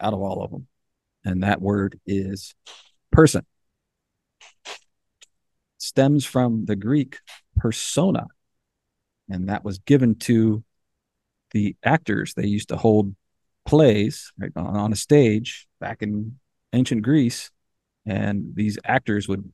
out 0.00 0.14
of 0.14 0.20
all 0.20 0.42
of 0.42 0.52
them. 0.52 0.68
And 1.24 1.42
that 1.42 1.60
word 1.60 1.98
is 2.06 2.54
person. 3.10 3.44
Stems 5.78 6.24
from 6.24 6.64
the 6.64 6.76
Greek 6.76 7.18
persona, 7.56 8.26
and 9.28 9.48
that 9.48 9.64
was 9.64 9.78
given 9.80 10.14
to 10.16 10.62
the 11.50 11.76
actors. 11.84 12.34
They 12.34 12.46
used 12.46 12.68
to 12.68 12.76
hold 12.76 13.14
plays 13.68 14.32
right, 14.38 14.50
on 14.56 14.92
a 14.92 14.96
stage 14.96 15.68
back 15.78 16.02
in 16.02 16.38
ancient 16.72 17.02
Greece, 17.02 17.50
and 18.06 18.52
these 18.54 18.78
actors 18.82 19.28
would 19.28 19.52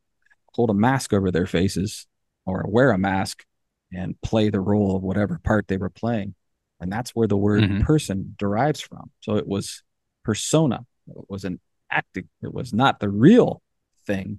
hold 0.54 0.70
a 0.70 0.74
mask 0.74 1.12
over 1.12 1.32
their 1.32 1.46
faces 1.46 2.06
or 2.46 2.64
wear 2.68 2.92
a 2.92 2.98
mask 2.98 3.44
and 3.92 4.20
play 4.22 4.50
the 4.50 4.60
role 4.60 4.94
of 4.96 5.02
whatever 5.02 5.40
part 5.42 5.66
they 5.66 5.76
were 5.76 5.90
playing. 5.90 6.36
And 6.78 6.92
that's 6.92 7.10
where 7.10 7.26
the 7.26 7.36
word 7.36 7.64
Mhm. 7.64 7.80
person 7.80 8.36
derives 8.38 8.80
from. 8.80 9.10
So 9.18 9.36
it 9.36 9.48
was 9.48 9.82
persona. 10.22 10.86
It 11.08 11.24
was 11.28 11.44
an 11.44 11.60
acting. 11.90 12.28
It 12.40 12.54
was 12.54 12.72
not 12.72 13.00
the 13.00 13.08
real 13.08 13.62
thing, 14.06 14.38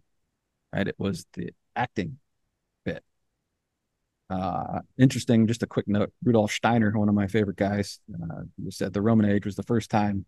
right? 0.71 0.87
It 0.87 0.95
was 0.97 1.25
the 1.33 1.53
acting. 1.75 2.19
Uh, 4.29 4.79
interesting. 4.97 5.47
Just 5.47 5.63
a 5.63 5.67
quick 5.67 5.87
note: 5.87 6.11
Rudolf 6.23 6.51
Steiner, 6.51 6.91
one 6.97 7.09
of 7.09 7.15
my 7.15 7.27
favorite 7.27 7.57
guys, 7.57 7.99
uh, 8.13 8.41
said 8.69 8.93
the 8.93 9.01
Roman 9.01 9.29
age 9.29 9.45
was 9.45 9.55
the 9.55 9.63
first 9.63 9.89
time 9.89 10.25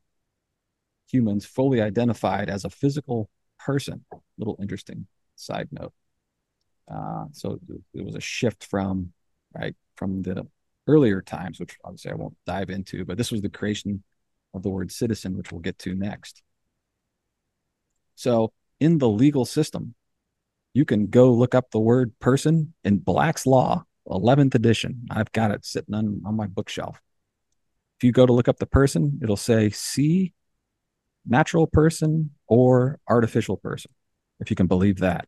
humans 1.09 1.45
fully 1.45 1.81
identified 1.81 2.49
as 2.49 2.65
a 2.65 2.69
physical 2.69 3.29
person. 3.59 4.05
Little 4.37 4.57
interesting 4.61 5.07
side 5.35 5.69
note. 5.71 5.93
Uh, 6.89 7.25
so 7.31 7.59
it 7.93 8.05
was 8.05 8.15
a 8.15 8.21
shift 8.21 8.65
from 8.65 9.13
right 9.53 9.75
from 9.95 10.21
the 10.21 10.47
earlier 10.87 11.21
times, 11.21 11.59
which 11.59 11.77
obviously 11.83 12.11
I 12.11 12.15
won't 12.15 12.37
dive 12.45 12.69
into, 12.69 13.03
but 13.03 13.17
this 13.17 13.31
was 13.31 13.41
the 13.41 13.49
creation 13.49 14.03
of 14.53 14.63
the 14.63 14.69
word 14.69 14.91
citizen, 14.91 15.35
which 15.35 15.51
we'll 15.51 15.61
get 15.61 15.77
to 15.79 15.93
next. 15.93 16.43
So 18.15 18.53
in 18.79 18.97
the 18.97 19.09
legal 19.09 19.45
system, 19.45 19.95
you 20.77 20.85
can 20.85 21.07
go 21.07 21.31
look 21.33 21.55
up 21.55 21.71
the 21.71 21.79
word 21.79 22.13
person 22.19 22.71
in 22.83 22.99
Black's 22.99 23.47
Law, 23.47 23.83
11th 24.07 24.53
edition. 24.53 25.07
I've 25.09 25.31
got 25.31 25.49
it 25.49 25.65
sitting 25.65 25.95
on, 25.95 26.21
on 26.23 26.35
my 26.35 26.45
bookshelf. 26.45 27.01
If 27.97 28.03
you 28.03 28.11
go 28.11 28.27
to 28.27 28.31
look 28.31 28.47
up 28.47 28.59
the 28.59 28.67
person, 28.67 29.19
it'll 29.23 29.37
say 29.37 29.71
see 29.71 30.35
natural 31.25 31.65
person 31.65 32.29
or 32.45 32.99
artificial 33.09 33.57
person, 33.57 33.89
if 34.39 34.51
you 34.51 34.55
can 34.55 34.67
believe 34.67 34.99
that. 34.99 35.27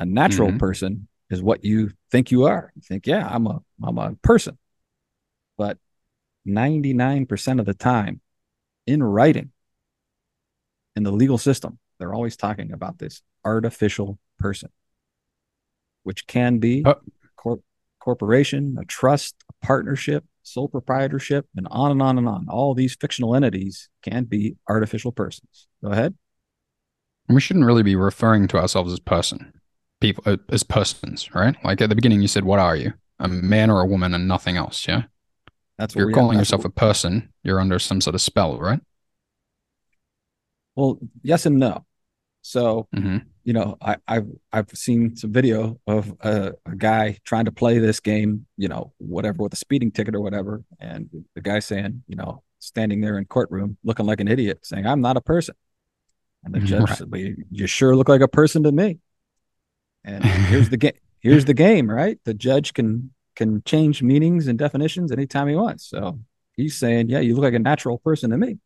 A 0.00 0.04
natural 0.04 0.50
Mhm. 0.50 0.58
person 0.58 1.06
is 1.30 1.40
what 1.40 1.64
you 1.64 1.92
think 2.10 2.32
you 2.32 2.46
are. 2.46 2.72
You 2.74 2.82
think, 2.82 3.06
yeah, 3.06 3.24
I'm 3.24 3.46
a 3.46 3.62
I'm 3.80 3.98
a 3.98 4.16
person. 4.16 4.58
But 5.56 5.78
99% 6.44 7.60
of 7.60 7.66
the 7.66 7.74
time 7.74 8.20
in 8.84 9.00
writing 9.00 9.52
in 10.96 11.04
the 11.04 11.12
legal 11.12 11.38
system, 11.38 11.78
they're 11.98 12.14
always 12.14 12.36
talking 12.36 12.72
about 12.72 12.98
this 12.98 13.22
artificial 13.44 14.18
person, 14.38 14.70
which 16.02 16.26
can 16.26 16.58
be 16.58 16.84
Uh, 16.84 16.94
cor- 17.36 17.62
corporation, 18.00 18.76
a 18.80 18.84
trust, 18.84 19.34
a 19.50 19.66
partnership, 19.66 20.24
sole 20.42 20.68
proprietorship, 20.68 21.46
and 21.56 21.66
on 21.70 21.90
and 21.90 22.00
on 22.02 22.18
and 22.18 22.28
on. 22.28 22.46
All 22.48 22.74
these 22.74 22.96
fictional 22.96 23.34
entities 23.34 23.88
can 24.02 24.24
be 24.24 24.56
artificial 24.68 25.12
persons. 25.12 25.68
Go 25.82 25.90
ahead. 25.90 26.14
We 27.28 27.40
shouldn't 27.40 27.66
really 27.66 27.82
be 27.82 27.96
referring 27.96 28.48
to 28.48 28.56
ourselves 28.58 28.92
as 28.92 29.00
person, 29.00 29.52
people 30.00 30.22
uh, 30.26 30.38
as 30.48 30.62
persons, 30.62 31.34
right? 31.34 31.54
Like 31.62 31.80
at 31.82 31.90
the 31.90 31.94
beginning, 31.94 32.22
you 32.22 32.28
said, 32.28 32.44
"What 32.44 32.58
are 32.58 32.74
you? 32.76 32.94
A 33.18 33.28
man 33.28 33.68
or 33.70 33.80
a 33.82 33.86
woman, 33.86 34.14
and 34.14 34.26
nothing 34.26 34.56
else." 34.56 34.88
Yeah. 34.88 35.02
That's 35.76 35.94
If 35.94 35.98
you're 35.98 36.12
calling 36.12 36.36
have- 36.38 36.40
yourself 36.42 36.64
a 36.64 36.70
person, 36.70 37.32
you're 37.42 37.60
under 37.60 37.78
some 37.78 38.00
sort 38.00 38.14
of 38.14 38.20
spell, 38.22 38.58
right? 38.58 38.80
well, 40.74 40.98
yes 41.22 41.44
and 41.44 41.58
no. 41.58 41.84
So 42.48 42.88
hmm 42.94 43.18
you 43.44 43.54
know, 43.54 43.76
I, 43.80 43.96
I've 44.06 44.28
I've 44.52 44.70
seen 44.74 45.16
some 45.16 45.32
video 45.32 45.80
of 45.86 46.14
a, 46.20 46.52
a 46.66 46.76
guy 46.76 47.18
trying 47.24 47.46
to 47.46 47.52
play 47.52 47.78
this 47.78 48.00
game, 48.00 48.46
you 48.58 48.68
know, 48.68 48.92
whatever 48.98 49.42
with 49.42 49.54
a 49.54 49.56
speeding 49.56 49.90
ticket 49.90 50.14
or 50.14 50.20
whatever, 50.20 50.64
and 50.80 51.08
the 51.34 51.40
guy 51.42 51.60
saying, 51.60 52.04
you 52.08 52.16
know, 52.16 52.42
standing 52.58 53.00
there 53.00 53.18
in 53.18 53.24
courtroom 53.26 53.78
looking 53.84 54.06
like 54.06 54.20
an 54.20 54.28
idiot, 54.28 54.66
saying, 54.66 54.86
"I'm 54.86 55.00
not 55.00 55.16
a 55.16 55.22
person," 55.22 55.54
and 56.44 56.54
the 56.54 56.60
judge 56.72 56.90
Right. 56.90 56.98
said, 56.98 57.10
well, 57.10 57.20
you, 57.20 57.36
"You 57.50 57.66
sure 57.66 57.96
look 57.96 58.08
like 58.08 58.22
a 58.22 58.28
person 58.28 58.62
to 58.64 58.72
me." 58.72 58.98
And 60.04 60.24
here's 60.46 60.68
the 60.68 60.76
game. 60.84 60.92
Here's 61.20 61.44
the 61.46 61.54
game, 61.54 61.90
right? 61.90 62.18
The 62.24 62.34
judge 62.34 62.74
can 62.74 63.12
can 63.36 63.62
change 63.64 64.02
meanings 64.02 64.48
and 64.48 64.58
definitions 64.58 65.12
anytime 65.12 65.48
he 65.48 65.54
wants. 65.54 65.88
So 65.88 66.20
he's 66.56 66.76
saying, 66.76 67.08
"Yeah, 67.08 67.20
you 67.20 67.34
look 67.34 67.44
like 67.44 67.54
a 67.54 67.58
natural 67.58 67.98
person 67.98 68.30
to 68.30 68.36
me," 68.38 68.58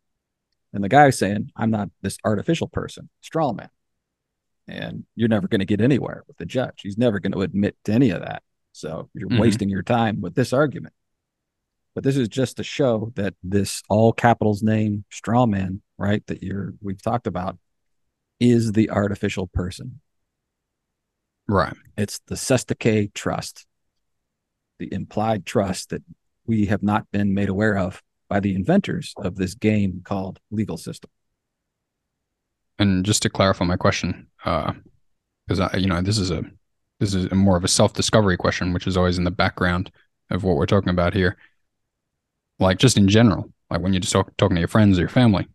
and 0.73 0.83
the 0.83 0.89
guy's 0.89 1.19
saying, 1.19 1.51
"I'm 1.57 1.71
not 1.71 1.91
this 2.01 2.19
artificial 2.25 2.69
person, 2.69 3.09
straw 3.21 3.53
man." 3.53 3.71
and 4.69 5.05
you're 5.17 5.29
never 5.29 5.49
going 5.49 5.59
to 5.59 5.67
get 5.67 5.81
anywhere 5.81 6.23
with 6.29 6.37
the 6.37 6.47
judge. 6.47 6.83
He's 6.83 6.97
never 6.97 7.19
going 7.19 7.33
to 7.33 7.43
admit 7.43 7.77
to 7.85 7.93
any 7.93 8.11
of 8.11 8.21
that. 8.21 8.45
So 8.71 9.11
you're 9.13 9.29
Mhm. 9.29 9.41
wasting 9.41 9.69
your 9.69 9.83
time 9.83 10.21
with 10.21 10.37
this 10.37 10.53
argument. 10.53 10.95
But 11.97 12.05
this 12.05 12.17
is 12.17 12.29
just 12.29 12.59
to 12.59 12.63
show 12.63 13.13
that 13.17 13.35
this 13.43 13.83
all 13.89 14.13
capitals 14.13 14.63
name 14.63 15.05
straw 15.11 15.47
man, 15.47 15.83
right, 15.99 16.25
that 16.29 16.45
you're 16.45 16.75
we've 16.81 17.03
talked 17.03 17.27
about, 17.27 17.59
is 18.39 18.73
the 18.73 18.89
artificial 18.89 19.49
person. 19.49 20.01
Right. 21.49 21.77
It's 21.99 22.21
the 22.21 22.37
Cestui 22.37 22.79
que 22.79 23.09
trust, 23.09 23.67
the 24.79 24.93
implied 24.93 25.45
trust 25.45 25.91
that 25.91 26.05
we 26.47 26.67
have 26.67 26.85
not 26.85 27.11
been 27.11 27.35
made 27.35 27.49
aware 27.49 27.77
of 27.77 28.01
by 28.33 28.41
the 28.41 28.55
inventors 28.55 29.13
of 29.19 29.37
this 29.37 29.53
game 29.55 30.01
called 30.03 30.41
legal 30.51 30.79
system. 30.79 31.11
And 32.79 33.05
just 33.05 33.21
to 33.23 33.29
clarify 33.29 33.67
my 33.67 33.77
question, 33.77 34.29
because 34.43 35.61
I, 35.61 35.77
you 35.77 35.87
know, 35.87 36.01
this 36.01 36.17
is 36.17 36.31
a 36.31 36.43
this 36.99 37.13
is 37.13 37.27
a 37.27 37.35
more 37.35 37.59
of 37.59 37.65
a 37.65 37.69
self 37.69 37.93
discovery 37.93 38.39
question, 38.39 38.73
which 38.73 38.87
is 38.87 38.97
always 38.97 39.19
in 39.19 39.25
the 39.25 39.31
background 39.31 39.93
of 40.31 40.45
what 40.45 40.57
we're 40.57 40.65
talking 40.65 40.89
about 40.89 41.13
here. 41.13 41.37
Like 42.59 42.79
just 42.79 42.97
in 42.97 43.07
general, 43.07 43.53
like 43.69 43.83
when 43.83 43.93
you're 43.93 44.01
just 44.01 44.15
talk, 44.15 44.35
talking 44.39 44.55
to 44.55 44.61
your 44.63 44.69
friends 44.69 44.97
or 44.97 45.03
your 45.03 45.11
family, 45.11 45.47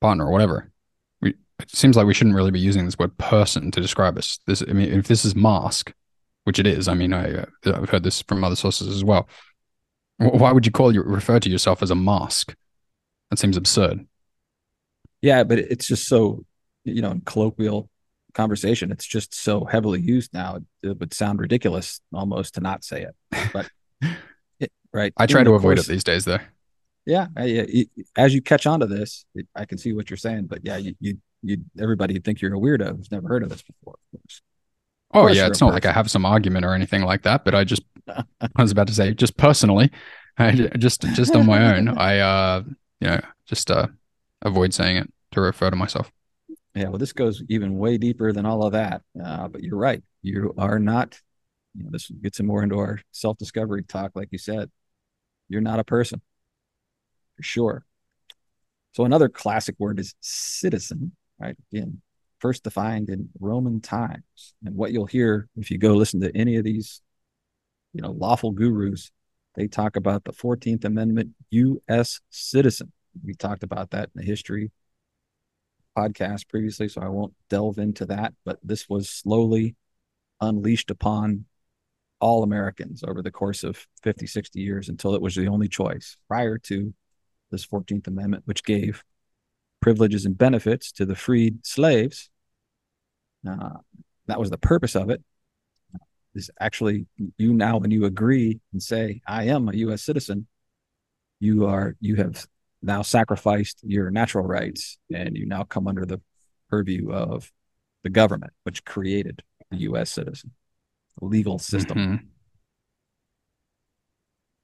partner 0.00 0.26
or 0.26 0.32
whatever, 0.32 0.72
we, 1.20 1.36
it 1.60 1.70
seems 1.70 1.96
like 1.96 2.08
we 2.08 2.14
shouldn't 2.14 2.34
really 2.34 2.50
be 2.50 2.58
using 2.58 2.86
this 2.86 2.98
word 2.98 3.16
person 3.18 3.70
to 3.70 3.80
describe 3.80 4.18
us. 4.18 4.40
This, 4.48 4.64
I 4.68 4.72
mean, 4.72 4.92
if 4.92 5.06
this 5.06 5.24
is 5.24 5.36
mask, 5.36 5.92
which 6.42 6.58
it 6.58 6.66
is. 6.66 6.88
I 6.88 6.94
mean, 6.94 7.12
I, 7.12 7.34
uh, 7.34 7.44
I've 7.66 7.90
heard 7.90 8.02
this 8.02 8.22
from 8.22 8.42
other 8.42 8.56
sources 8.56 8.88
as 8.88 9.04
well. 9.04 9.28
Why 10.20 10.52
would 10.52 10.66
you 10.66 10.72
call 10.72 10.92
you 10.92 11.02
refer 11.02 11.40
to 11.40 11.48
yourself 11.48 11.82
as 11.82 11.90
a 11.90 11.94
mask? 11.94 12.54
That 13.30 13.38
seems 13.38 13.56
absurd. 13.56 14.06
Yeah, 15.22 15.44
but 15.44 15.58
it's 15.58 15.86
just 15.86 16.06
so 16.06 16.44
you 16.84 17.02
know, 17.02 17.10
in 17.10 17.20
colloquial 17.22 17.88
conversation, 18.34 18.90
it's 18.90 19.06
just 19.06 19.34
so 19.34 19.64
heavily 19.64 20.00
used 20.00 20.32
now. 20.32 20.58
It 20.82 20.98
would 20.98 21.14
sound 21.14 21.40
ridiculous 21.40 22.00
almost 22.12 22.54
to 22.54 22.60
not 22.60 22.84
say 22.84 23.02
it. 23.02 23.50
But 23.52 23.70
it, 24.60 24.72
right, 24.92 25.12
I 25.16 25.26
try 25.26 25.44
to 25.44 25.54
avoid 25.54 25.76
course, 25.76 25.88
it 25.88 25.92
these 25.92 26.04
days, 26.04 26.24
though. 26.24 26.38
Yeah, 27.06 27.28
I, 27.36 27.86
as 28.16 28.34
you 28.34 28.42
catch 28.42 28.66
on 28.66 28.80
to 28.80 28.86
this, 28.86 29.24
I 29.54 29.64
can 29.64 29.78
see 29.78 29.92
what 29.92 30.10
you're 30.10 30.16
saying. 30.16 30.46
But 30.46 30.60
yeah, 30.62 30.76
you, 30.76 30.94
you, 31.00 31.18
you 31.42 31.58
everybody 31.78 32.18
think 32.18 32.40
you're 32.40 32.54
a 32.54 32.58
weirdo 32.58 32.96
who's 32.96 33.10
never 33.10 33.28
heard 33.28 33.42
of 33.42 33.48
this 33.48 33.62
before. 33.62 33.94
Of 34.12 34.20
course. 34.20 34.42
Oh 35.12 35.26
yeah, 35.28 35.46
it's 35.46 35.60
not 35.60 35.68
person. 35.68 35.74
like 35.74 35.86
I 35.86 35.92
have 35.92 36.10
some 36.10 36.24
argument 36.24 36.64
or 36.64 36.74
anything 36.74 37.02
like 37.02 37.22
that. 37.22 37.44
But 37.44 37.54
I 37.54 37.64
just, 37.64 37.82
I 38.08 38.24
was 38.58 38.70
about 38.70 38.86
to 38.88 38.94
say, 38.94 39.12
just 39.12 39.36
personally, 39.36 39.90
I 40.38 40.52
just 40.52 41.02
just 41.14 41.34
on 41.34 41.46
my 41.46 41.76
own, 41.76 41.88
I 41.88 42.18
uh, 42.18 42.62
you 43.00 43.08
know, 43.08 43.20
just 43.46 43.70
uh, 43.70 43.88
avoid 44.42 44.72
saying 44.72 44.96
it 44.96 45.12
to 45.32 45.40
refer 45.40 45.70
to 45.70 45.76
myself. 45.76 46.10
Yeah, 46.74 46.88
well, 46.88 46.98
this 46.98 47.12
goes 47.12 47.42
even 47.48 47.78
way 47.78 47.98
deeper 47.98 48.32
than 48.32 48.46
all 48.46 48.64
of 48.64 48.72
that. 48.72 49.02
Uh, 49.22 49.48
but 49.48 49.62
you're 49.62 49.76
right. 49.76 50.02
You 50.22 50.54
are 50.56 50.78
not. 50.78 51.20
You 51.74 51.84
know, 51.84 51.90
this 51.92 52.10
gets 52.10 52.40
more 52.40 52.62
into 52.62 52.78
our 52.78 53.00
self 53.12 53.38
discovery 53.38 53.82
talk, 53.82 54.12
like 54.14 54.28
you 54.30 54.38
said. 54.38 54.70
You're 55.48 55.60
not 55.60 55.80
a 55.80 55.84
person, 55.84 56.20
for 57.36 57.42
sure. 57.42 57.84
So 58.92 59.04
another 59.04 59.28
classic 59.28 59.76
word 59.78 59.98
is 59.98 60.14
citizen, 60.20 61.12
right? 61.38 61.56
Again, 61.72 62.02
first 62.40 62.64
defined 62.64 63.08
in 63.08 63.28
Roman 63.38 63.80
times. 63.80 64.54
And 64.64 64.74
what 64.74 64.92
you'll 64.92 65.06
hear 65.06 65.48
if 65.56 65.70
you 65.70 65.78
go 65.78 65.94
listen 65.94 66.20
to 66.20 66.36
any 66.36 66.56
of 66.56 66.64
these, 66.64 67.02
you 67.92 68.02
know, 68.02 68.10
lawful 68.10 68.50
gurus, 68.50 69.12
they 69.54 69.68
talk 69.68 69.96
about 69.96 70.24
the 70.24 70.32
14th 70.32 70.84
Amendment 70.84 71.30
U.S. 71.50 72.20
citizen. 72.30 72.92
We 73.24 73.34
talked 73.34 73.62
about 73.62 73.90
that 73.90 74.10
in 74.14 74.20
the 74.20 74.26
history 74.26 74.70
podcast 75.96 76.48
previously, 76.48 76.88
so 76.88 77.00
I 77.02 77.08
won't 77.08 77.34
delve 77.48 77.78
into 77.78 78.06
that. 78.06 78.34
But 78.44 78.58
this 78.62 78.88
was 78.88 79.08
slowly 79.08 79.76
unleashed 80.40 80.90
upon 80.90 81.46
all 82.20 82.42
Americans 82.42 83.02
over 83.06 83.22
the 83.22 83.30
course 83.30 83.64
of 83.64 83.86
50, 84.02 84.26
60 84.26 84.60
years 84.60 84.88
until 84.88 85.14
it 85.14 85.22
was 85.22 85.34
the 85.34 85.48
only 85.48 85.68
choice 85.68 86.16
prior 86.28 86.58
to 86.58 86.94
this 87.50 87.66
14th 87.66 88.06
Amendment, 88.06 88.44
which 88.46 88.62
gave 88.62 89.02
privileges 89.80 90.26
and 90.26 90.36
benefits 90.36 90.92
to 90.92 91.06
the 91.06 91.16
freed 91.16 91.66
slaves. 91.66 92.30
Uh, 93.48 93.78
that 94.26 94.38
was 94.38 94.50
the 94.50 94.58
purpose 94.58 94.94
of 94.94 95.10
it. 95.10 95.22
Is 96.34 96.50
actually 96.60 97.06
you 97.38 97.52
now, 97.52 97.78
when 97.78 97.90
you 97.90 98.04
agree 98.04 98.60
and 98.72 98.80
say, 98.80 99.20
I 99.26 99.44
am 99.44 99.68
a 99.68 99.74
U.S. 99.74 100.02
citizen, 100.02 100.46
you 101.40 101.66
are 101.66 101.96
you 102.00 102.16
have 102.16 102.46
now 102.82 103.02
sacrificed 103.02 103.80
your 103.82 104.10
natural 104.10 104.46
rights 104.46 104.98
and 105.12 105.36
you 105.36 105.46
now 105.46 105.64
come 105.64 105.88
under 105.88 106.06
the 106.06 106.20
purview 106.68 107.10
of 107.10 107.50
the 108.04 108.10
government, 108.10 108.52
which 108.62 108.84
created 108.84 109.42
the 109.70 109.78
U.S. 109.78 110.10
citizen, 110.12 110.52
legal 111.20 111.58
system. 111.58 111.98
Mm-hmm. 111.98 112.26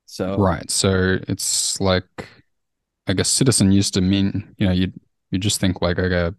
So 0.07 0.37
right, 0.37 0.71
so 0.71 1.19
it's 1.27 1.81
like 1.81 2.29
I 3.09 3.13
guess 3.13 3.29
citizen 3.29 3.73
used 3.73 3.95
to 3.95 4.01
mean 4.01 4.55
you 4.57 4.67
know 4.67 4.73
you 4.73 4.93
you 5.31 5.39
just 5.39 5.61
think 5.61 5.83
like 5.83 5.99
okay 5.99 6.35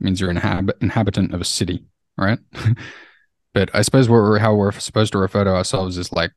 means 0.00 0.20
you're 0.20 0.30
an 0.30 0.38
inhab- 0.38 0.82
inhabitant 0.82 1.32
of 1.32 1.40
a 1.40 1.44
city, 1.44 1.84
right? 2.16 2.38
but 3.54 3.70
I 3.74 3.82
suppose 3.82 4.08
we're 4.08 4.38
how 4.38 4.54
we're 4.54 4.72
supposed 4.72 5.12
to 5.12 5.18
refer 5.18 5.44
to 5.44 5.50
ourselves 5.50 5.96
is 5.96 6.12
like 6.12 6.32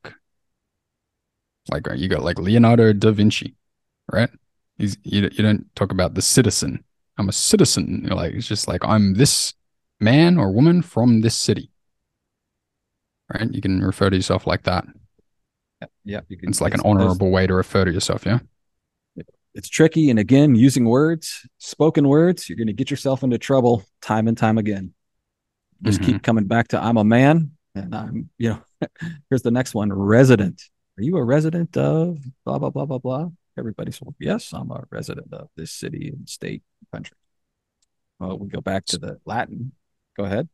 like 1.70 1.90
uh, 1.90 1.94
you 1.94 2.08
got 2.08 2.24
like 2.24 2.40
Leonardo 2.40 2.94
da 2.94 3.12
Vinci, 3.12 3.56
right? 4.12 4.30
He's, 4.78 4.98
you, 5.04 5.30
you 5.32 5.44
don't 5.44 5.66
talk 5.76 5.92
about 5.92 6.14
the 6.14 6.22
citizen. 6.22 6.84
I'm 7.18 7.30
a 7.30 7.34
citizen. 7.34 8.04
You're 8.06 8.16
like 8.16 8.34
it's 8.34 8.48
just 8.48 8.68
like 8.68 8.84
I'm 8.84 9.16
this 9.16 9.54
man 10.00 10.38
or 10.38 10.52
woman 10.52 10.82
from 10.82 11.22
this 11.22 11.36
city. 11.36 11.70
Right? 13.34 13.52
You 13.52 13.62
can 13.62 13.82
refer 13.82 14.10
to 14.10 14.16
yourself 14.16 14.48
like 14.48 14.64
that. 14.64 14.86
Yeah, 15.82 15.88
yeah 16.04 16.22
you 16.30 16.38
can, 16.38 16.50
it's 16.50 16.62
like 16.62 16.74
an 16.74 16.82
honorable 16.84 17.30
way 17.30 17.46
to 17.46 17.54
refer 17.54 17.86
to 17.86 17.92
yourself. 17.92 18.26
Yeah. 18.26 18.40
It's 19.56 19.70
tricky, 19.70 20.10
and 20.10 20.20
again, 20.20 20.56
using 20.56 20.86
words, 20.86 21.46
spoken 21.58 22.08
words, 22.08 22.48
you're 22.48 22.58
going 22.58 22.68
to 22.68 22.74
get 22.74 22.92
yourself 22.92 23.24
into 23.24 23.38
trouble 23.38 23.84
time 24.02 24.28
and 24.28 24.38
time 24.38 24.58
again. 24.58 24.94
Just 25.82 26.02
mm-hmm. 26.02 26.14
keep 26.14 26.24
coming 26.24 26.46
back 26.46 26.70
to 26.70 26.82
I'm 26.82 26.98
a 26.98 27.04
man, 27.04 27.52
and 27.74 27.96
I'm 27.96 28.30
you 28.38 28.50
know. 28.50 28.62
here's 29.30 29.42
the 29.42 29.52
next 29.52 29.74
one: 29.74 29.92
resident. 29.92 30.62
Are 30.98 31.04
you 31.04 31.18
a 31.18 31.24
resident 31.24 31.78
of 31.78 32.20
blah 32.46 32.60
blah 32.60 32.70
blah 32.70 32.86
blah 32.86 32.98
blah? 32.98 33.30
Everybody's 33.58 34.00
well, 34.02 34.16
yes, 34.20 34.54
I'm 34.54 34.72
a 34.72 34.84
resident 34.92 35.34
of 35.34 35.50
this 35.56 35.72
city 35.72 36.10
and 36.10 36.28
state 36.30 36.64
country. 36.94 37.18
Well, 38.20 38.38
we 38.38 38.50
go 38.50 38.62
back 38.62 38.86
to 38.88 38.98
the 38.98 39.20
Latin. 39.26 39.72
Go 40.18 40.26
ahead. 40.26 40.50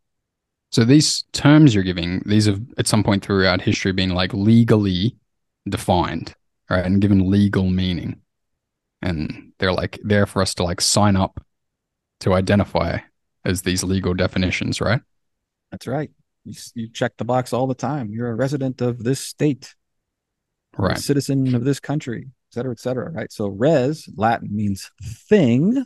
So 0.72 0.84
these 0.84 1.24
terms 1.32 1.74
you're 1.74 1.84
giving, 1.84 2.22
these 2.26 2.46
have 2.46 2.62
at 2.78 2.88
some 2.88 3.04
point 3.04 3.24
throughout 3.24 3.62
history 3.62 3.92
been 3.92 4.10
like 4.10 4.34
legally 4.34 5.16
defined, 5.68 6.36
right, 6.70 6.86
and 6.86 7.02
given 7.02 7.30
legal 7.30 7.70
meaning, 7.70 8.22
and 9.02 9.54
they're 9.60 9.74
like 9.74 10.00
there 10.04 10.26
for 10.26 10.42
us 10.42 10.54
to 10.56 10.64
like 10.64 10.82
sign 10.82 11.16
up 11.16 11.44
to 12.22 12.34
identify 12.34 13.00
as 13.44 13.62
these 13.62 13.84
legal 13.84 14.14
definitions, 14.14 14.82
right? 14.82 15.02
That's 15.72 15.88
right. 15.88 16.10
You, 16.44 16.54
you 16.74 16.90
check 16.90 17.18
the 17.18 17.26
box 17.26 17.54
all 17.54 17.68
the 17.68 17.76
time. 17.76 18.10
You're 18.12 18.30
a 18.30 18.36
resident 18.36 18.82
of 18.82 19.04
this 19.04 19.20
state, 19.20 19.76
right? 20.78 20.98
citizen 20.98 21.56
of 21.56 21.64
this 21.64 21.80
country 21.80 22.28
et 22.50 22.54
cetera, 22.54 22.72
et 22.72 22.80
cetera. 22.80 23.12
Right. 23.12 23.32
So 23.32 23.48
res 23.48 24.08
Latin 24.16 24.56
means 24.56 24.90
thing. 25.04 25.86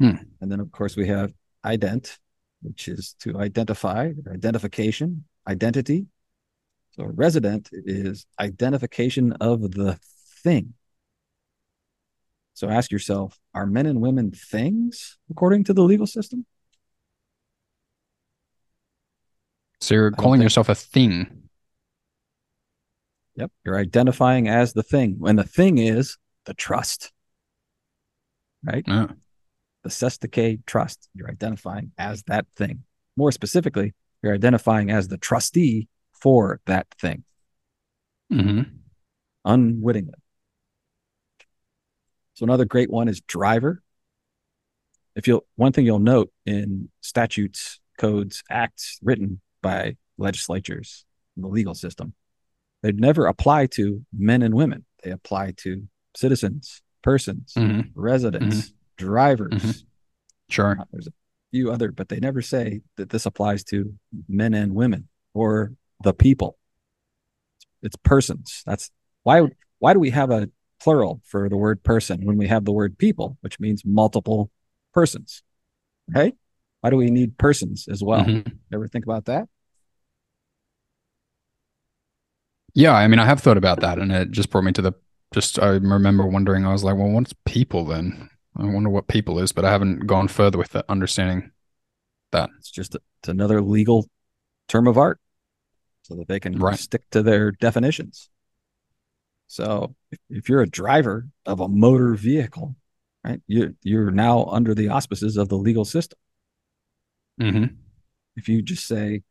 Hmm. 0.00 0.16
And 0.40 0.50
then 0.50 0.60
of 0.60 0.72
course 0.72 0.96
we 0.96 1.06
have 1.08 1.32
ident, 1.64 2.18
which 2.62 2.88
is 2.88 3.14
to 3.20 3.38
identify 3.38 4.12
identification, 4.30 5.24
identity. 5.46 6.06
So 6.92 7.04
resident 7.04 7.70
is 7.72 8.26
identification 8.40 9.32
of 9.34 9.72
the 9.72 9.98
thing. 10.42 10.74
So 12.54 12.68
ask 12.68 12.92
yourself, 12.92 13.38
are 13.52 13.66
men 13.66 13.86
and 13.86 14.00
women 14.00 14.30
things 14.30 15.18
according 15.30 15.64
to 15.64 15.72
the 15.72 15.82
legal 15.82 16.06
system? 16.06 16.46
So 19.80 19.94
you're 19.94 20.12
calling 20.12 20.40
yourself 20.40 20.68
a 20.68 20.74
thing. 20.74 21.48
Yep. 23.36 23.50
You're 23.64 23.78
identifying 23.78 24.48
as 24.48 24.72
the 24.72 24.84
thing. 24.84 25.20
And 25.24 25.38
the 25.38 25.44
thing 25.44 25.78
is 25.78 26.16
the 26.46 26.54
trust. 26.54 27.12
Right? 28.62 28.84
Yeah. 28.86 29.08
The 29.82 29.90
cestui 29.90 30.64
trust. 30.64 31.08
You're 31.14 31.30
identifying 31.30 31.90
as 31.98 32.22
that 32.24 32.46
thing. 32.56 32.84
More 33.16 33.32
specifically, 33.32 33.94
you're 34.22 34.34
identifying 34.34 34.90
as 34.90 35.08
the 35.08 35.18
trustee 35.18 35.88
for 36.12 36.60
that 36.66 36.86
thing. 37.00 37.24
Mm-hmm. 38.32 38.62
Unwittingly. 39.44 40.14
So 42.34 42.44
another 42.44 42.64
great 42.64 42.90
one 42.90 43.08
is 43.08 43.20
driver. 43.20 43.82
If 45.16 45.28
you'll 45.28 45.46
one 45.56 45.72
thing 45.72 45.86
you'll 45.86 46.00
note 46.00 46.32
in 46.44 46.88
statutes, 47.00 47.80
codes, 47.98 48.42
acts 48.50 48.98
written 49.02 49.40
by 49.62 49.96
legislatures 50.18 51.04
in 51.36 51.42
the 51.42 51.48
legal 51.48 51.74
system 51.74 52.14
they 52.84 52.92
never 52.92 53.24
apply 53.24 53.64
to 53.68 54.04
men 54.12 54.42
and 54.42 54.52
women. 54.52 54.84
They 55.02 55.10
apply 55.10 55.54
to 55.62 55.88
citizens, 56.14 56.82
persons, 57.02 57.54
mm-hmm. 57.56 57.88
residents, 57.94 58.56
mm-hmm. 58.56 58.74
drivers. 58.98 59.54
Mm-hmm. 59.54 59.70
Sure. 60.50 60.76
Uh, 60.78 60.84
there's 60.92 61.06
a 61.06 61.12
few 61.50 61.72
other, 61.72 61.90
but 61.90 62.10
they 62.10 62.20
never 62.20 62.42
say 62.42 62.82
that 62.98 63.08
this 63.08 63.24
applies 63.24 63.64
to 63.64 63.94
men 64.28 64.52
and 64.52 64.74
women 64.74 65.08
or 65.32 65.72
the 66.02 66.12
people. 66.12 66.58
It's 67.82 67.96
persons. 67.96 68.62
That's 68.66 68.90
why 69.22 69.48
why 69.78 69.94
do 69.94 69.98
we 69.98 70.10
have 70.10 70.30
a 70.30 70.50
plural 70.84 71.22
for 71.24 71.48
the 71.48 71.56
word 71.56 71.82
person 71.82 72.26
when 72.26 72.36
we 72.36 72.46
have 72.46 72.66
the 72.66 72.72
word 72.72 72.98
people, 72.98 73.38
which 73.40 73.58
means 73.58 73.82
multiple 73.84 74.50
persons? 74.92 75.42
Right? 76.14 76.36
Why 76.82 76.90
do 76.90 76.96
we 76.96 77.10
need 77.10 77.38
persons 77.38 77.88
as 77.88 78.02
well? 78.02 78.24
Mm-hmm. 78.24 78.50
Ever 78.72 78.86
think 78.88 79.06
about 79.06 79.24
that? 79.24 79.48
Yeah, 82.74 82.92
I 82.92 83.08
mean, 83.08 83.18
I 83.18 83.24
have 83.24 83.40
thought 83.40 83.56
about 83.56 83.80
that, 83.80 83.98
and 83.98 84.12
it 84.12 84.30
just 84.30 84.50
brought 84.50 84.64
me 84.64 84.72
to 84.72 84.82
the. 84.82 84.92
Just 85.32 85.58
I 85.58 85.68
remember 85.68 86.26
wondering. 86.26 86.66
I 86.66 86.72
was 86.72 86.84
like, 86.84 86.96
well, 86.96 87.08
what's 87.08 87.32
people 87.46 87.84
then? 87.86 88.28
I 88.56 88.64
wonder 88.66 88.90
what 88.90 89.08
people 89.08 89.38
is, 89.38 89.52
but 89.52 89.64
I 89.64 89.70
haven't 89.70 90.06
gone 90.06 90.28
further 90.28 90.58
with 90.58 90.76
it, 90.76 90.84
understanding 90.88 91.50
that. 92.32 92.50
It's 92.58 92.70
just 92.70 92.94
a, 92.94 93.00
it's 93.20 93.28
another 93.28 93.62
legal 93.62 94.08
term 94.68 94.86
of 94.86 94.98
art, 94.98 95.18
so 96.02 96.14
that 96.16 96.28
they 96.28 96.40
can 96.40 96.58
right. 96.58 96.78
stick 96.78 97.08
to 97.12 97.22
their 97.22 97.52
definitions. 97.52 98.28
So, 99.46 99.94
if, 100.30 100.48
you're 100.48 100.62
a 100.62 100.68
driver 100.68 101.28
of 101.46 101.60
a 101.60 101.68
motor 101.68 102.14
vehicle, 102.14 102.74
right, 103.22 103.40
you 103.46 103.76
you're 103.82 104.10
now 104.10 104.46
under 104.46 104.74
the 104.74 104.88
auspices 104.88 105.36
of 105.36 105.48
the 105.48 105.56
legal 105.56 105.84
system. 105.84 106.18
Mm-hmm. 107.40 107.74
If 108.36 108.48
you 108.48 108.62
just 108.62 108.86
say, 108.86 109.22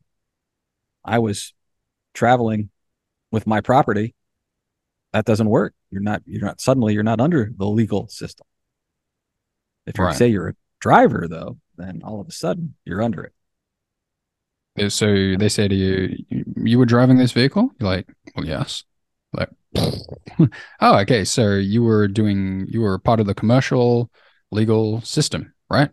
"I 1.04 1.18
was 1.18 1.52
traveling 2.14 2.70
with 3.30 3.46
my 3.46 3.60
property, 3.60 4.14
that 5.12 5.24
doesn't 5.24 5.48
work. 5.48 5.74
You're 5.90 6.02
not, 6.02 6.22
you're 6.26 6.44
not, 6.44 6.60
suddenly 6.60 6.94
you're 6.94 7.02
not 7.02 7.20
under 7.20 7.52
the 7.56 7.66
legal 7.66 8.08
system. 8.08 8.46
If 9.86 9.98
you 9.98 10.04
Right. 10.04 10.16
say 10.16 10.28
you're 10.28 10.48
a 10.48 10.54
driver, 10.80 11.26
though, 11.28 11.58
then 11.76 12.02
all 12.02 12.20
of 12.20 12.28
a 12.28 12.32
sudden 12.32 12.74
you're 12.84 13.02
under 13.02 13.30
it. 14.76 14.92
So 14.92 15.36
they 15.36 15.48
say 15.48 15.68
to 15.68 15.74
you, 15.74 16.16
you 16.56 16.78
were 16.78 16.86
driving 16.86 17.16
this 17.16 17.32
vehicle? 17.32 17.70
You're 17.78 17.88
like, 17.88 18.12
well, 18.34 18.44
yes. 18.44 18.84
Like, 19.36 19.50
oh, 20.80 20.98
okay. 20.98 21.24
So 21.24 21.54
you 21.54 21.82
were 21.82 22.08
doing, 22.08 22.66
you 22.68 22.80
were 22.80 22.98
part 22.98 23.20
of 23.20 23.26
the 23.26 23.34
commercial 23.34 24.10
legal 24.50 25.00
system, 25.02 25.52
right? 25.70 25.90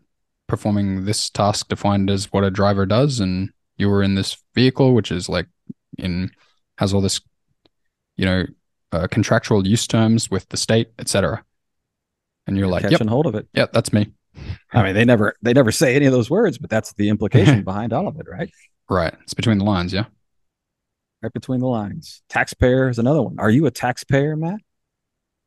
Performing 0.48 1.06
this 1.06 1.30
task 1.30 1.68
defined 1.68 2.10
as 2.10 2.32
what 2.32 2.44
a 2.44 2.52
driver 2.52 2.86
does. 2.86 3.20
And 3.20 3.52
you 3.78 3.89
were 3.89 4.04
in 4.04 4.16
this 4.16 4.38
vehicle, 4.54 4.94
which 4.94 5.12
is 5.12 5.28
like 5.30 5.48
in, 5.98 6.32
has 6.78 6.94
all 6.94 7.02
this, 7.02 7.22
you 8.18 8.26
know, 8.26 8.46
uh, 8.92 9.08
contractual 9.08 9.66
use 9.66 9.88
terms 9.88 10.30
with 10.30 10.48
the 10.50 10.58
state, 10.58 10.92
etc. 11.00 11.44
And 12.48 12.58
you're 12.58 12.68
like, 12.68 12.84
yep, 12.84 12.92
catching 12.92 13.08
hold 13.08 13.26
of 13.26 13.36
it. 13.36 13.48
yeah, 13.54 13.68
that's 13.72 13.94
me. 13.94 14.12
I 14.74 14.84
mean, 14.84 14.96
they 14.96 15.06
never 15.06 15.36
they 15.42 15.54
never 15.54 15.72
say 15.72 15.96
any 15.96 16.06
of 16.06 16.12
those 16.12 16.30
words, 16.30 16.58
but 16.58 16.70
that's 16.70 16.94
the 16.94 17.10
implication 17.10 17.64
behind 17.66 17.94
all 17.94 18.08
of 18.08 18.20
it, 18.20 18.26
right? 18.30 18.50
Right. 18.89 19.14
It's 19.24 19.34
between 19.34 19.58
the 19.58 19.64
lines. 19.64 19.94
Yeah. 19.94 20.06
Right 21.22 21.34
between 21.34 21.59
the 21.59 21.67
lines. 21.67 22.24
Taxpayer 22.30 22.89
is 22.89 22.97
another 22.97 23.22
one. 23.22 23.38
Are 23.39 23.49
you 23.49 23.67
a 23.67 23.72
taxpayer, 23.72 24.36
Matt? 24.36 24.59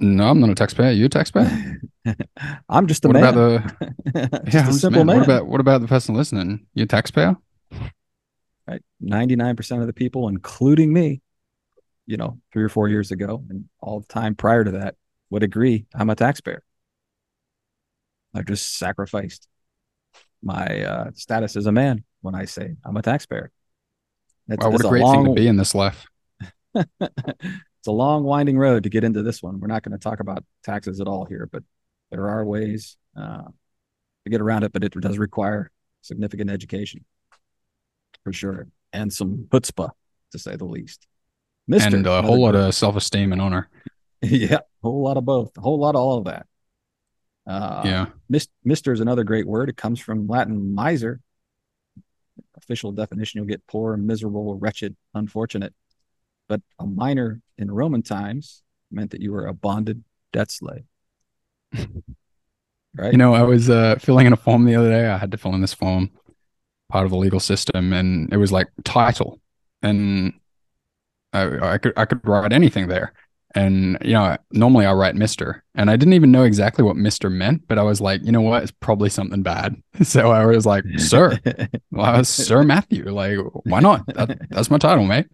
No, 0.00 0.28
I'm 0.28 0.40
not 0.40 0.50
a 0.50 0.54
taxpayer. 0.54 0.92
You 0.92 1.06
a 1.06 1.08
taxpayer? 1.08 1.80
I'm 2.68 2.86
just 2.86 3.04
a 3.04 3.08
what 3.08 3.14
man. 3.14 3.24
about 3.24 3.34
the, 3.34 4.40
yeah, 4.52 4.68
a 4.68 4.72
simple 4.72 5.04
man. 5.04 5.06
man. 5.06 5.16
What 5.16 5.24
about 5.24 5.46
what 5.46 5.60
about 5.60 5.80
the 5.80 5.88
person 5.88 6.14
listening? 6.14 6.66
You 6.74 6.84
a 6.84 6.86
taxpayer? 6.86 7.36
right? 8.66 8.82
99% 9.02 9.80
of 9.80 9.86
the 9.86 9.92
people, 9.92 10.28
including 10.28 10.92
me, 10.92 11.20
you 12.06 12.16
know, 12.16 12.38
three 12.52 12.62
or 12.62 12.68
four 12.68 12.88
years 12.88 13.10
ago 13.10 13.42
and 13.48 13.66
all 13.80 14.00
the 14.00 14.06
time 14.06 14.34
prior 14.34 14.64
to 14.64 14.72
that, 14.72 14.96
would 15.30 15.42
agree 15.42 15.86
I'm 15.94 16.10
a 16.10 16.14
taxpayer. 16.14 16.62
I've 18.34 18.46
just 18.46 18.78
sacrificed 18.78 19.48
my 20.42 20.82
uh, 20.82 21.10
status 21.14 21.56
as 21.56 21.66
a 21.66 21.72
man 21.72 22.04
when 22.20 22.34
I 22.34 22.44
say 22.44 22.74
I'm 22.84 22.96
a 22.96 23.02
taxpayer. 23.02 23.50
It's, 24.48 24.64
Wow, 24.64 24.70
what 24.70 24.84
a 24.84 24.88
great 24.88 25.02
long, 25.02 25.24
thing 25.24 25.34
to 25.34 25.40
be 25.40 25.48
in 25.48 25.56
this 25.56 25.74
life. 25.74 26.06
it's 26.74 27.86
a 27.86 27.92
long, 27.92 28.24
winding 28.24 28.58
road 28.58 28.82
to 28.82 28.90
get 28.90 29.04
into 29.04 29.22
this 29.22 29.42
one. 29.42 29.60
We're 29.60 29.68
not 29.68 29.82
going 29.82 29.92
to 29.92 30.02
talk 30.02 30.20
about 30.20 30.44
taxes 30.62 31.00
at 31.00 31.06
all 31.06 31.24
here, 31.24 31.48
but 31.50 31.62
there 32.10 32.28
are 32.28 32.44
ways 32.44 32.96
uh, 33.16 33.44
to 33.44 34.30
get 34.30 34.40
around 34.40 34.64
it, 34.64 34.72
but 34.72 34.84
it 34.84 34.92
does 35.00 35.18
require 35.18 35.70
significant 36.02 36.50
education 36.50 37.04
for 38.22 38.32
sure 38.32 38.66
and 38.92 39.12
some 39.12 39.46
chutzpah, 39.50 39.90
to 40.32 40.38
say 40.38 40.56
the 40.56 40.64
least. 40.64 41.06
Mister, 41.66 41.96
and 41.96 42.06
a 42.06 42.22
whole 42.22 42.40
lot 42.40 42.54
of 42.54 42.74
self-esteem 42.74 43.32
and 43.32 43.40
honor. 43.40 43.68
yeah, 44.22 44.56
a 44.56 44.62
whole 44.82 45.02
lot 45.02 45.16
of 45.16 45.24
both, 45.24 45.56
a 45.56 45.60
whole 45.60 45.78
lot 45.78 45.94
of 45.94 46.00
all 46.00 46.18
of 46.18 46.24
that. 46.26 46.46
Uh, 47.46 47.82
yeah. 47.84 48.06
mis- 48.28 48.48
Mister 48.64 48.92
is 48.92 49.00
another 49.00 49.24
great 49.24 49.46
word. 49.46 49.68
It 49.68 49.76
comes 49.76 50.00
from 50.00 50.26
Latin 50.26 50.74
miser. 50.74 51.20
Official 52.64 52.92
definition: 52.92 53.38
you'll 53.38 53.46
get 53.46 53.66
poor, 53.66 53.96
miserable, 53.96 54.56
wretched, 54.58 54.96
unfortunate. 55.14 55.74
But 56.48 56.62
a 56.78 56.86
minor 56.86 57.40
in 57.56 57.70
Roman 57.70 58.02
times 58.02 58.62
meant 58.90 59.10
that 59.12 59.20
you 59.20 59.32
were 59.32 59.46
a 59.46 59.54
bonded 59.54 60.02
debt 60.32 60.50
slave. 60.50 60.84
right? 62.96 63.12
You 63.12 63.18
know, 63.18 63.34
I 63.34 63.42
was 63.42 63.70
uh, 63.70 63.96
filling 63.98 64.26
in 64.26 64.32
a 64.32 64.36
form 64.36 64.64
the 64.64 64.74
other 64.74 64.90
day. 64.90 65.06
I 65.08 65.18
had 65.18 65.30
to 65.32 65.38
fill 65.38 65.54
in 65.54 65.60
this 65.60 65.74
form, 65.74 66.10
part 66.90 67.04
of 67.04 67.10
the 67.10 67.16
legal 67.16 67.40
system, 67.40 67.92
and 67.92 68.32
it 68.32 68.36
was 68.36 68.52
like 68.52 68.68
title, 68.84 69.40
and 69.82 70.34
I, 71.32 71.72
I 71.74 71.78
could 71.78 71.92
I 71.96 72.04
could 72.04 72.26
write 72.26 72.52
anything 72.52 72.88
there. 72.88 73.12
And 73.54 73.98
you 74.02 74.14
know, 74.14 74.36
normally 74.50 74.84
I 74.84 74.92
write 74.92 75.14
Mister, 75.14 75.62
and 75.74 75.88
I 75.88 75.96
didn't 75.96 76.14
even 76.14 76.32
know 76.32 76.42
exactly 76.42 76.84
what 76.84 76.96
Mister 76.96 77.30
meant, 77.30 77.68
but 77.68 77.78
I 77.78 77.82
was 77.82 78.00
like, 78.00 78.24
you 78.24 78.32
know 78.32 78.40
what, 78.40 78.62
it's 78.64 78.72
probably 78.72 79.10
something 79.10 79.42
bad. 79.42 79.76
So 80.02 80.32
I 80.32 80.44
was 80.44 80.66
like, 80.66 80.84
Sir, 80.96 81.38
well, 81.92 82.04
I 82.04 82.18
was 82.18 82.28
Sir 82.28 82.64
Matthew. 82.64 83.08
Like, 83.10 83.38
why 83.64 83.78
not? 83.78 84.06
That, 84.08 84.38
that's 84.50 84.70
my 84.70 84.78
title, 84.78 85.04
mate. 85.04 85.26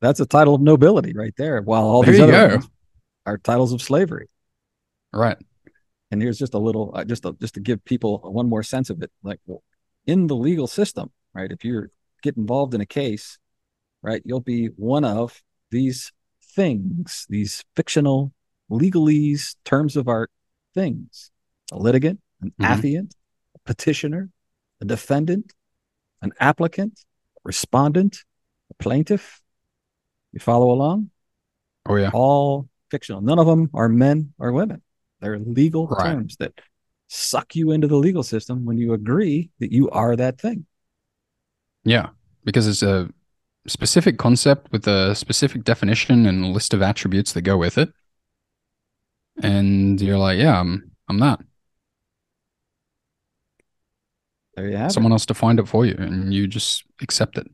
That's 0.00 0.20
a 0.20 0.26
title 0.26 0.54
of 0.54 0.60
nobility 0.60 1.12
right 1.12 1.34
there. 1.36 1.60
While 1.60 1.82
all 1.82 2.02
There 2.02 2.12
these 2.12 2.20
other 2.20 2.62
are 3.24 3.38
titles 3.38 3.72
of 3.72 3.82
slavery. 3.82 4.28
Right. 5.12 5.36
And 6.12 6.22
here's 6.22 6.38
just 6.38 6.54
a 6.54 6.58
little, 6.58 6.92
uh, 6.94 7.04
just 7.04 7.24
to, 7.24 7.36
just 7.40 7.54
to 7.54 7.60
give 7.60 7.84
people 7.84 8.18
one 8.18 8.48
more 8.48 8.62
sense 8.62 8.90
of 8.90 9.02
it. 9.02 9.10
Like 9.24 9.40
in 10.06 10.28
the 10.28 10.36
legal 10.36 10.68
system, 10.68 11.10
right? 11.34 11.50
If 11.50 11.64
you're 11.64 11.90
get 12.22 12.36
involved 12.36 12.74
in 12.74 12.80
a 12.80 12.86
case, 12.86 13.38
right, 14.02 14.22
you'll 14.24 14.40
be 14.40 14.66
one 14.76 15.04
of 15.04 15.42
these 15.70 16.12
things, 16.56 17.26
these 17.28 17.62
fictional 17.76 18.32
legalese 18.70 19.54
terms 19.64 19.96
of 19.96 20.08
art 20.08 20.30
things: 20.74 21.30
a 21.70 21.78
litigant, 21.78 22.18
an 22.40 22.52
Mhm. 22.58 22.66
affiant, 22.66 23.14
a 23.54 23.58
petitioner, 23.60 24.30
a 24.80 24.84
defendant, 24.84 25.52
an 26.22 26.32
applicant, 26.40 27.04
respondent, 27.44 28.24
a 28.70 28.74
plaintiff. 28.82 29.42
You 30.32 30.40
follow 30.40 30.70
along? 30.72 31.10
Oh 31.88 31.96
yeah. 31.96 32.10
all 32.12 32.68
fictional. 32.90 33.20
None 33.20 33.38
of 33.38 33.46
them 33.46 33.70
are 33.72 33.88
men 33.88 34.32
or 34.38 34.50
women. 34.52 34.82
They're 35.20 35.38
legal 35.38 35.86
Right. 35.86 36.02
terms 36.12 36.36
that 36.38 36.52
suck 37.06 37.54
you 37.54 37.70
into 37.70 37.86
the 37.86 37.96
legal 37.96 38.24
system 38.24 38.64
when 38.64 38.76
you 38.76 38.92
agree 38.92 39.50
that 39.60 39.70
you 39.72 39.88
are 39.90 40.16
that 40.16 40.40
thing. 40.40 40.66
Yeah, 41.84 42.08
because 42.44 42.66
it's 42.66 42.82
a 42.82 43.08
specific 43.68 44.18
concept 44.18 44.70
with 44.72 44.86
a 44.86 45.14
specific 45.14 45.64
definition 45.64 46.26
and 46.26 46.44
a 46.44 46.48
list 46.48 46.74
of 46.74 46.82
attributes 46.82 47.32
that 47.32 47.42
go 47.42 47.56
with 47.56 47.78
it. 47.78 47.92
And 49.42 50.00
you're 50.00 50.18
like, 50.18 50.38
yeah, 50.38 50.58
I'm 50.60 50.92
I'm 51.08 51.18
that. 51.20 51.40
There 54.54 54.68
you 54.68 54.76
have 54.76 54.92
Someone 54.92 55.12
it. 55.12 55.14
else 55.14 55.26
defined 55.26 55.60
it 55.60 55.68
for 55.68 55.84
you 55.84 55.94
and 55.98 56.32
you 56.32 56.46
just 56.46 56.84
accept 57.02 57.36
it. 57.36 57.46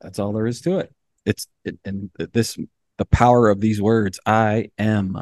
That's 0.00 0.18
all 0.18 0.32
there 0.32 0.46
is 0.46 0.60
to 0.62 0.78
it. 0.78 0.92
It's 1.24 1.46
it, 1.64 1.78
and 1.84 2.10
this 2.32 2.58
the 2.98 3.04
power 3.04 3.48
of 3.48 3.60
these 3.60 3.80
words 3.80 4.18
I 4.26 4.70
am 4.78 5.16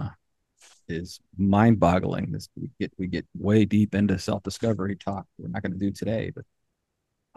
is 0.89 1.21
mind-boggling. 1.37 2.33
This 2.33 2.49
we 2.57 2.71
get 2.81 2.93
we 2.99 3.09
get 3.09 3.27
way 3.37 3.65
deep 3.65 3.95
into 3.95 4.19
self-discovery 4.19 4.97
talk. 4.97 5.27
We're 5.37 5.49
not 5.49 5.63
going 5.63 5.73
to 5.73 5.79
do 5.79 5.91
today, 5.91 6.33
but 6.35 6.45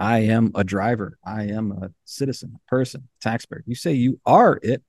I 0.02 0.22
am 0.22 0.52
a 0.56 0.64
driver. 0.64 1.20
I 1.24 1.44
am 1.44 1.72
a 1.72 1.92
citizen, 2.06 2.54
a 2.56 2.70
person, 2.70 3.08
taxpayer. 3.22 3.64
You 3.68 3.76
say 3.76 3.94
you 3.94 4.20
are 4.26 4.60
it, 4.64 4.82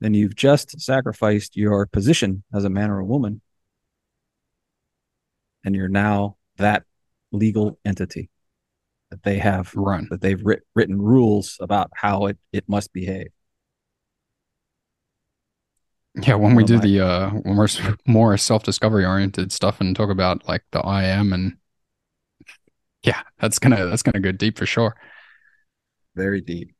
then 0.00 0.12
you've 0.12 0.36
just 0.36 0.78
sacrificed 0.78 1.56
your 1.56 1.86
position 1.86 2.44
as 2.52 2.64
a 2.64 2.68
man 2.68 2.90
or 2.90 2.98
a 2.98 3.04
woman, 3.04 3.40
and 5.64 5.74
you're 5.74 5.88
now 5.88 6.36
that 6.58 6.84
legal 7.32 7.78
entity 7.82 8.28
that 9.10 9.22
they 9.22 9.38
have 9.38 9.74
run, 9.74 10.08
that 10.10 10.20
they've 10.20 10.44
writ- 10.44 10.66
written 10.74 11.00
rules 11.00 11.56
about 11.58 11.90
how 11.94 12.26
it, 12.26 12.36
it 12.52 12.68
must 12.68 12.92
behave. 12.92 13.28
Yeah, 16.14 16.34
when 16.34 16.54
we 16.54 16.64
do 16.64 16.78
the 16.78 17.00
uh 17.00 17.30
when 17.30 17.56
we're 17.56 17.68
more 18.06 18.36
self-discovery 18.36 19.06
oriented 19.06 19.50
stuff 19.50 19.80
and 19.80 19.96
talk 19.96 20.10
about 20.10 20.46
like 20.46 20.62
the 20.72 20.80
I 20.80 21.04
am 21.04 21.32
and 21.32 21.56
yeah, 23.02 23.22
that's 23.40 23.58
gonna 23.58 23.86
that's 23.86 24.02
gonna 24.02 24.20
go 24.20 24.32
deep 24.32 24.58
for 24.58 24.66
sure. 24.66 24.96
Very 26.14 26.40
deep. 26.40 26.74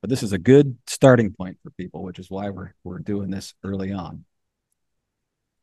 But 0.00 0.10
this 0.10 0.22
is 0.22 0.32
a 0.32 0.38
good 0.38 0.76
starting 0.86 1.32
point 1.32 1.58
for 1.62 1.70
people, 1.70 2.02
which 2.02 2.18
is 2.18 2.30
why 2.30 2.50
we're 2.50 2.74
we're 2.84 2.98
doing 2.98 3.30
this 3.30 3.54
early 3.62 3.92
on. 3.92 4.24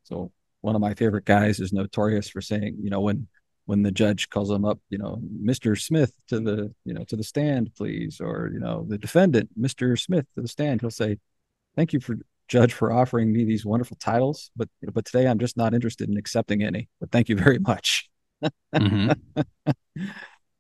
So 0.03 0.31
one 0.61 0.75
of 0.75 0.81
my 0.81 0.93
favorite 0.93 1.25
guys 1.25 1.59
is 1.59 1.73
notorious 1.73 2.29
for 2.29 2.41
saying, 2.41 2.77
you 2.81 2.89
know, 2.89 3.01
when 3.01 3.27
when 3.65 3.83
the 3.83 3.91
judge 3.91 4.29
calls 4.29 4.49
him 4.49 4.65
up, 4.65 4.79
you 4.89 4.97
know, 4.97 5.21
Mr. 5.43 5.79
Smith 5.79 6.13
to 6.27 6.39
the, 6.39 6.73
you 6.83 6.93
know, 6.93 7.03
to 7.05 7.15
the 7.15 7.23
stand, 7.23 7.71
please, 7.75 8.19
or 8.19 8.49
you 8.51 8.59
know, 8.59 8.85
the 8.87 8.97
defendant, 8.97 9.49
Mr. 9.59 9.99
Smith 9.99 10.25
to 10.35 10.41
the 10.41 10.47
stand, 10.47 10.81
he'll 10.81 10.89
say, 10.89 11.17
Thank 11.75 11.93
you 11.93 11.99
for 11.99 12.17
judge 12.47 12.73
for 12.73 12.91
offering 12.91 13.31
me 13.31 13.45
these 13.45 13.65
wonderful 13.65 13.97
titles, 13.97 14.51
but 14.57 14.69
but 14.93 15.05
today 15.05 15.27
I'm 15.27 15.39
just 15.39 15.55
not 15.57 15.73
interested 15.73 16.09
in 16.09 16.17
accepting 16.17 16.63
any. 16.63 16.89
But 16.99 17.11
thank 17.11 17.29
you 17.29 17.35
very 17.37 17.59
much. 17.59 18.10
Mhm. 18.75 19.15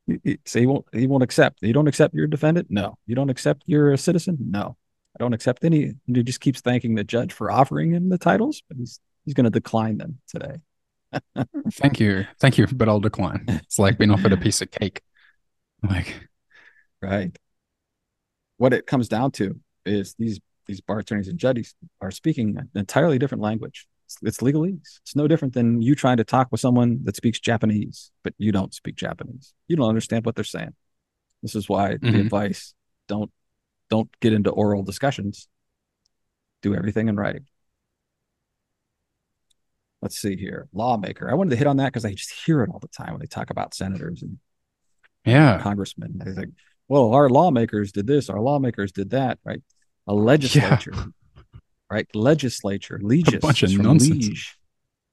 He- 0.07 0.19
he- 0.23 0.39
So 0.45 0.59
he 0.59 0.65
won't 0.65 0.85
he 0.93 1.07
won't 1.07 1.23
accept. 1.23 1.59
You 1.61 1.73
don't 1.73 1.87
accept 1.87 2.13
your 2.13 2.27
defendant? 2.27 2.67
No. 2.69 2.97
You 3.05 3.15
don't 3.15 3.29
accept 3.29 3.63
you're 3.65 3.91
a 3.93 3.97
citizen? 3.97 4.37
No. 4.49 4.75
I 5.15 5.23
don't 5.23 5.33
accept 5.33 5.63
any. 5.63 5.83
And 6.07 6.15
he 6.15 6.23
just 6.23 6.39
keeps 6.41 6.61
thanking 6.61 6.95
the 6.95 7.03
judge 7.03 7.33
for 7.33 7.51
offering 7.51 7.91
him 7.91 8.09
the 8.09 8.17
titles, 8.17 8.63
but 8.67 8.77
he's 8.77 8.99
he's 9.25 9.33
going 9.35 9.43
to 9.45 9.49
decline 9.51 9.97
them 9.97 10.19
today. 10.27 10.55
Thank 11.73 11.99
you. 11.99 12.25
Thank 12.39 12.57
you, 12.57 12.65
but 12.67 12.87
I'll 12.89 12.99
decline. 12.99 13.45
It's 13.47 13.77
like 13.77 13.97
being 13.97 14.11
offered 14.11 14.33
a 14.33 14.37
piece 14.37 14.61
of 14.61 14.71
cake. 14.71 15.01
Like, 15.87 16.29
Right. 17.01 17.37
What 18.57 18.73
it 18.73 18.85
comes 18.87 19.07
down 19.07 19.31
to 19.33 19.59
is 19.85 20.15
these 20.17 20.39
these 20.67 20.81
bar 20.81 20.99
attorneys 20.99 21.27
and 21.27 21.37
judges 21.39 21.75
are 21.99 22.11
speaking 22.11 22.57
an 22.57 22.69
entirely 22.75 23.17
different 23.19 23.41
language. 23.41 23.87
It's, 24.11 24.17
it's 24.23 24.37
legalese. 24.39 24.99
It's 25.03 25.15
no 25.15 25.27
different 25.27 25.53
than 25.53 25.81
you 25.81 25.95
trying 25.95 26.17
to 26.17 26.23
talk 26.23 26.49
with 26.51 26.59
someone 26.59 26.99
that 27.03 27.15
speaks 27.15 27.39
Japanese, 27.39 28.11
but 28.23 28.33
you 28.37 28.51
don't 28.51 28.73
speak 28.73 28.95
Japanese. 28.95 29.53
You 29.67 29.75
don't 29.75 29.87
understand 29.87 30.25
what 30.25 30.35
they're 30.35 30.43
saying. 30.43 30.73
This 31.41 31.55
is 31.55 31.69
why 31.69 31.91
the 31.93 31.97
Mhm. 31.97 32.21
advice 32.21 32.73
don't 33.07 33.31
don't 33.89 34.09
get 34.21 34.31
into 34.31 34.49
oral 34.49 34.83
discussions. 34.83 35.49
Do 36.61 36.73
everything 36.73 37.09
in 37.09 37.17
writing. 37.17 37.45
Let's 40.01 40.17
see 40.17 40.37
here. 40.37 40.69
Lawmaker. 40.73 41.29
I 41.29 41.33
wanted 41.33 41.49
to 41.51 41.55
hit 41.57 41.67
on 41.67 41.75
that 41.77 41.87
because 41.87 42.05
I 42.05 42.13
just 42.13 42.31
hear 42.45 42.63
it 42.63 42.69
all 42.69 42.79
the 42.79 42.87
time 42.87 43.11
when 43.11 43.19
they 43.19 43.27
talk 43.27 43.49
about 43.49 43.73
senators 43.73 44.21
and 44.21 44.39
Yeah. 45.25 45.59
congressmen. 45.61 46.19
They 46.19 46.33
think, 46.33 46.53
well, 46.87 47.13
our 47.13 47.29
lawmakers 47.29 47.91
did 47.91 48.07
this, 48.07 48.29
our 48.29 48.39
lawmakers 48.39 48.93
did 48.93 49.09
that, 49.09 49.39
right? 49.43 49.61
A 50.07 50.13
legislature, 50.13 50.93
right? 51.91 52.07
Legislature, 52.15 52.99
legis, 53.03 53.41
bunch 53.41 53.63
of 53.63 53.77
nonsense. 53.77 54.27
liege, 54.27 54.57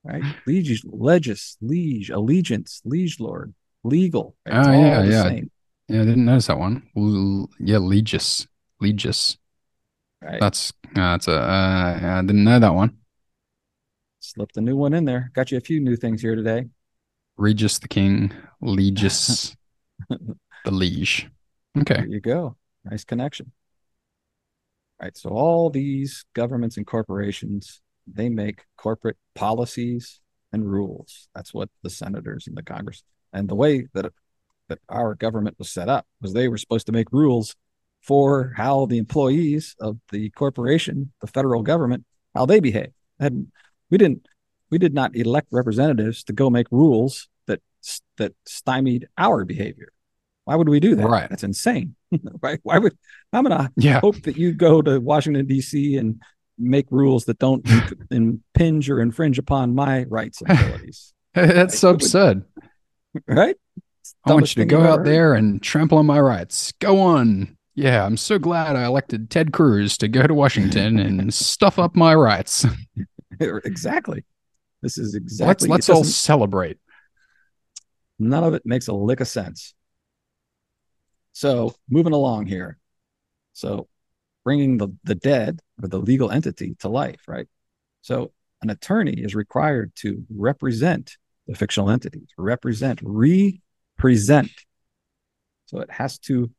right? 0.04 0.24
Liege, 0.46 0.82
legis, 0.86 1.56
liege, 1.60 2.10
allegiance, 2.10 2.80
liege 2.84 3.18
lord, 3.20 3.52
legal. 3.82 4.36
Right? 4.46 4.54
Oh, 4.56 4.72
yeah, 4.72 5.02
yeah. 5.02 5.22
same, 5.24 5.50
Yeah, 5.88 6.02
I 6.02 6.04
didn't 6.04 6.24
notice 6.24 6.46
that 6.46 6.58
one. 6.58 6.88
L- 6.96 7.50
yeah, 7.58 7.78
Legis. 7.78 8.46
Legis. 8.80 9.36
right? 10.22 10.40
That's 10.40 10.72
uh, 10.94 10.94
that's 10.94 11.26
a 11.28 11.34
uh, 11.40 12.00
I 12.02 12.22
didn't 12.22 12.44
know 12.44 12.60
that 12.60 12.74
one. 12.74 12.96
Slipped 14.20 14.56
a 14.56 14.60
new 14.60 14.76
one 14.76 14.94
in 14.94 15.04
there. 15.04 15.30
Got 15.34 15.50
you 15.50 15.58
a 15.58 15.60
few 15.60 15.80
new 15.80 15.96
things 15.96 16.22
here 16.22 16.36
today. 16.36 16.66
Regis 17.36 17.78
the 17.78 17.88
King, 17.88 18.32
Legis 18.60 19.56
the 20.64 20.70
Liege. 20.70 21.28
Okay. 21.78 21.94
There 21.94 22.06
you 22.06 22.20
go. 22.20 22.56
Nice 22.84 23.04
connection. 23.04 23.52
Right. 25.00 25.16
So 25.16 25.30
all 25.30 25.70
these 25.70 26.24
governments 26.34 26.76
and 26.76 26.86
corporations, 26.86 27.80
they 28.06 28.28
make 28.28 28.64
corporate 28.76 29.16
policies 29.34 30.20
and 30.52 30.70
rules. 30.70 31.28
That's 31.34 31.54
what 31.54 31.68
the 31.82 31.90
senators 31.90 32.46
and 32.46 32.56
the 32.56 32.62
Congress 32.62 33.02
and 33.32 33.48
the 33.48 33.54
way 33.54 33.86
that 33.94 34.12
that 34.68 34.78
our 34.88 35.14
government 35.14 35.58
was 35.58 35.70
set 35.70 35.88
up 35.88 36.06
was 36.20 36.32
they 36.32 36.48
were 36.48 36.58
supposed 36.58 36.86
to 36.86 36.92
make 36.92 37.10
rules 37.10 37.56
for 38.02 38.52
how 38.56 38.86
the 38.86 38.98
employees 38.98 39.74
of 39.80 39.98
the 40.12 40.30
corporation, 40.30 41.10
the 41.20 41.26
federal 41.26 41.62
government, 41.62 42.04
how 42.34 42.44
they 42.44 42.60
behave. 42.60 42.92
And 43.18 43.48
we 43.90 43.98
didn't 43.98 44.26
we 44.70 44.78
did 44.78 44.94
not 44.94 45.16
elect 45.16 45.48
representatives 45.50 46.22
to 46.24 46.32
go 46.32 46.50
make 46.50 46.66
rules 46.70 47.28
that 47.46 47.60
that 48.18 48.34
stymied 48.46 49.08
our 49.16 49.44
behavior. 49.44 49.92
Why 50.44 50.56
would 50.56 50.68
we 50.68 50.80
do 50.80 50.94
that? 50.96 51.06
Right. 51.06 51.28
That's 51.28 51.44
insane. 51.44 51.94
right? 52.42 52.58
Why 52.62 52.78
would 52.78 52.96
I'm 53.32 53.44
gonna 53.44 53.70
Yeah. 53.76 54.00
hope 54.00 54.20
that 54.22 54.36
you 54.36 54.52
go 54.52 54.82
to 54.82 54.98
Washington 55.00 55.46
D.C. 55.46 55.96
and 55.96 56.20
make 56.58 56.86
rules 56.90 57.24
that 57.26 57.38
don't 57.38 57.64
impinge 58.10 58.90
or 58.90 59.00
infringe 59.00 59.38
upon 59.38 59.74
my 59.74 60.04
rights 60.04 60.42
and 60.42 60.50
abilities. 60.58 61.12
That's 61.34 61.78
so 61.78 61.90
absurd. 61.90 62.44
Right? 63.26 63.56
I 64.26 64.32
want 64.32 64.56
you 64.56 64.62
to 64.62 64.66
go 64.66 64.80
out 64.82 64.98
heard. 64.98 65.06
there 65.06 65.34
and 65.34 65.62
trample 65.62 65.98
on 65.98 66.06
my 66.06 66.18
rights. 66.20 66.72
Go 66.80 66.98
on. 67.00 67.56
Yeah, 67.74 68.04
I'm 68.04 68.16
so 68.16 68.38
glad 68.40 68.74
I 68.74 68.84
elected 68.86 69.30
Ted 69.30 69.52
Cruz 69.52 69.96
to 69.98 70.08
go 70.08 70.26
to 70.26 70.34
Washington 70.34 70.98
and 70.98 71.32
stuff 71.32 71.78
up 71.78 71.94
my 71.94 72.14
rights. 72.14 72.66
exactly. 73.40 74.24
This 74.82 74.98
is 74.98 75.14
let's 75.14 75.22
exactly. 75.22 75.68
let's 75.68 75.88
all 75.88 76.02
celebrate. 76.04 76.78
None 78.18 78.42
of 78.42 78.54
it 78.54 78.62
makes 78.64 78.88
a 78.88 78.92
lick 78.92 79.20
of 79.20 79.28
sense. 79.28 79.74
So 81.38 81.72
moving 81.88 82.12
along 82.12 82.46
here. 82.46 82.78
So 83.52 83.86
bringing 84.44 84.78
the, 84.78 84.88
the 85.04 85.14
dead 85.14 85.60
or 85.80 85.86
the 85.86 86.00
legal 86.00 86.32
entity 86.32 86.74
to 86.80 86.88
life, 86.88 87.20
right? 87.28 87.46
So 88.02 88.32
an 88.60 88.70
attorney 88.70 89.12
is 89.12 89.36
required 89.36 89.92
to 90.02 90.24
represent 90.34 91.16
the 91.46 91.54
fictional 91.54 91.90
entity, 91.90 92.22
to 92.34 92.42
represent, 92.42 92.98
represent. 93.04 94.50
So 95.66 95.78
it 95.78 95.92
has 95.92 96.18
to 96.26 96.50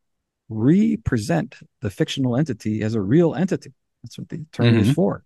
represent 0.47 1.57
the 1.82 1.89
fictional 1.89 2.38
entity 2.38 2.82
as 2.82 2.95
a 2.95 3.01
real 3.01 3.36
entity. 3.36 3.73
That's 4.01 4.17
what 4.17 4.30
the 4.30 4.45
attorney 4.49 4.80
is 4.80 4.88
Mhm. 4.91 4.95
for. 4.95 5.25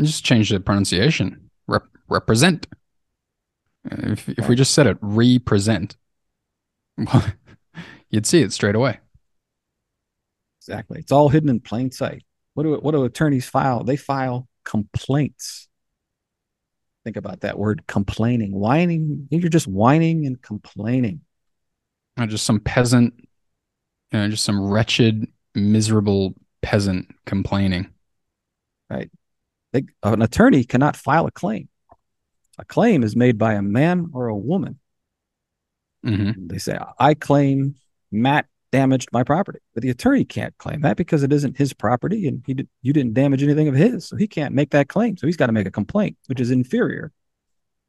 Just 0.00 0.24
change 0.24 0.48
the 0.48 0.58
pronunciation. 0.58 1.50
Rep- 1.66 1.98
represent. 2.08 2.66
If 3.84 4.26
if 4.30 4.48
we 4.48 4.56
just 4.56 4.72
said 4.72 4.86
it, 4.86 4.96
represent, 5.02 5.98
you'd 8.14 8.26
see 8.26 8.42
it 8.42 8.52
straight 8.52 8.76
away. 8.76 9.00
Exactly. 10.60 11.00
It's 11.00 11.12
all 11.12 11.28
hidden 11.28 11.50
in 11.50 11.60
plain 11.60 11.90
sight. 11.90 12.22
What 12.54 12.62
do 12.62 12.76
what 12.76 12.92
do 12.92 13.04
attorneys 13.04 13.46
file? 13.46 13.82
They 13.84 13.96
file 13.96 14.48
complaints. 14.64 15.68
Think 17.02 17.16
about 17.16 17.40
that 17.40 17.58
word 17.58 17.86
complaining, 17.86 18.52
whining. 18.52 19.28
You're 19.30 19.50
just 19.50 19.66
whining 19.66 20.24
and 20.26 20.40
complaining. 20.40 21.20
Not 22.16 22.28
just 22.28 22.46
some 22.46 22.60
peasant, 22.60 23.12
you 23.18 24.18
know, 24.18 24.28
just 24.28 24.44
some 24.44 24.62
wretched, 24.62 25.26
miserable 25.54 26.34
peasant 26.62 27.08
complaining. 27.26 27.90
They, 29.72 29.84
an 30.04 30.22
attorney 30.22 30.64
cannot 30.64 30.96
file 30.96 31.26
a 31.26 31.32
claim. 31.32 31.68
A 32.58 32.64
claim 32.64 33.02
is 33.02 33.16
made 33.16 33.36
by 33.36 33.54
a 33.54 33.62
man 33.62 34.10
or 34.14 34.28
a 34.28 34.36
woman. 34.36 34.78
hmm 36.04 36.30
They 36.46 36.58
say, 36.58 36.78
I 36.98 37.14
claim 37.14 37.74
Matt 38.14 38.46
damaged 38.74 39.10
my 39.12 39.22
property. 39.22 39.60
But 39.72 39.82
the 39.82 39.90
attorney 39.90 40.24
can't 40.24 40.56
claim 40.58 40.80
that 40.80 40.96
because 40.96 41.22
it 41.22 41.32
isn't 41.32 41.56
his 41.56 41.72
property 41.72 42.26
and 42.26 42.42
he 42.44 42.54
did, 42.54 42.68
you 42.82 42.92
didn't 42.92 43.14
damage 43.14 43.42
anything 43.42 43.68
of 43.68 43.74
his. 43.74 44.06
So 44.06 44.16
he 44.16 44.26
can't 44.26 44.54
make 44.54 44.70
that 44.70 44.88
claim. 44.88 45.16
So 45.16 45.28
he's 45.28 45.36
got 45.36 45.46
to 45.46 45.52
make 45.52 45.66
a 45.66 45.70
complaint, 45.70 46.16
which 46.26 46.40
is 46.40 46.50
inferior 46.50 47.12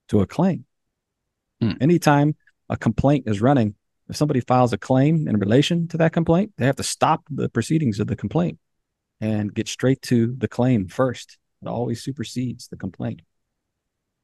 to 0.10 0.22
a 0.22 0.28
claim. 0.28 0.66
Hmm. 1.60 1.72
Anytime 1.82 2.36
a 2.70 2.78
complaint 2.78 3.28
is 3.28 3.42
running, 3.42 3.74
if 4.10 4.16
somebody 4.16 4.42
files 4.42 4.74
a 4.74 4.78
claim 4.78 5.28
in 5.28 5.40
relation 5.40 5.88
to 5.88 5.98
that 5.98 6.14
complaint, 6.14 6.54
they 6.58 6.68
have 6.68 6.76
to 6.76 6.84
stop 6.84 7.24
the 7.32 7.50
proceedings 7.50 8.00
of 8.00 8.06
the 8.06 8.16
complaint 8.16 8.60
and 9.20 9.54
get 9.54 9.68
straight 9.68 10.02
to 10.04 10.36
the 10.38 10.48
claim 10.48 10.88
first. 10.88 11.40
It 11.64 11.68
always 11.68 12.04
supersedes 12.04 12.68
the 12.68 12.78
complaint. 12.78 13.22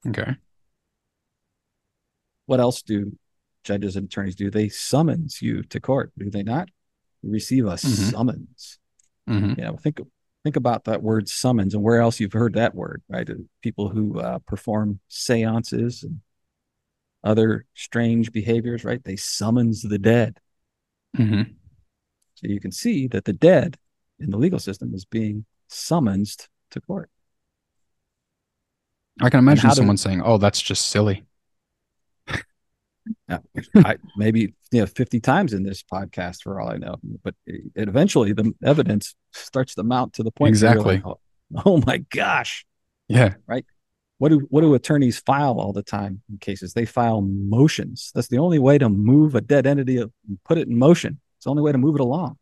Okay. 0.08 0.36
What 2.45 2.60
else 2.60 2.84
do 2.84 3.18
judges 3.64 3.95
and 3.95 4.05
attorneys 4.05 4.36
do? 4.36 4.49
They 4.49 4.70
summons 4.70 5.41
you 5.41 5.64
to 5.64 5.80
court, 5.80 6.12
do 6.18 6.30
they 6.30 6.43
not? 6.43 6.70
You 7.22 7.32
receive 7.32 7.66
a 7.66 7.74
Mhm. 7.76 8.12
summons. 8.12 8.80
hmm 9.28 9.53
You 9.57 9.64
know, 9.64 9.78
think 9.78 9.99
think 10.43 10.55
about 10.55 10.86
that 10.86 11.03
word 11.03 11.30
summons 11.30 11.76
and 11.76 11.84
where 11.84 12.01
else 12.01 12.20
you've 12.20 12.34
heard 12.34 12.55
that 12.55 12.74
word, 12.74 13.03
right? 13.07 13.30
People 13.62 13.89
who 13.89 14.20
uh, 14.20 14.39
perform 14.39 14.99
seances 15.07 16.01
and 16.03 16.22
other 17.24 17.66
strange 17.76 18.32
behaviors, 18.32 18.84
right? 18.84 19.03
They 19.03 19.16
summons 19.16 19.84
the 19.84 19.99
dead. 19.99 20.39
hmm 21.16 21.43
So 22.36 22.47
you 22.47 22.59
can 22.59 22.72
see 22.72 23.07
that 23.09 23.26
the 23.26 23.34
dead 23.34 23.78
in 24.20 24.32
the 24.32 24.38
legal 24.38 24.57
system 24.57 24.95
is 24.95 25.05
being 25.05 25.45
summoned 25.68 26.36
to 26.72 26.82
court. 26.82 27.12
I 29.22 29.30
can 29.30 29.39
imagine 29.39 29.68
how 29.68 29.76
do- 29.76 29.78
someone 29.82 29.97
saying, 29.97 30.22
"Oh, 30.24 30.38
that's 30.38 30.62
just 30.62 30.88
silly." 30.88 31.26
I, 33.76 33.97
maybe 34.18 34.53
you 34.72 34.82
know 34.82 34.86
50 34.86 35.20
times 35.20 35.53
in 35.53 35.64
this 35.64 35.84
podcast 35.84 36.43
for 36.43 36.59
all 36.59 36.70
I 36.70 36.78
know. 36.78 36.95
But 37.24 37.36
it, 37.45 37.72
eventually 37.76 38.34
the 38.34 38.53
evidence 38.64 39.16
starts 39.32 39.76
to 39.76 39.84
mount 39.84 40.14
to 40.14 40.24
the 40.24 40.32
point 40.32 40.49
Exactly. 40.49 40.95
like, 40.97 41.05
oh, 41.05 41.20
oh 41.66 41.84
my 41.86 41.97
gosh. 41.97 42.66
Yeah. 43.07 43.36
Right. 43.47 43.66
What 44.18 44.30
do 44.30 44.39
what 44.49 44.62
do 44.62 44.74
attorneys 44.76 45.20
file 45.20 45.59
all 45.59 45.74
the 45.74 45.84
time 45.84 46.22
in 46.30 46.38
cases? 46.38 46.74
They 46.74 46.86
file 46.86 47.22
motions. 47.22 48.12
That's 48.14 48.28
the 48.28 48.38
only 48.38 48.59
way 48.59 48.78
to 48.78 48.88
move 48.88 49.36
a 49.36 49.41
dead 49.41 49.66
entity 49.66 49.97
and 49.97 50.12
put 50.45 50.57
it 50.57 50.68
in 50.68 50.78
motion. 50.78 51.20
It's 51.38 51.45
the 51.45 51.49
only 51.49 51.64
way 51.64 51.72
to 51.72 51.78
move 51.78 51.95
it 51.95 52.01
along. 52.01 52.38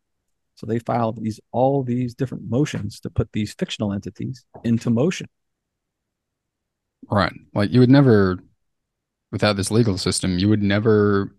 So 0.56 0.66
they 0.66 0.78
file 0.78 1.12
these 1.12 1.40
all 1.52 1.82
these 1.82 2.14
different 2.14 2.50
motions 2.50 3.00
to 3.00 3.10
put 3.10 3.32
these 3.32 3.54
fictional 3.54 3.94
entities 3.94 4.44
into 4.62 4.90
motion. 4.90 5.26
Right. 7.10 7.32
Like 7.54 7.70
you 7.70 7.80
would 7.80 7.90
never, 7.90 8.38
without 9.32 9.56
this 9.56 9.70
legal 9.70 9.98
system, 9.98 10.38
you 10.38 10.48
would 10.48 10.62
never 10.62 11.34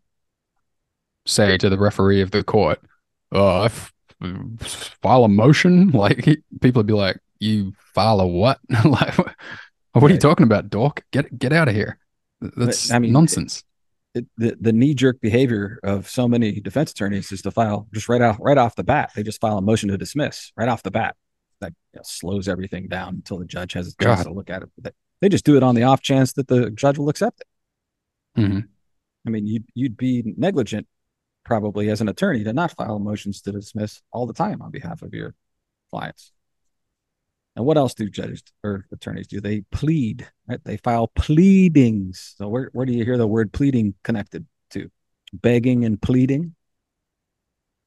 say 1.26 1.58
to 1.58 1.70
the 1.70 1.78
referee 1.78 2.22
of 2.22 2.32
the 2.32 2.44
court, 2.44 2.82
"Oh, 3.32 3.62
I 3.62 3.66
f- 3.66 3.94
file 5.02 5.24
a 5.24 5.30
motion." 5.30 5.92
Like 5.94 6.26
people 6.62 6.80
would 6.80 6.88
be 6.88 6.94
like, 6.94 7.20
"You 7.40 7.74
file 7.94 8.20
a 8.20 8.28
what? 8.28 8.60
like, 8.86 9.18
what 9.94 10.10
are 10.10 10.14
you 10.14 10.20
talking 10.20 10.46
about, 10.46 10.70
Dork? 10.70 11.04
Get 11.12 11.38
get 11.38 11.54
out 11.54 11.68
of 11.68 11.76
here." 11.76 11.98
That's 12.42 12.92
I 12.92 13.00
mean, 13.00 13.12
nonsense. 13.12 13.64
it, 14.16 14.26
the 14.38 14.58
the 14.60 14.74
knee 14.74 14.94
jerk 14.94 15.22
behavior 15.22 15.80
of 15.84 16.10
so 16.10 16.28
many 16.28 16.60
defense 16.60 16.92
attorneys 16.92 17.32
is 17.32 17.42
to 17.44 17.52
file 17.52 17.88
just 17.94 18.10
right 18.10 18.22
off 18.22 18.38
right 18.40 18.58
off 18.58 18.76
the 18.76 18.84
bat. 18.84 19.12
They 19.16 19.24
just 19.24 19.40
file 19.40 19.58
a 19.58 19.62
motion 19.62 19.90
to 19.90 19.98
dismiss 19.98 20.52
right 20.58 20.70
off 20.70 20.84
the 20.84 20.92
bat. 20.92 21.16
That 21.60 21.74
you 21.94 21.98
know, 21.98 22.02
slows 22.04 22.48
everything 22.48 22.88
down 22.88 23.16
until 23.16 23.38
the 23.38 23.46
judge 23.46 23.74
has 23.74 23.88
a 23.88 24.04
chance 24.04 24.24
God. 24.24 24.30
to 24.30 24.34
look 24.34 24.50
at 24.50 24.64
it. 24.64 24.96
They 25.22 25.30
just 25.30 25.46
do 25.46 25.56
it 25.56 25.62
on 25.62 25.76
the 25.76 25.84
off 25.84 26.02
chance 26.02 26.34
that 26.34 26.48
the 26.48 26.72
judge 26.72 26.98
will 26.98 27.10
accept 27.10 27.42
it. 27.42 27.48
Mhm. 28.38 28.68
I 29.26 29.30
mean, 29.30 29.46
you'd 29.46 29.66
you'd 29.74 29.98
be 29.98 30.34
negligent 30.38 30.88
probably 31.44 31.90
as 31.90 32.02
an 32.02 32.10
attorney 32.10 32.44
to 32.44 32.54
not 32.54 32.72
file 32.76 33.00
motions 33.00 33.42
to 33.42 33.52
dismiss 33.52 34.02
all 34.12 34.26
the 34.26 34.34
time 34.34 34.62
on 34.62 34.72
behalf 34.72 35.02
of 35.02 35.14
your 35.14 35.36
clients. 35.90 36.32
And 37.56 37.66
what 37.66 37.78
else 37.78 37.94
do 37.94 38.10
judges 38.10 38.44
or 38.64 38.86
attorneys 38.92 39.28
do? 39.28 39.42
They 39.42 39.62
plead, 39.72 40.28
right? 40.48 40.64
They 40.64 40.78
file 40.78 41.08
pleadings. 41.08 42.36
So 42.38 42.48
where, 42.48 42.70
where 42.72 42.86
do 42.86 42.94
you 42.94 43.04
hear 43.04 43.18
the 43.18 43.28
word 43.28 43.52
pleading 43.52 43.96
connected 44.04 44.46
to? 44.72 44.90
Begging 45.34 45.84
and 45.84 46.02
pleading. 46.02 46.56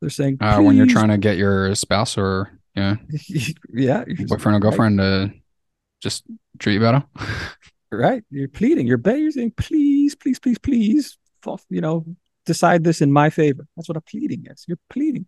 They're 0.01 0.11
saying 0.11 0.39
Uh, 0.41 0.61
when 0.61 0.77
you're 0.77 0.87
trying 0.87 1.09
to 1.09 1.19
get 1.19 1.39
your 1.39 1.75
spouse 1.75 2.19
or 2.19 2.61
yeah, 2.75 2.97
yeah, 3.73 4.05
boyfriend 4.27 4.57
or 4.57 4.61
girlfriend 4.61 4.99
to 4.99 5.33
just 6.01 6.25
treat 6.59 6.75
you 6.75 6.81
better. 6.81 7.03
right? 7.97 8.23
You're 8.31 8.49
pleading. 8.49 8.87
You're 8.87 8.99
begging. 8.99 9.23
You're 9.23 9.33
saying, 9.33 9.53
please, 9.57 10.15
please, 10.15 10.39
please, 10.39 10.59
please, 10.59 11.19
you 11.69 11.81
know, 11.81 12.05
decide 12.47 12.85
this 12.85 13.01
in 13.01 13.13
my 13.13 13.31
favor. 13.31 13.67
That's 13.77 13.89
what 13.89 13.97
a 13.97 14.01
pleading 14.01 14.47
is. 14.51 14.65
You're 14.67 14.79
pleading. 14.91 15.27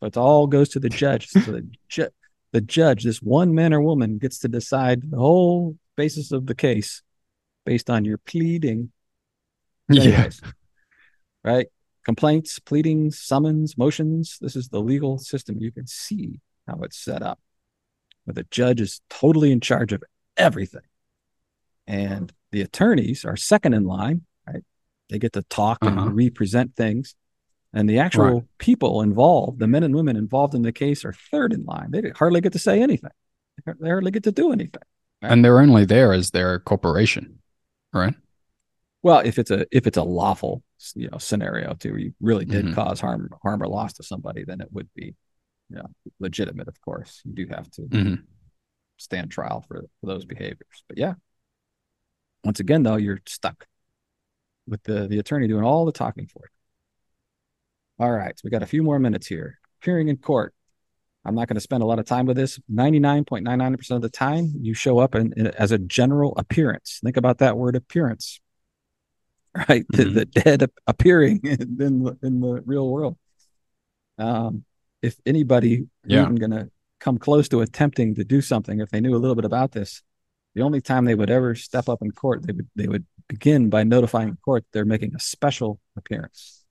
So 0.00 0.06
it 0.06 0.16
all 0.16 0.46
goes 0.46 0.68
to 0.70 0.80
the 0.80 0.88
judge. 0.88 1.28
So 1.28 1.40
the, 1.40 1.68
ju- 1.88 2.10
the 2.52 2.60
judge, 2.60 3.04
this 3.04 3.22
one 3.22 3.54
man 3.54 3.72
or 3.72 3.80
woman, 3.80 4.18
gets 4.18 4.38
to 4.40 4.48
decide 4.48 5.10
the 5.10 5.16
whole 5.16 5.76
basis 5.96 6.32
of 6.32 6.46
the 6.46 6.54
case 6.54 7.02
based 7.64 7.90
on 7.90 8.04
your 8.04 8.18
pleading. 8.18 8.92
yeah. 9.88 10.28
Right? 11.42 11.68
Complaints, 12.04 12.58
pleadings, 12.58 13.18
summons, 13.18 13.76
motions. 13.78 14.38
This 14.40 14.56
is 14.56 14.68
the 14.68 14.80
legal 14.80 15.18
system. 15.18 15.56
You 15.58 15.72
can 15.72 15.86
see 15.86 16.40
how 16.66 16.80
it's 16.82 16.98
set 16.98 17.22
up, 17.22 17.40
where 18.24 18.34
the 18.34 18.46
judge 18.50 18.80
is 18.80 19.00
totally 19.08 19.52
in 19.52 19.60
charge 19.60 19.92
of 19.92 20.02
everything. 20.36 20.82
And 21.86 22.32
the 22.52 22.62
attorneys 22.62 23.24
are 23.24 23.36
second 23.36 23.74
in 23.74 23.84
line, 23.84 24.22
right? 24.46 24.62
They 25.08 25.18
get 25.18 25.32
to 25.34 25.42
talk 25.42 25.78
Uh-huh. 25.82 26.06
and 26.06 26.16
represent 26.16 26.74
things. 26.74 27.14
And 27.72 27.88
the 27.88 27.98
actual 27.98 28.22
Right. 28.22 28.42
people 28.58 29.02
involved, 29.02 29.58
the 29.58 29.66
men 29.66 29.82
and 29.82 29.94
women 29.94 30.16
involved 30.16 30.54
in 30.54 30.62
the 30.62 30.72
case, 30.72 31.04
are 31.04 31.12
third 31.12 31.52
in 31.52 31.64
line. 31.64 31.90
They 31.90 32.10
hardly 32.10 32.40
get 32.40 32.52
to 32.54 32.58
say 32.58 32.82
anything. 32.82 33.10
They 33.64 33.88
hardly 33.88 34.10
get 34.10 34.24
to 34.24 34.32
do 34.32 34.52
anything. 34.52 34.82
And 35.22 35.44
they're 35.44 35.60
only 35.60 35.84
there 35.84 36.12
as 36.12 36.30
their 36.30 36.60
corporation, 36.60 37.40
right? 37.92 38.14
Well, 39.02 39.20
if 39.20 39.38
it's 39.38 39.50
a 39.50 39.66
if 39.70 39.86
it's 39.86 39.96
a 39.96 40.02
lawful 40.02 40.62
you 40.94 41.08
know 41.10 41.18
scenario 41.18 41.74
too, 41.74 41.90
where 41.90 42.00
you 42.00 42.14
really 42.20 42.44
did 42.44 42.66
Mhm. 42.66 42.74
cause 42.74 43.00
harm 43.00 43.30
harm 43.42 43.62
or 43.62 43.68
loss 43.68 43.92
to 43.94 44.02
somebody, 44.02 44.44
then 44.44 44.60
it 44.60 44.72
would 44.72 44.92
be 44.94 45.14
you 45.70 45.76
know 45.76 45.86
legitimate. 46.18 46.68
Of 46.68 46.80
course, 46.80 47.22
you 47.24 47.32
do 47.32 47.46
have 47.48 47.70
to 47.72 47.82
Mhm. 47.82 48.24
stand 48.98 49.30
trial 49.30 49.62
for, 49.62 49.86
for 50.00 50.06
those 50.06 50.24
behaviors. 50.24 50.84
But 50.88 50.98
yeah, 50.98 51.14
once 52.46 52.60
again 52.60 52.82
though, 52.82 52.96
you're 52.96 53.20
stuck 53.26 53.66
with 54.66 54.82
the 54.84 55.06
the 55.08 55.18
attorney 55.18 55.48
doing 55.48 55.64
all 55.64 55.84
the 55.84 55.92
talking 55.92 56.26
for 56.26 56.40
you. 56.44 58.04
All 58.04 58.12
right, 58.12 58.36
so 58.38 58.42
we 58.44 58.50
got 58.50 58.62
a 58.62 58.66
few 58.66 58.82
more 58.82 58.98
minutes 58.98 59.26
here. 59.26 59.58
Appearing 59.82 60.08
in 60.08 60.16
court. 60.18 60.54
I'm 61.24 61.34
not 61.34 61.48
going 61.48 61.56
to 61.56 61.60
spend 61.60 61.82
a 61.82 61.86
lot 61.86 61.98
of 61.98 62.04
time 62.06 62.24
with 62.26 62.36
this. 62.36 62.60
99.99% 62.72 63.90
of 63.96 64.02
the 64.02 64.08
time, 64.08 64.52
you 64.60 64.74
show 64.74 64.98
up 65.00 65.14
in, 65.16 65.32
in- 65.36 65.48
as 65.48 65.72
a 65.72 65.78
general 65.78 66.34
appearance. 66.36 67.00
Think 67.02 67.16
about 67.16 67.38
that 67.38 67.56
word 67.56 67.74
appearance 67.74 68.40
right? 69.68 69.84
The, 69.88 70.04
Mhm. 70.04 70.14
the 70.14 70.24
dead 70.26 70.62
ap- 70.64 70.70
appearing 70.86 71.40
in 71.44 71.76
the, 71.78 72.16
in 72.22 72.40
the 72.40 72.62
real 72.64 72.88
world. 72.88 73.16
Um, 74.18 74.64
if 75.02 75.16
anybody 75.26 75.86
Yeah. 76.04 76.22
even 76.22 76.36
going 76.36 76.50
to 76.52 76.70
come 77.00 77.18
close 77.18 77.48
to 77.48 77.60
attempting 77.60 78.14
to 78.16 78.24
do 78.24 78.40
something, 78.40 78.80
if 78.80 78.90
they 78.90 79.00
knew 79.00 79.14
a 79.16 79.18
little 79.18 79.34
bit 79.34 79.44
about 79.46 79.72
this, 79.72 80.02
the 80.56 80.62
only 80.62 80.80
time 80.80 81.04
they 81.04 81.14
would 81.14 81.28
ever 81.30 81.54
step 81.54 81.86
up 81.86 82.00
in 82.00 82.10
court, 82.10 82.42
they 82.46 82.52
would 82.54 82.66
they 82.74 82.88
would 82.88 83.04
begin 83.28 83.68
by 83.68 83.84
notifying 83.84 84.30
the 84.30 84.36
court 84.38 84.64
they're 84.72 84.86
making 84.86 85.14
a 85.14 85.20
special 85.20 85.78
appearance. 85.96 86.64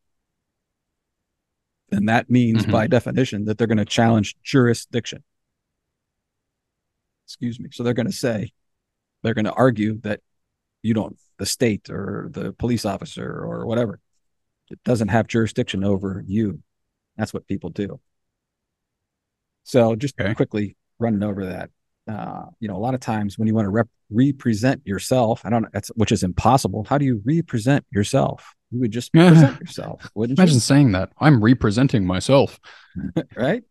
And 1.92 2.10
that 2.10 2.28
means, 2.28 2.66
Mhm. 2.66 2.72
by 2.72 2.88
definition, 2.88 3.46
that 3.46 3.60
they're 3.60 3.68
going 3.68 3.78
to 3.78 3.86
challenge 3.86 4.36
jurisdiction. 4.42 5.24
Excuse 7.28 7.60
me. 7.60 7.70
So 7.72 7.84
they're 7.84 7.94
going 7.94 8.08
to 8.08 8.12
say, 8.12 8.52
they're 9.22 9.36
going 9.36 9.46
to 9.46 9.54
argue 9.54 10.00
that 10.02 10.22
you 10.82 10.96
don't, 10.96 11.18
the 11.38 11.46
state 11.46 11.92
or 11.92 12.30
the 12.32 12.54
police 12.54 12.86
officer 12.86 13.28
or 13.28 13.68
whatever, 13.68 14.00
it 14.72 14.84
doesn't 14.84 15.10
have 15.10 15.28
jurisdiction 15.28 15.84
over 15.84 16.24
you. 16.26 16.64
That's 17.18 17.36
what 17.36 17.46
people 17.46 17.70
do. 17.70 18.02
So 19.64 19.96
just 19.96 20.20
Okay. 20.20 20.34
quickly 20.34 20.76
running 20.98 21.22
over 21.22 21.46
that. 21.46 21.70
Uh, 22.08 22.46
you 22.60 22.68
know, 22.68 22.76
a 22.76 22.78
lot 22.78 22.94
of 22.94 23.00
times 23.00 23.40
when 23.40 23.48
you 23.48 23.56
want 23.56 23.66
to 23.66 23.70
rep- 23.72 23.90
represent 24.12 24.82
yourself, 24.86 25.42
I 25.44 25.50
don't 25.50 25.66
that's 25.74 25.90
which 25.96 26.12
is 26.12 26.22
impossible. 26.22 26.86
How 26.88 26.98
do 27.00 27.06
you 27.06 27.22
represent 27.26 27.84
yourself? 27.92 28.54
You 28.72 28.80
would 28.82 28.92
just 28.92 29.12
present 29.14 29.60
yourself, 29.60 30.08
wouldn't 30.14 30.38
Imagine 30.38 30.56
you? 30.56 30.60
saying 30.60 30.92
that. 30.92 31.12
I'm 31.20 31.44
representing 31.44 32.06
myself. 32.06 32.60
Right? 33.36 33.64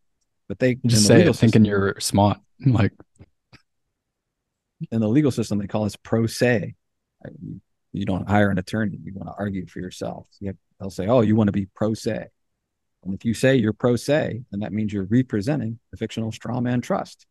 But 0.48 0.58
they 0.58 0.70
You 0.70 0.80
just 0.90 1.02
the 1.02 1.06
say 1.08 1.22
it 1.22 1.36
thinking 1.36 1.64
you're 1.64 1.98
smart. 2.00 2.38
Like, 2.66 2.92
in 4.90 5.00
the 5.00 5.08
legal 5.08 5.30
system 5.30 5.58
they 5.58 5.66
call 5.66 5.84
this 5.84 5.96
pro 5.96 6.26
se. 6.26 6.74
You, 7.92 8.04
don't 8.04 8.28
hire 8.28 8.50
an 8.50 8.58
attorney. 8.58 8.98
You 9.02 9.14
want 9.14 9.28
to 9.28 9.34
argue 9.38 9.66
for 9.66 9.78
yourself. 9.80 10.26
You 10.40 10.48
have, 10.48 10.56
they'll 10.78 10.90
say, 10.90 11.06
"Oh, 11.06 11.20
you 11.22 11.36
want 11.36 11.48
to 11.48 11.52
be 11.52 11.66
pro 11.74 11.94
se," 11.94 12.26
and 13.04 13.14
if 13.14 13.24
you 13.24 13.32
say 13.32 13.56
you're 13.56 13.72
pro 13.72 13.96
se, 13.96 14.42
then 14.50 14.60
that 14.60 14.72
means 14.72 14.92
you're 14.92 15.04
representing 15.04 15.78
the 15.90 15.96
fictional 15.96 16.32
straw 16.32 16.60
man 16.60 16.80
trust. 16.80 17.26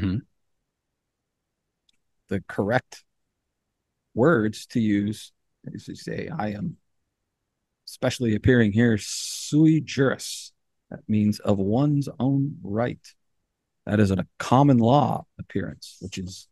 Mhm. 0.00 0.20
The 2.28 2.40
correct 2.48 3.04
words 4.14 4.66
to 4.66 4.80
use 4.80 5.32
is 5.64 5.84
to 5.86 5.94
say, 5.94 6.28
"I 6.28 6.48
am 6.50 6.78
specially 7.84 8.34
appearing 8.34 8.72
here 8.72 8.96
sui 8.98 9.80
juris." 9.80 10.52
That 10.90 11.08
means 11.08 11.38
of 11.40 11.58
one's 11.58 12.08
own 12.18 12.58
right. 12.62 13.00
That 13.86 14.00
is 14.00 14.10
a 14.10 14.26
common 14.38 14.78
law 14.78 15.26
appearance, 15.38 15.96
which 16.00 16.18
is 16.18 16.48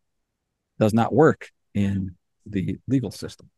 does 0.78 0.94
not 0.94 1.12
work 1.12 1.50
in 1.74 2.16
the 2.46 2.78
legal 2.88 3.10
system. 3.10 3.50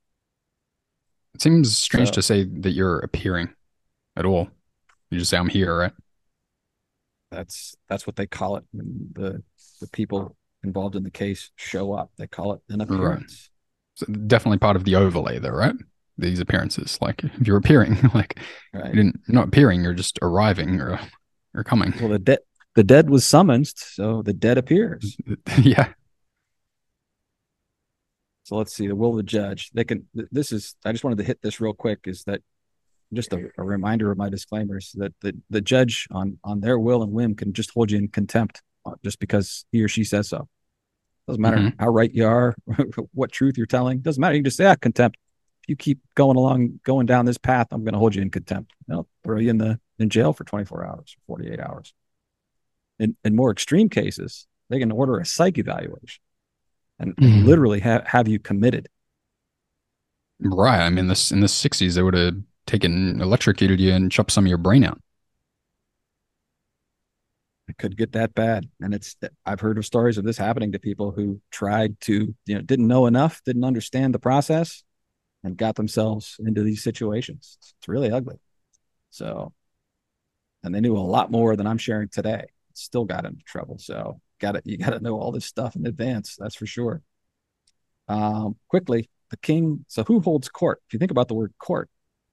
it 1.35 1.41
seems 1.41 1.78
strange 1.78 2.09
So- 2.09 2.14
to 2.14 2.22
say 2.22 2.45
that 2.45 2.72
you're 2.72 2.99
appearing 2.99 3.55
at 4.16 4.26
all. 4.26 4.51
You 5.11 5.18
just 5.18 5.30
say, 5.30 5.39
I'm 5.39 5.49
here, 5.49 5.74
right? 5.74 5.93
That's 7.33 7.74
that's 7.89 8.07
what 8.07 8.16
they 8.16 8.26
call 8.26 8.57
it 8.57 8.64
when 8.72 9.09
the 9.12 9.43
the 9.80 9.89
people 9.89 10.37
involved 10.62 10.95
in 10.97 11.03
the 11.03 11.11
case 11.11 11.51
show 11.57 11.93
up. 11.93 12.12
They 12.18 12.26
call 12.26 12.53
it 12.53 12.61
an 12.68 12.80
appearance. 12.80 13.51
So 13.95 14.07
definitely 14.07 14.59
part 14.59 14.76
of 14.76 14.85
the 14.85 14.95
overlay, 14.97 15.39
though, 15.39 15.51
right? 15.51 15.74
These 16.18 16.41
appearances. 16.41 16.99
Like, 17.01 17.24
if 17.41 17.47
you're 17.47 17.57
appearing, 17.57 17.97
like, 18.14 18.39
Right. 18.72 18.87
you 18.87 18.95
didn't, 19.03 19.20
you're 19.26 19.35
not 19.35 19.49
appearing, 19.49 19.83
you're 19.83 19.95
just 19.95 20.18
arriving 20.22 20.80
or, 20.80 21.01
or 21.55 21.64
coming. 21.64 21.93
Well, 21.99 22.09
the 22.11 22.18
dead 22.18 22.39
the 22.74 22.85
dead 22.85 23.11
was 23.11 23.26
summoned, 23.26 23.68
so 23.68 24.22
the 24.22 24.33
dead 24.33 24.57
appears. 24.59 25.16
yeah. 25.59 25.93
So 28.45 28.57
let's 28.57 28.74
see 28.74 28.87
the 28.89 28.97
will 28.97 29.11
of 29.11 29.16
the 29.16 29.22
judge. 29.22 29.70
They 29.72 29.85
can. 29.85 30.07
This 30.14 30.53
is. 30.53 30.74
I 30.85 30.93
just 30.93 31.05
wanted 31.05 31.18
to 31.18 31.24
hit 31.24 31.41
this 31.43 31.61
real 31.61 31.74
quick. 31.74 32.01
Is 32.05 32.24
that 32.24 32.41
just 33.13 33.33
a, 33.33 33.51
a 33.59 33.63
reminder 33.63 34.11
of 34.11 34.19
my 34.19 34.29
disclaimers 34.29 34.93
that 34.97 35.13
the 35.21 35.35
the 35.51 35.61
judge 35.61 36.07
on 36.11 36.39
on 36.45 36.61
their 36.61 36.79
will 36.79 37.03
and 37.03 37.13
whim 37.13 37.35
can 37.35 37.53
just 37.53 37.71
hold 37.71 37.91
you 37.91 37.99
in 37.99 38.09
contempt 38.09 38.63
uh, 38.87 38.93
just 39.05 39.19
because 39.19 39.65
he 39.73 39.83
or 39.83 39.89
she 39.89 40.05
says 40.05 40.29
so. 40.29 40.49
Doesn't 41.29 41.41
matter 41.43 41.59
Mhm. 41.59 41.75
how 41.79 41.89
right 41.89 42.13
you 42.13 42.27
are, 42.27 42.55
what 43.15 43.31
truth 43.31 43.57
you're 43.57 43.67
telling. 43.67 44.01
Doesn't 44.01 44.21
matter. 44.21 44.35
You 44.35 44.41
can 44.41 44.47
just 44.47 44.57
say, 44.57 44.67
ah, 44.67 44.75
contempt. 44.77 45.19
If 45.63 45.69
you 45.69 45.77
keep 45.77 46.01
going 46.17 46.37
along, 46.37 46.81
going 46.83 47.07
down 47.07 47.25
this 47.25 47.39
path, 47.39 47.69
I'm 47.71 47.85
going 47.85 47.93
to 47.93 47.99
hold 48.01 48.17
you 48.17 48.23
in 48.23 48.31
contempt. 48.31 48.73
They'll 48.89 49.07
throw 49.23 49.39
you 49.39 49.51
in 49.51 49.59
the 49.59 49.79
in 50.01 50.09
jail 50.09 50.33
for 50.33 50.43
24 50.43 50.85
hours, 50.85 51.17
48 51.29 51.61
hours. 51.61 51.95
In 52.99 53.17
in 53.25 53.37
more 53.37 53.53
extreme 53.53 53.89
cases, 53.89 54.47
they 54.71 54.79
can 54.81 54.91
order 54.91 55.19
a 55.19 55.25
psych 55.27 55.59
evaluation 55.59 56.23
and, 56.99 57.15
Mhm. 57.17 57.45
literally 57.45 57.81
have 57.81 58.05
have 58.07 58.27
you 58.27 58.39
committed. 58.41 58.89
Right. 60.41 60.81
I 60.85 60.91
mean, 60.91 61.07
this 61.07 61.31
in 61.31 61.39
the 61.41 61.47
60s, 61.47 61.95
they 61.95 62.03
would 62.03 62.15
have 62.15 62.35
taken, 62.67 63.21
electrocuted 63.21 63.81
you 63.81 63.93
and 63.93 64.11
chopped 64.11 64.33
some 64.33 64.45
of 64.45 64.49
your 64.49 64.59
brain 64.59 64.85
out. 64.85 65.01
It 67.69 67.79
could 67.79 67.97
get 67.97 68.13
that 68.13 68.35
bad, 68.35 68.69
and 68.81 68.93
it's. 68.93 69.17
I've 69.47 69.61
heard 69.61 69.79
of 69.79 69.87
stories 69.87 70.19
of 70.19 70.25
this 70.25 70.37
happening 70.37 70.73
to 70.73 70.79
people 70.79 71.13
who 71.13 71.41
tried 71.51 71.99
to, 72.03 72.35
you 72.45 72.55
know, 72.55 72.61
didn't 72.61 72.89
know 72.89 73.07
enough, 73.07 73.41
didn't 73.47 73.65
understand 73.65 74.15
the 74.15 74.19
process, 74.19 74.83
and 75.45 75.57
got 75.57 75.77
themselves 75.77 76.37
into 76.41 76.63
these 76.63 76.83
situations. 76.83 77.57
It's 77.61 77.89
really 77.89 78.11
ugly. 78.11 78.37
So, 79.11 79.53
and 80.63 80.75
they 80.75 80.81
knew 80.81 80.97
a 80.97 80.99
lot 80.99 81.31
more 81.31 81.57
than 81.57 81.67
I'm 81.67 81.79
sharing 81.79 82.09
today. 82.09 82.47
Still 82.75 83.05
got 83.05 83.25
into 83.25 83.43
trouble. 83.45 83.79
So, 83.79 84.21
got 84.41 84.57
it. 84.57 84.65
You 84.67 84.77
got 84.77 84.91
to 84.91 85.01
know 85.01 85.19
all 85.19 85.33
this 85.33 85.47
stuff 85.47 85.77
in 85.77 85.87
advance. 85.87 86.37
That's 86.39 86.57
for 86.57 86.67
sure. 86.67 87.01
Um, 88.09 88.57
quickly, 88.69 89.09
the 89.31 89.37
king. 89.37 89.85
So, 89.89 90.03
who 90.05 90.21
holds 90.21 90.49
court? 90.49 90.83
If 90.89 90.93
you 90.93 90.99
think 90.99 91.13
about 91.13 91.29
the 91.29 91.35
word 91.35 91.55
court, 91.59 91.89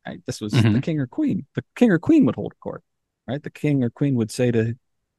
right? 0.05 0.21
This 0.25 0.41
was 0.41 0.53
the 0.53 0.59
Mhm. 0.59 0.83
king 0.83 0.99
or 0.99 1.07
queen. 1.07 1.45
The 1.55 1.63
king 1.75 1.91
or 1.91 1.99
queen 1.99 2.25
would 2.25 2.35
hold 2.35 2.53
court, 2.59 2.83
right? 3.27 3.41
The 3.41 3.49
king 3.49 3.83
or 3.83 3.89
queen 3.89 4.15
would 4.15 4.31
say 4.31 4.51
to 4.51 4.77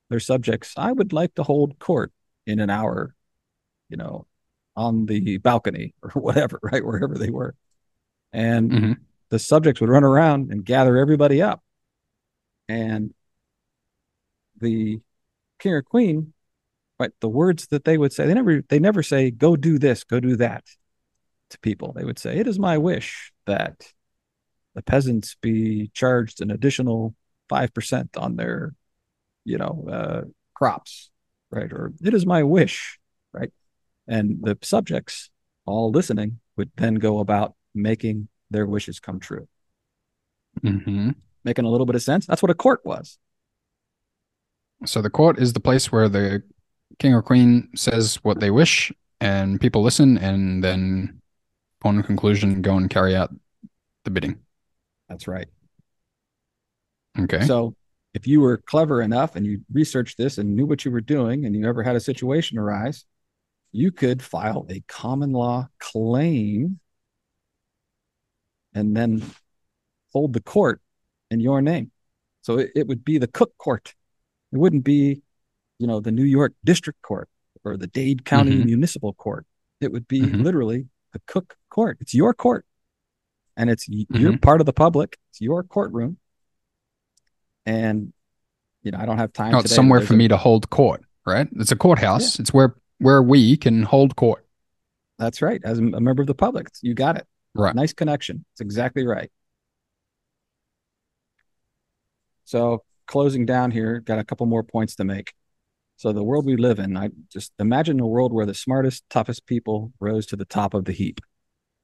their 0.09 0.21
subjects, 0.21 0.75
I 0.77 0.93
would 0.93 1.13
like 1.13 1.35
to 1.37 1.43
hold 1.43 1.79
court 1.79 2.13
in 2.47 2.59
an 2.59 2.71
hour, 2.71 3.15
you 3.89 3.97
know, 3.97 4.27
on 4.77 5.07
the 5.07 5.39
balcony 5.39 5.95
or 6.03 6.11
whatever, 6.11 6.59
right? 6.63 6.85
Wherever 6.85 7.17
they 7.17 7.31
were. 7.31 7.55
And 8.33 8.71
Mhm. 8.71 8.97
the 9.29 9.39
subjects 9.39 9.81
would 9.81 9.91
run 9.91 10.05
around 10.05 10.51
and 10.51 10.65
gather 10.65 10.97
everybody 10.97 11.43
up. 11.43 11.63
And 12.69 13.15
the 14.61 15.01
king 15.59 15.73
or 15.73 15.83
queen, 15.83 16.33
right, 16.99 17.13
the 17.21 17.29
words 17.29 17.69
that 17.69 17.85
they 17.85 17.99
would 17.99 18.13
say, 18.13 18.27
they 18.27 18.35
never 18.35 18.63
they 18.63 18.79
never 18.79 19.03
say, 19.03 19.31
go 19.31 19.57
do 19.57 19.79
this, 19.79 20.05
go 20.05 20.21
do 20.21 20.37
that 20.37 20.65
to 21.51 21.59
people. 21.61 21.93
They 21.93 22.05
would 22.05 22.19
say, 22.19 22.37
It 22.39 22.47
is 22.47 22.59
my 22.59 22.79
wish 22.79 23.33
that 23.47 23.93
the 24.75 24.83
peasants 24.83 25.37
be 25.41 25.91
charged 25.95 26.41
an 26.41 26.51
additional 26.51 27.15
5% 27.49 28.17
on 28.17 28.37
their, 28.37 28.75
you 29.45 29.59
know, 29.59 29.87
uh, 29.91 30.23
crops, 30.55 31.11
right? 31.51 31.73
Or 31.73 31.93
it 32.03 32.15
is 32.15 32.25
my 32.25 32.43
wish, 32.43 32.99
right? 33.33 33.53
And 34.07 34.39
the 34.43 34.59
subjects 34.63 35.31
all 35.67 35.91
listening 35.91 36.41
would 36.57 36.71
then 36.77 36.97
go 36.97 37.19
about 37.19 37.55
making 37.75 38.29
their 38.51 38.67
wishes 38.67 39.01
come 39.01 39.21
true. 39.21 39.49
hmm 40.63 41.11
Making 41.45 41.65
a 41.65 41.71
little 41.71 41.87
bit 41.87 41.97
of 41.97 42.03
sense. 42.03 42.27
That's 42.27 42.43
what 42.43 42.51
a 42.51 42.55
court 42.55 42.81
was. 42.85 43.19
So 44.85 45.01
the 45.01 45.11
court 45.11 45.39
is 45.39 45.53
the 45.53 45.61
place 45.61 45.91
where 45.91 46.09
the 46.09 46.43
king 46.99 47.15
or 47.15 47.23
queen 47.23 47.69
says 47.75 48.17
what 48.23 48.41
they 48.41 48.51
wish, 48.51 48.93
and 49.21 49.61
people 49.61 49.83
listen, 49.83 50.19
and 50.19 50.63
then, 50.63 51.21
upon 51.81 52.03
conclusion, 52.03 52.63
go 52.63 52.77
and 52.77 52.91
carry 52.91 53.17
out 53.17 53.35
the 54.05 54.11
bidding. 54.11 54.39
That's 55.11 55.29
right. 55.29 55.49
Okay. 57.19 57.45
So 57.45 57.75
if 58.15 58.27
you 58.27 58.41
were 58.41 58.59
clever 58.59 59.03
enough 59.03 59.37
and 59.37 59.45
you 59.45 59.61
researched 59.73 60.17
this 60.17 60.39
and 60.39 60.55
knew 60.55 60.65
what 60.65 60.85
you 60.85 60.91
were 60.91 61.01
doing 61.01 61.45
and 61.45 61.55
you 61.55 61.69
ever 61.69 61.83
had 61.83 61.97
a 61.97 62.01
situation 62.01 62.59
arise, 62.59 63.05
you 63.73 63.91
could 63.91 64.23
file 64.23 64.67
a 64.71 64.81
common 64.87 65.33
law 65.33 65.69
claim 65.79 66.79
and 68.73 68.97
then 68.97 69.23
hold 70.13 70.33
the 70.33 70.41
court 70.41 70.81
in 71.31 71.41
your 71.41 71.61
name. 71.61 71.91
So 72.43 72.59
it, 72.59 72.71
it 72.75 72.87
would 72.87 73.05
be 73.05 73.19
the 73.19 73.27
Cook 73.27 73.57
Court. 73.59 73.95
It 74.53 74.59
wouldn't 74.59 74.85
be, 74.85 75.23
you 75.79 75.87
know, 75.87 76.01
the 76.01 76.13
New 76.13 76.25
York 76.25 76.55
District 76.65 77.01
Court 77.03 77.29
or 77.65 77.77
the 77.77 77.87
Dade 77.87 78.25
County 78.25 78.53
Mhm. 78.53 78.65
Municipal 78.67 79.13
Court. 79.13 79.45
It 79.81 79.93
would 79.93 80.09
be 80.09 80.21
Mhm. 80.23 80.43
literally 80.43 80.89
the 81.13 81.21
Cook 81.27 81.57
Court. 81.69 81.99
It's 82.01 82.15
your 82.15 82.33
court. 82.33 82.65
And 83.57 83.71
it's 83.71 83.89
y- 83.89 84.07
mm-hmm. 84.11 84.17
you're 84.17 84.39
part 84.39 84.61
of 84.61 84.67
the 84.67 84.73
public. 84.73 85.19
It's 85.31 85.41
your 85.41 85.63
courtroom. 85.63 86.19
And 87.67 88.13
you 88.83 88.91
know, 88.91 88.99
I 88.99 89.07
don't 89.07 89.19
have 89.19 89.33
time 89.33 89.55
Oh, 89.55 89.59
it's 89.59 89.75
somewhere 89.75 90.01
for 90.01 90.15
a- 90.15 90.17
me 90.17 90.29
to 90.29 90.37
hold 90.37 90.71
court, 90.71 91.05
right? 91.27 91.49
It's 91.57 91.73
a 91.73 91.77
courthouse. 91.77 92.39
It's 92.39 92.53
where 92.53 92.75
where 92.99 93.23
we 93.23 93.57
can 93.57 93.83
hold 93.83 94.17
court. 94.17 94.47
That's 95.19 95.43
right. 95.43 95.61
As 95.65 95.79
a 95.79 95.83
member 95.83 96.23
of 96.23 96.27
the 96.27 96.35
public, 96.35 96.69
you 96.81 96.95
got 96.95 97.17
it. 97.17 97.27
Right. 97.55 97.75
Nice 97.75 97.93
connection. 97.93 98.45
It's 98.53 98.61
exactly 98.61 99.07
right. 99.07 99.31
So, 102.45 102.85
closing 103.07 103.47
down 103.47 103.71
here, 103.71 104.01
got 104.01 104.19
a 104.19 104.25
couple 104.25 104.47
more 104.47 104.63
points 104.63 104.97
to 104.97 105.05
make. 105.05 105.35
So, 105.97 106.13
the 106.13 106.25
world 106.25 106.47
we 106.47 106.57
live 106.57 106.79
in, 106.79 106.97
I 106.97 107.11
just 107.33 107.53
imagine 107.59 108.01
a 108.01 108.07
world 108.07 108.33
where 108.33 108.47
the 108.47 108.55
smartest, 108.55 109.05
toughest 109.11 109.47
people 109.47 109.93
rose 110.01 110.27
to 110.27 110.37
the 110.37 110.45
top 110.45 110.75
of 110.75 110.85
the 110.85 110.93
heap. 110.93 111.21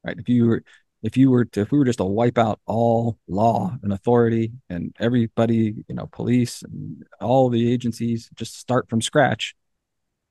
Right? 0.03 0.19
If 0.19 0.29
you 0.29 0.47
were 0.47 0.63
if 1.07 1.17
you 1.17 1.31
were 1.31 1.45
to 1.45 1.61
if 1.61 1.71
we 1.71 1.79
were 1.79 1.85
just 1.85 1.99
to 1.99 2.05
wipe 2.05 2.37
out 2.37 2.59
all 2.67 3.17
law 3.29 3.77
and 3.83 3.93
authority 3.93 4.51
and 4.69 4.95
everybody, 4.99 5.75
you 5.89 5.95
know, 5.95 6.07
police 6.07 6.63
and 6.63 7.05
all 7.21 7.49
the 7.49 7.73
agencies, 7.73 8.29
just 8.35 8.59
start 8.59 8.91
from 8.91 9.01
scratch, 9.01 9.55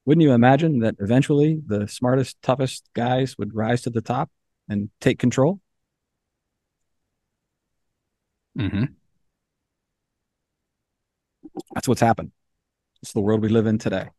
wouldn't 0.05 0.21
you 0.21 0.34
imagine 0.34 0.80
that 0.80 0.95
eventually 0.99 1.61
the 1.65 1.88
smartest, 1.88 2.41
toughest 2.41 2.89
guys 2.93 3.38
would 3.38 3.55
rise 3.55 3.84
to 3.84 3.89
the 3.89 4.01
top 4.01 4.30
and 4.67 4.89
take 4.99 5.17
control? 5.17 5.61
Mm-hmm. 8.59 8.86
That's 11.73 11.88
what's 11.88 12.01
happened. 12.01 12.32
It's 13.01 13.13
the 13.13 13.21
world 13.21 13.41
we 13.41 13.49
live 13.49 13.65
in 13.65 13.78
today. 13.78 14.09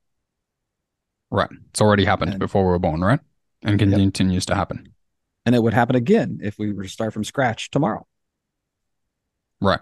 Right. 1.30 1.50
It's 1.70 1.82
already 1.82 2.06
happened 2.06 2.30
And- 2.32 2.38
before 2.40 2.64
we 2.64 2.70
were 2.70 2.78
born, 2.78 3.02
right? 3.02 3.20
And 3.62 3.78
Yep. 3.78 3.90
continues 3.98 4.46
to 4.46 4.54
happen. 4.54 4.92
And 5.46 5.54
it 5.54 5.62
would 5.62 5.72
happen 5.74 5.94
again 5.96 6.40
if 6.42 6.58
we 6.58 6.72
were 6.72 6.82
to 6.82 6.88
start 6.88 7.12
from 7.14 7.22
scratch 7.24 7.70
tomorrow. 7.70 8.06
Right. 9.60 9.80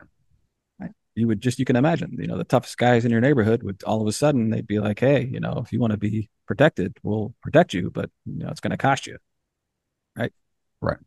You 1.17 1.29
would 1.29 1.41
just, 1.41 1.59
you 1.61 1.65
can 1.65 1.77
imagine, 1.77 2.17
you 2.21 2.27
know, 2.27 2.37
the 2.37 2.43
toughest 2.45 2.77
guys 2.77 3.05
in 3.05 3.11
your 3.13 3.21
neighborhood 3.21 3.63
would 3.63 3.83
all 3.85 4.03
of 4.03 4.07
a 4.09 4.13
sudden, 4.13 4.51
they'd 4.51 4.67
be 4.67 4.81
like, 4.81 4.99
hey, 4.99 5.25
you 5.25 5.39
know, 5.39 5.63
if 5.65 5.73
you 5.73 5.79
want 5.79 5.93
to 5.93 5.97
be 5.97 6.29
protected, 6.47 6.97
we'll 7.05 7.33
protect 7.41 7.73
you, 7.73 7.89
but, 7.91 8.11
you 8.27 8.41
know, 8.45 8.49
it's 8.49 8.59
going 8.61 8.73
to 8.73 8.77
cost 8.77 9.07
you. 9.07 9.17
Right. 10.17 10.33
Right. 10.81 10.99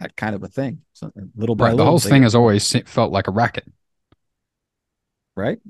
That 0.00 0.16
kind 0.16 0.34
of 0.34 0.42
a 0.42 0.48
thing. 0.48 0.80
So 0.94 1.12
little 1.36 1.56
by 1.56 1.68
Right. 1.68 1.76
The 1.76 1.84
whole 1.84 1.98
thing 1.98 2.22
get- 2.22 2.26
has 2.26 2.34
always 2.34 2.74
felt 2.86 3.12
like 3.12 3.28
a 3.28 3.32
racket. 3.32 3.70
right? 5.36 5.60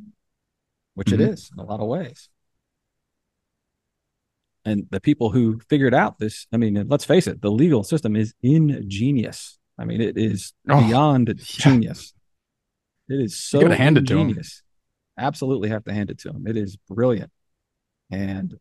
Which 0.95 1.13
it 1.13 1.21
Mhm. 1.21 1.29
is 1.29 1.51
in 1.53 1.59
a 1.59 1.65
lot 1.65 1.81
of 1.81 1.89
ways. 1.89 2.31
And 4.65 4.87
the 4.91 5.01
people 5.01 5.31
who 5.31 5.61
figured 5.71 5.95
out 5.95 6.19
this, 6.19 6.47
I 6.53 6.57
mean, 6.57 6.87
let's 6.89 7.05
face 7.05 7.27
it, 7.27 7.41
the 7.41 7.51
legal 7.51 7.83
system 7.85 8.17
is 8.17 8.35
ingenious. 8.43 9.59
I 9.79 9.85
mean, 9.85 10.01
it 10.01 10.19
is 10.19 10.53
Oh, 10.69 10.87
beyond 10.87 11.29
yeah. 11.29 11.35
genius. 11.39 12.13
It 13.09 13.21
is 13.21 13.39
so 13.39 13.61
gotta 13.61 13.77
hand 13.77 13.97
it 13.97 14.07
to 14.07 14.13
ingenious. 14.19 14.63
Absolutely 15.17 15.69
have 15.71 15.85
to 15.85 15.93
hand 15.93 16.11
it 16.11 16.19
to 16.21 16.29
them. 16.29 16.47
It 16.47 16.57
is 16.57 16.77
brilliant. 16.77 17.31
And 18.11 18.59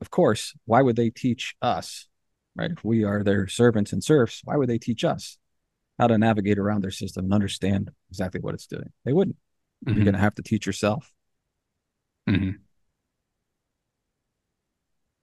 of 0.00 0.10
course, 0.10 0.54
why 0.64 0.82
would 0.82 0.96
they 0.96 1.10
teach 1.10 1.54
us, 1.62 2.08
right? 2.56 2.70
If 2.70 2.82
we 2.84 3.04
are 3.04 3.22
their 3.22 3.46
servants 3.46 3.92
and 3.92 4.02
serfs, 4.02 4.40
why 4.44 4.56
would 4.56 4.68
they 4.68 4.78
teach 4.78 5.04
us 5.04 5.38
how 5.98 6.06
to 6.06 6.16
navigate 6.18 6.58
around 6.58 6.82
their 6.82 6.90
system 6.90 7.26
and 7.26 7.34
understand 7.34 7.90
exactly 8.10 8.40
what 8.40 8.54
it's 8.54 8.66
doing? 8.66 8.90
They 9.04 9.12
wouldn't. 9.12 9.36
You're 9.86 9.96
Mhm. 9.96 10.04
going 10.04 10.14
to 10.14 10.20
have 10.20 10.34
to 10.36 10.42
teach 10.42 10.66
yourself. 10.66 11.12
Mhm. 12.28 12.60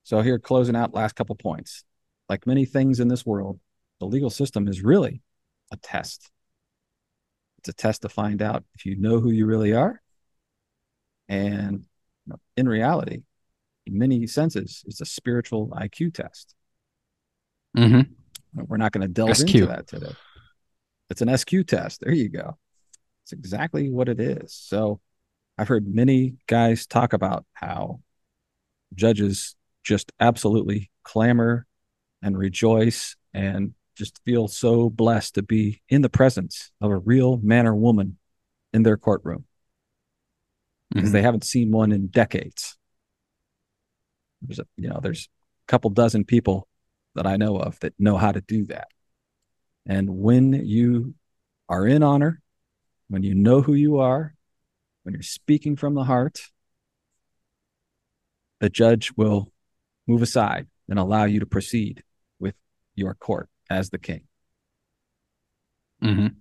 So 0.08 0.22
here, 0.22 0.38
closing 0.38 0.74
out 0.74 0.94
last 0.94 1.16
couple 1.16 1.34
points. 1.34 1.84
Like 2.30 2.46
many 2.46 2.64
things 2.64 2.98
in 2.98 3.08
this 3.08 3.26
world, 3.26 3.60
the 4.00 4.06
legal 4.06 4.30
system 4.30 4.66
is 4.66 4.82
really 4.82 5.20
a 5.70 5.76
test. 5.76 6.30
It's 7.58 7.68
a 7.68 7.74
test 7.74 8.00
to 8.02 8.08
find 8.08 8.40
out 8.40 8.64
if 8.74 8.86
you 8.86 8.96
know 8.96 9.20
who 9.20 9.30
you 9.30 9.44
really 9.44 9.74
are. 9.74 10.00
And 11.28 11.84
you 12.24 12.30
know, 12.30 12.36
in 12.56 12.66
reality, 12.66 13.24
in 13.84 13.98
many 13.98 14.26
senses, 14.26 14.82
it's 14.86 15.02
a 15.02 15.04
spiritual 15.04 15.68
IQ 15.76 16.14
test. 16.14 16.54
Mhm. 17.76 18.08
We're 18.54 18.78
not 18.78 18.92
going 18.92 19.06
to 19.06 19.08
delve 19.08 19.36
SQ. 19.36 19.56
into 19.56 19.66
that 19.66 19.88
today. 19.88 20.16
It's 21.10 21.20
an 21.20 21.28
SQ 21.28 21.64
test. 21.66 22.00
There 22.00 22.14
you 22.14 22.30
go. 22.30 22.56
It's 23.24 23.32
exactly 23.34 23.90
what 23.90 24.08
it 24.08 24.20
is. 24.20 24.54
So 24.54 25.02
I've 25.58 25.68
heard 25.68 25.86
many 25.86 26.36
guys 26.46 26.86
talk 26.86 27.12
about 27.12 27.44
how 27.52 28.00
judges 28.94 29.54
just 29.88 30.12
absolutely 30.20 30.90
clamor 31.02 31.66
and 32.20 32.36
rejoice 32.36 33.16
and 33.32 33.72
just 33.96 34.20
feel 34.22 34.46
so 34.46 34.90
blessed 34.90 35.34
to 35.36 35.42
be 35.42 35.80
in 35.88 36.02
the 36.02 36.10
presence 36.10 36.70
of 36.82 36.90
a 36.90 36.98
real 36.98 37.38
man 37.38 37.66
or 37.66 37.74
woman 37.74 38.18
in 38.74 38.82
their 38.82 38.98
courtroom 38.98 39.46
because 40.90 41.08
Mhm. 41.08 41.12
they 41.12 41.22
haven't 41.22 41.44
seen 41.44 41.70
one 41.70 41.90
in 41.90 42.08
decades. 42.08 42.76
There's 44.42 44.58
a 44.58 44.66
you 44.76 44.90
know 44.90 45.00
there's 45.02 45.28
a 45.66 45.66
couple 45.66 45.88
dozen 45.90 46.24
people 46.24 46.68
that 47.14 47.26
I 47.26 47.36
know 47.36 47.56
of 47.56 47.80
that 47.80 47.94
know 47.98 48.18
how 48.18 48.30
to 48.30 48.42
do 48.42 48.66
that. 48.66 48.88
And 49.86 50.18
when 50.18 50.52
you 50.52 51.14
are 51.66 51.86
in 51.86 52.02
honor, 52.02 52.42
when 53.08 53.22
you 53.22 53.34
know 53.34 53.62
who 53.62 53.72
you 53.72 53.98
are, 53.98 54.34
when 55.02 55.14
you're 55.14 55.22
speaking 55.22 55.76
from 55.76 55.94
the 55.94 56.04
heart, 56.04 56.40
the 58.60 58.68
judge 58.68 59.16
will 59.16 59.50
move 60.08 60.22
aside 60.22 60.66
and 60.88 60.98
allow 60.98 61.24
you 61.24 61.40
to 61.40 61.46
proceed 61.46 62.02
with 62.40 62.54
your 62.94 63.14
court 63.14 63.48
as 63.70 63.90
the 63.90 63.98
king. 63.98 64.22
Mhm. 66.02 66.34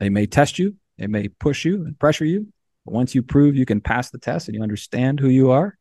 They 0.00 0.10
may 0.10 0.26
test 0.26 0.58
you, 0.58 0.76
they 0.98 1.06
may 1.06 1.28
push 1.28 1.64
you 1.64 1.84
and 1.84 1.98
pressure 1.98 2.24
you. 2.24 2.52
But 2.84 2.94
once 2.94 3.14
you 3.14 3.22
prove 3.22 3.56
you 3.56 3.64
can 3.64 3.80
pass 3.80 4.10
the 4.10 4.18
test 4.18 4.48
and 4.48 4.54
you 4.54 4.62
understand 4.62 5.20
who 5.20 5.28
you 5.28 5.50
are, 5.50 5.78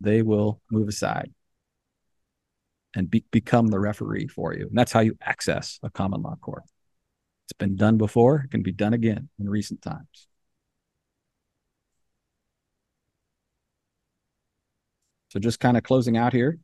they 0.00 0.22
will 0.22 0.60
move 0.70 0.88
aside 0.88 1.32
and 2.94 3.10
be- 3.10 3.24
become 3.30 3.68
the 3.68 3.78
referee 3.78 4.26
for 4.26 4.54
you. 4.54 4.66
And 4.68 4.76
that's 4.76 4.92
how 4.92 5.00
you 5.00 5.16
access 5.22 5.78
a 5.82 5.90
common 5.90 6.22
law 6.22 6.36
court. 6.36 6.64
It's 7.44 7.52
been 7.52 7.76
done 7.76 7.96
before, 7.96 8.42
it 8.44 8.50
can 8.50 8.62
be 8.62 8.72
done 8.72 8.92
again 8.92 9.28
in 9.38 9.48
recent 9.48 9.82
times. 9.82 10.28
So, 15.36 15.40
just 15.40 15.60
kind 15.60 15.76
of 15.76 15.82
closing 15.82 16.16
out 16.16 16.32
here. 16.32 16.58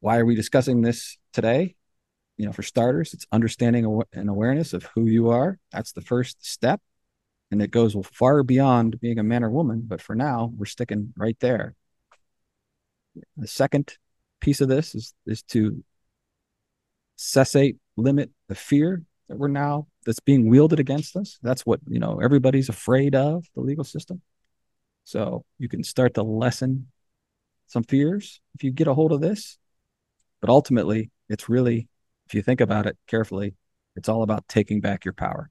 Why 0.00 0.16
are 0.16 0.24
we 0.24 0.34
discussing 0.34 0.80
this 0.80 1.18
today? 1.34 1.74
You 2.38 2.46
know, 2.46 2.52
for 2.52 2.62
starters, 2.62 3.12
it's 3.12 3.26
understanding 3.30 4.02
and 4.14 4.30
awareness 4.30 4.72
of 4.72 4.84
who 4.94 5.04
you 5.04 5.28
are. 5.28 5.58
That's 5.70 5.92
the 5.92 6.00
first 6.00 6.42
step. 6.46 6.80
And 7.50 7.60
it 7.60 7.70
goes 7.70 7.94
far 8.10 8.42
beyond 8.42 8.98
being 9.00 9.18
a 9.18 9.22
man 9.22 9.44
or 9.44 9.50
woman. 9.50 9.82
But 9.86 10.00
for 10.00 10.14
now, 10.14 10.50
we're 10.56 10.64
sticking 10.64 11.12
right 11.14 11.36
there. 11.40 11.74
The 13.36 13.48
second 13.48 13.98
piece 14.40 14.62
of 14.62 14.70
this 14.70 14.94
is, 14.94 15.12
is 15.26 15.42
to 15.48 15.84
cessate, 17.18 17.76
limit 17.98 18.30
the 18.48 18.54
fear 18.54 19.02
that 19.28 19.36
we're 19.36 19.48
now 19.48 19.88
that's 20.06 20.20
being 20.20 20.48
wielded 20.48 20.80
against 20.80 21.16
us. 21.16 21.38
That's 21.42 21.66
what, 21.66 21.80
you 21.86 21.98
know, 21.98 22.20
everybody's 22.22 22.70
afraid 22.70 23.14
of 23.14 23.44
the 23.54 23.60
legal 23.60 23.84
system. 23.84 24.22
So 25.10 25.44
you 25.58 25.68
can 25.68 25.82
start 25.82 26.14
to 26.14 26.22
lessen 26.22 26.86
some 27.66 27.82
fears 27.82 28.40
if 28.54 28.62
you 28.62 28.70
get 28.70 28.86
a 28.86 28.94
hold 28.94 29.10
of 29.10 29.20
this. 29.20 29.58
But 30.40 30.50
ultimately, 30.50 31.10
it's 31.28 31.48
really, 31.48 31.88
if 32.26 32.34
you 32.34 32.42
think 32.42 32.60
about 32.60 32.86
it 32.86 32.96
carefully, 33.08 33.56
it's 33.96 34.08
all 34.08 34.22
about 34.22 34.46
taking 34.46 34.80
back 34.80 35.04
your 35.04 35.12
power. 35.12 35.50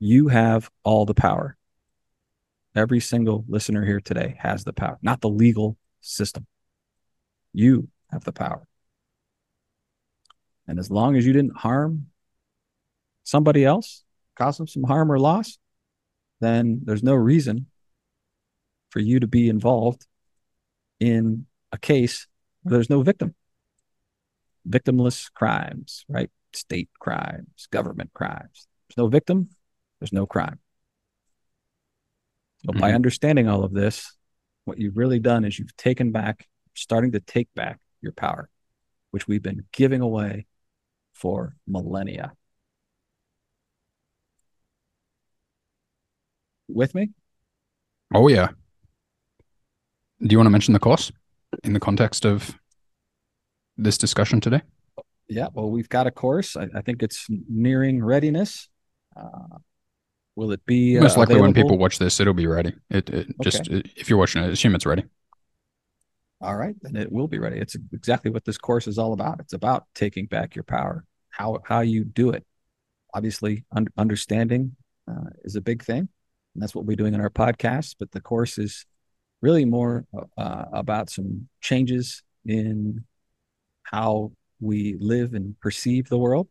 You 0.00 0.26
have 0.26 0.68
all 0.82 1.06
the 1.06 1.14
power. 1.14 1.56
Every 2.74 2.98
single 2.98 3.44
listener 3.46 3.86
here 3.86 4.00
today 4.00 4.34
has 4.40 4.64
the 4.64 4.72
power, 4.72 4.98
not 5.00 5.20
the 5.20 5.28
legal 5.28 5.76
system. 6.00 6.44
You 7.52 7.86
have 8.10 8.24
the 8.24 8.32
power. 8.32 8.66
And 10.66 10.80
as 10.80 10.90
long 10.90 11.14
as 11.14 11.24
you 11.24 11.32
didn't 11.32 11.56
harm 11.56 12.06
somebody 13.22 13.64
else, 13.64 14.02
cause 14.34 14.56
them 14.56 14.66
some 14.66 14.82
harm 14.82 15.12
or 15.12 15.20
loss, 15.20 15.56
then 16.40 16.80
there's 16.84 17.02
no 17.02 17.14
reason 17.14 17.66
for 18.90 19.00
you 19.00 19.20
to 19.20 19.26
be 19.26 19.48
involved 19.48 20.06
in 21.00 21.46
a 21.72 21.78
case 21.78 22.26
where 22.62 22.74
there's 22.74 22.90
no 22.90 23.02
victim. 23.02 23.34
Victimless 24.68 25.32
crimes, 25.32 26.04
right? 26.08 26.30
State 26.52 26.90
crimes, 26.98 27.68
government 27.70 28.10
crimes. 28.14 28.66
There's 28.88 28.96
no 28.96 29.08
victim, 29.08 29.50
there's 30.00 30.12
no 30.12 30.26
crime. 30.26 30.58
So, 32.64 32.72
mm-hmm. 32.72 32.80
by 32.80 32.92
understanding 32.92 33.48
all 33.48 33.64
of 33.64 33.72
this, 33.72 34.16
what 34.64 34.78
you've 34.78 34.96
really 34.96 35.20
done 35.20 35.44
is 35.44 35.58
you've 35.58 35.76
taken 35.76 36.10
back, 36.10 36.48
starting 36.74 37.12
to 37.12 37.20
take 37.20 37.48
back 37.54 37.78
your 38.00 38.12
power, 38.12 38.48
which 39.10 39.28
we've 39.28 39.42
been 39.42 39.64
giving 39.72 40.00
away 40.00 40.46
for 41.14 41.54
millennia. 41.66 42.32
With 46.68 46.94
me? 46.94 47.10
Oh, 48.14 48.28
yeah. 48.28 48.48
Do 50.20 50.28
you 50.28 50.38
want 50.38 50.46
to 50.46 50.50
mention 50.50 50.72
the 50.72 50.80
course 50.80 51.12
in 51.64 51.72
the 51.72 51.80
context 51.80 52.24
of 52.24 52.58
this 53.76 53.98
discussion 53.98 54.40
today? 54.40 54.62
Yeah, 55.28 55.48
well, 55.52 55.70
we've 55.70 55.88
got 55.88 56.06
a 56.06 56.10
course. 56.10 56.56
I, 56.56 56.68
I 56.74 56.80
think 56.82 57.02
it's 57.02 57.26
nearing 57.48 58.02
readiness. 58.02 58.68
Uh, 59.16 59.58
will 60.36 60.52
it 60.52 60.64
be 60.66 60.98
uh, 60.98 61.02
most 61.02 61.16
likely 61.16 61.34
available? 61.34 61.54
when 61.54 61.54
people 61.54 61.78
watch 61.78 61.98
this? 61.98 62.20
It'll 62.20 62.34
be 62.34 62.46
ready. 62.46 62.74
It, 62.90 63.10
it 63.10 63.26
okay. 63.26 63.34
just 63.42 63.68
if 63.68 64.08
you're 64.08 64.18
watching 64.18 64.42
it, 64.42 64.50
assume 64.50 64.74
it's 64.74 64.86
ready. 64.86 65.04
All 66.40 66.54
right, 66.54 66.76
then 66.82 66.96
it 66.96 67.10
will 67.10 67.28
be 67.28 67.38
ready. 67.38 67.58
It's 67.58 67.76
exactly 67.92 68.30
what 68.30 68.44
this 68.44 68.58
course 68.58 68.86
is 68.86 68.98
all 68.98 69.12
about. 69.14 69.40
It's 69.40 69.54
about 69.54 69.84
taking 69.94 70.26
back 70.26 70.54
your 70.54 70.64
power. 70.64 71.04
How 71.30 71.58
how 71.64 71.80
you 71.80 72.04
do 72.04 72.30
it. 72.30 72.44
Obviously, 73.14 73.64
un- 73.72 73.88
understanding 73.96 74.76
uh, 75.10 75.30
is 75.44 75.56
a 75.56 75.60
big 75.60 75.82
thing, 75.82 76.08
and 76.56 76.62
that's 76.62 76.74
what 76.74 76.86
we're 76.86 76.96
doing 76.96 77.12
in 77.12 77.20
our 77.20 77.28
podcast. 77.28 77.96
But 77.98 78.12
the 78.12 78.20
course 78.20 78.56
is 78.56 78.86
really 79.42 79.66
more 79.66 80.06
uh, 80.38 80.64
about 80.72 81.10
some 81.10 81.48
changes 81.60 82.22
in 82.46 83.04
how 83.82 84.32
we 84.58 84.96
live 84.98 85.34
and 85.34 85.54
perceive 85.60 86.08
the 86.08 86.16
world 86.16 86.48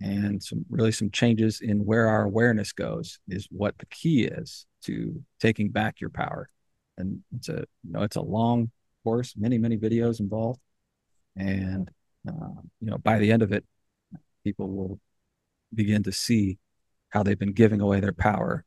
and 0.00 0.40
some 0.40 0.64
really 0.70 0.92
some 0.92 1.10
changes 1.10 1.60
in 1.60 1.84
where 1.84 2.06
our 2.06 2.22
awareness 2.22 2.72
goes 2.72 3.18
is 3.28 3.48
what 3.50 3.76
the 3.78 3.86
key 3.86 4.26
is 4.26 4.64
to 4.84 5.20
taking 5.40 5.70
back 5.70 6.00
your 6.00 6.10
power 6.10 6.48
and 6.96 7.20
it's 7.34 7.48
a 7.48 7.64
you 7.82 7.92
know 7.92 8.02
it's 8.02 8.16
a 8.16 8.22
long 8.22 8.70
course 9.02 9.34
many 9.36 9.58
many 9.58 9.76
videos 9.76 10.20
involved 10.20 10.60
and 11.34 11.90
uh, 12.28 12.60
you 12.80 12.90
know 12.90 12.98
by 12.98 13.18
the 13.18 13.32
end 13.32 13.42
of 13.42 13.52
it 13.52 13.64
people 14.44 14.68
will 14.68 15.00
begin 15.74 16.02
to 16.02 16.12
see 16.12 16.58
how 17.08 17.22
they've 17.22 17.38
been 17.38 17.52
giving 17.52 17.80
away 17.80 17.98
their 17.98 18.12
power 18.12 18.64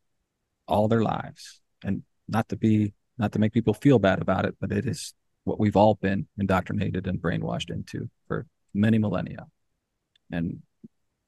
all 0.70 0.88
their 0.88 1.04
lives 1.04 1.60
and 1.84 2.04
not 2.28 2.48
to 2.50 2.56
be 2.56 2.94
not 3.18 3.34
to 3.34 3.40
make 3.40 3.52
people 3.52 3.74
feel 3.74 4.00
bad 4.00 4.22
about 4.22 4.46
it 4.46 4.56
but 4.62 4.72
it 4.72 4.86
is 4.86 5.14
what 5.44 5.60
we've 5.60 5.76
all 5.76 5.96
been 5.96 6.28
indoctrinated 6.38 7.08
and 7.08 7.22
brainwashed 7.22 7.70
into 7.70 8.10
for 8.28 8.46
many 8.74 8.98
millennia 8.98 9.46
and 10.32 10.62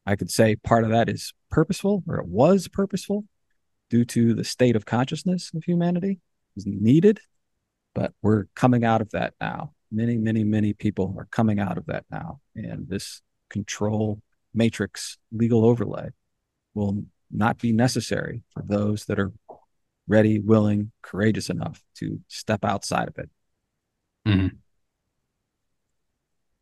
I 0.05 0.15
could 0.15 0.31
say 0.31 0.55
part 0.55 0.83
of 0.83 0.89
that 0.89 1.09
is 1.09 1.33
purposeful, 1.49 2.03
or 2.07 2.17
it 2.17 2.27
was 2.27 2.67
purposeful, 2.67 3.25
due 3.89 4.05
to 4.05 4.33
the 4.33 4.43
state 4.43 4.75
of 4.75 4.85
consciousness 4.85 5.51
of 5.55 5.63
humanity 5.63 6.19
is 6.55 6.65
needed. 6.65 7.19
But 7.93 8.13
we're 8.21 8.45
coming 8.55 8.83
out 8.83 9.01
of 9.01 9.11
that 9.11 9.33
now. 9.39 9.73
Many, 9.91 10.17
many, 10.17 10.43
many 10.43 10.73
people 10.73 11.13
are 11.17 11.25
coming 11.25 11.59
out 11.59 11.77
of 11.77 11.85
that 11.87 12.05
now. 12.09 12.39
And 12.55 12.87
this 12.87 13.21
control 13.49 14.21
matrix 14.53 15.17
legal 15.31 15.65
overlay 15.65 16.09
will 16.73 17.03
not 17.33 17.57
be 17.57 17.71
necessary 17.71 18.43
for 18.53 18.63
those 18.65 19.05
that 19.05 19.19
are 19.19 19.31
ready, 20.07 20.39
willing, 20.39 20.91
courageous 21.01 21.49
enough 21.49 21.81
to 21.95 22.19
step 22.27 22.65
outside 22.65 23.07
of 23.07 23.17
it. 23.17 23.29
Mm-hmm. 24.27 24.55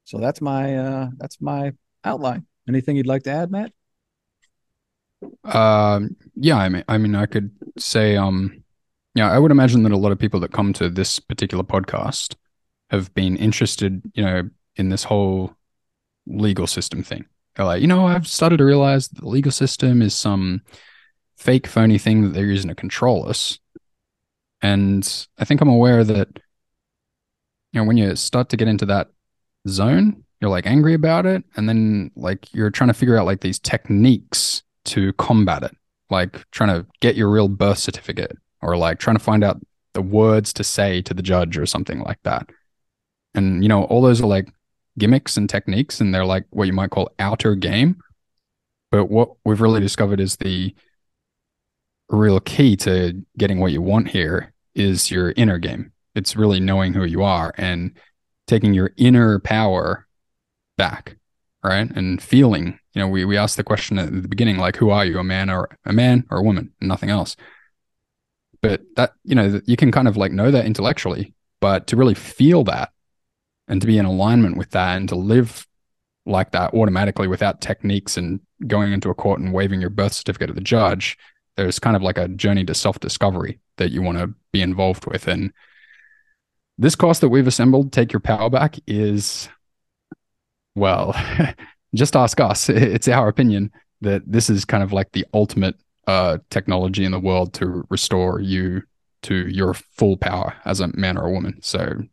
So 0.03 0.17
that's 0.17 0.41
my 0.41 0.75
uh, 0.75 1.09
that's 1.17 1.39
my 1.41 1.73
outline. 2.03 2.45
Anything 2.67 2.95
you'd 2.95 3.07
like 3.07 3.23
to 3.23 3.31
add, 3.31 3.51
Matt? 3.51 3.71
Um, 5.43 6.15
yeah, 6.35 6.57
I 6.57 6.69
mean, 6.69 6.83
I 6.87 6.97
mean, 6.97 7.15
I 7.15 7.25
could 7.25 7.51
say, 7.77 8.15
um, 8.15 8.63
yeah, 9.15 9.31
I 9.31 9.37
would 9.37 9.51
imagine 9.51 9.83
that 9.83 9.91
a 9.91 9.97
lot 9.97 10.11
of 10.11 10.19
people 10.19 10.39
that 10.41 10.51
come 10.51 10.73
to 10.73 10.89
this 10.89 11.19
particular 11.19 11.63
podcast 11.63 12.35
have 12.89 13.13
been 13.13 13.35
interested, 13.35 14.01
you 14.13 14.23
know, 14.23 14.49
in 14.75 14.89
this 14.89 15.03
whole 15.03 15.53
legal 16.25 16.67
system 16.67 17.03
thing. 17.03 17.25
They're 17.59 17.65
like, 17.65 17.81
you 17.81 17.87
know, 17.87 18.07
I've 18.07 18.25
started 18.25 18.55
to 18.59 18.63
realize 18.63 19.09
the 19.09 19.27
legal 19.27 19.51
system 19.51 20.01
is 20.01 20.13
some 20.13 20.61
fake, 21.35 21.67
phony 21.67 21.97
thing 21.97 22.21
that 22.21 22.29
they're 22.29 22.45
using 22.45 22.69
to 22.69 22.73
control 22.75 23.27
us. 23.27 23.59
And 24.61 25.27
I 25.37 25.43
think 25.43 25.59
I'm 25.59 25.67
aware 25.67 26.05
that, 26.05 26.29
you 27.73 27.81
know, 27.81 27.83
when 27.83 27.97
you 27.97 28.15
start 28.15 28.47
to 28.49 28.55
get 28.55 28.69
into 28.69 28.85
that 28.85 29.09
zone, 29.67 30.23
you're 30.39 30.49
like 30.49 30.67
angry 30.67 30.93
about 30.93 31.25
it. 31.25 31.43
And 31.57 31.67
then 31.67 32.11
like 32.15 32.47
you're 32.53 32.69
trying 32.69 32.91
to 32.91 32.93
figure 32.93 33.17
out 33.17 33.25
like 33.25 33.41
these 33.41 33.59
techniques 33.59 34.63
to 34.85 35.11
combat 35.13 35.63
it. 35.63 35.75
Like 36.09 36.49
trying 36.51 36.69
to 36.69 36.87
get 37.01 37.17
your 37.17 37.29
real 37.29 37.49
birth 37.49 37.79
certificate 37.79 38.37
or 38.61 38.77
like 38.77 38.99
trying 38.99 39.17
to 39.17 39.23
find 39.23 39.43
out 39.43 39.59
the 39.91 40.01
words 40.01 40.53
to 40.53 40.63
say 40.63 41.01
to 41.01 41.13
the 41.13 41.21
judge 41.21 41.57
or 41.57 41.65
something 41.65 41.99
like 41.99 42.23
that. 42.23 42.49
And 43.35 43.63
you 43.63 43.67
know 43.67 43.83
all 43.83 44.01
those 44.01 44.21
are 44.21 44.27
like 44.27 44.47
gimmicks 44.97 45.37
and 45.37 45.49
techniques 45.49 46.01
and 46.01 46.13
they're 46.13 46.25
like 46.25 46.45
what 46.49 46.67
you 46.67 46.73
might 46.73 46.89
call 46.89 47.09
outer 47.19 47.55
game 47.55 47.97
but 48.91 49.05
what 49.05 49.29
we've 49.45 49.61
really 49.61 49.79
discovered 49.79 50.19
is 50.19 50.35
the 50.37 50.73
real 52.09 52.39
key 52.39 52.75
to 52.75 53.23
getting 53.37 53.59
what 53.59 53.71
you 53.71 53.81
want 53.81 54.09
here 54.09 54.53
is 54.73 55.11
your 55.11 55.31
inner 55.37 55.57
game 55.57 55.91
it's 56.15 56.35
really 56.35 56.59
knowing 56.59 56.93
who 56.93 57.03
you 57.05 57.23
are 57.23 57.53
and 57.57 57.97
taking 58.49 58.73
your 58.73 58.91
inner 58.97 59.39
power 59.39 60.07
back, 60.77 61.17
right? 61.63 61.89
And 61.91 62.21
feeling, 62.21 62.79
you 62.93 63.01
know, 63.01 63.07
we 63.07 63.23
we 63.23 63.37
asked 63.37 63.57
the 63.57 63.63
question 63.63 63.99
at 63.99 64.11
the 64.11 64.27
beginning, 64.27 64.57
like, 64.57 64.75
who 64.75 64.89
are 64.89 65.05
you, 65.05 65.19
a 65.19 65.23
man 65.23 65.49
or 65.49 65.69
a 65.85 65.93
man 65.93 66.25
or 66.31 66.39
a 66.39 66.43
woman, 66.43 66.73
and 66.81 66.87
nothing 66.87 67.09
else. 67.09 67.35
But 68.61 68.81
that, 68.95 69.13
you 69.23 69.35
know, 69.35 69.61
you 69.65 69.77
can 69.77 69.91
kind 69.91 70.07
of 70.07 70.17
like 70.17 70.31
know 70.31 70.51
that 70.51 70.65
intellectually, 70.65 71.33
but 71.61 71.87
to 71.87 71.95
really 71.95 72.15
feel 72.15 72.63
that 72.65 72.91
and 73.69 73.79
to 73.79 73.87
be 73.87 73.97
in 73.97 74.05
alignment 74.05 74.57
with 74.57 74.71
that 74.71 74.97
and 74.97 75.07
to 75.09 75.15
live 75.15 75.65
like 76.25 76.51
that 76.51 76.73
automatically 76.73 77.27
without 77.27 77.61
techniques 77.61 78.17
and 78.17 78.39
going 78.67 78.91
into 78.91 79.09
a 79.09 79.15
court 79.15 79.39
and 79.39 79.53
waving 79.53 79.79
your 79.79 79.89
birth 79.89 80.13
certificate 80.13 80.49
at 80.49 80.55
the 80.55 80.61
judge, 80.61 81.17
there's 81.55 81.79
kind 81.79 81.95
of 81.95 82.01
like 82.01 82.17
a 82.17 82.27
journey 82.27 82.65
to 82.65 82.73
self 82.73 82.99
discovery 82.99 83.59
that 83.77 83.91
you 83.91 84.01
want 84.01 84.17
to 84.17 84.33
be 84.51 84.61
involved 84.61 85.05
with. 85.05 85.27
And 85.27 85.53
this 86.77 86.95
course 86.95 87.19
that 87.19 87.29
we've 87.29 87.47
assembled, 87.47 87.93
Take 87.93 88.11
Your 88.11 88.19
Power 88.19 88.49
Back, 88.49 88.77
is 88.87 89.47
well, 90.75 91.13
just 91.95 92.15
ask 92.15 92.39
us. 92.39 92.69
It's 92.69 93.07
our 93.07 93.27
opinion 93.27 93.71
that 94.01 94.23
this 94.25 94.49
is 94.49 94.65
kind 94.65 94.83
of 94.83 94.93
like 94.93 95.11
the 95.11 95.25
ultimate 95.33 95.75
uh, 96.07 96.39
technology 96.49 97.05
in 97.05 97.11
the 97.11 97.19
world 97.19 97.53
to 97.55 97.85
restore 97.89 98.39
you 98.39 98.83
to 99.23 99.47
your 99.49 99.73
full 99.73 100.17
power 100.17 100.55
as 100.65 100.79
a 100.79 100.87
man 100.95 101.17
or 101.17 101.27
a 101.27 101.31
woman. 101.31 101.59
So 101.61 102.03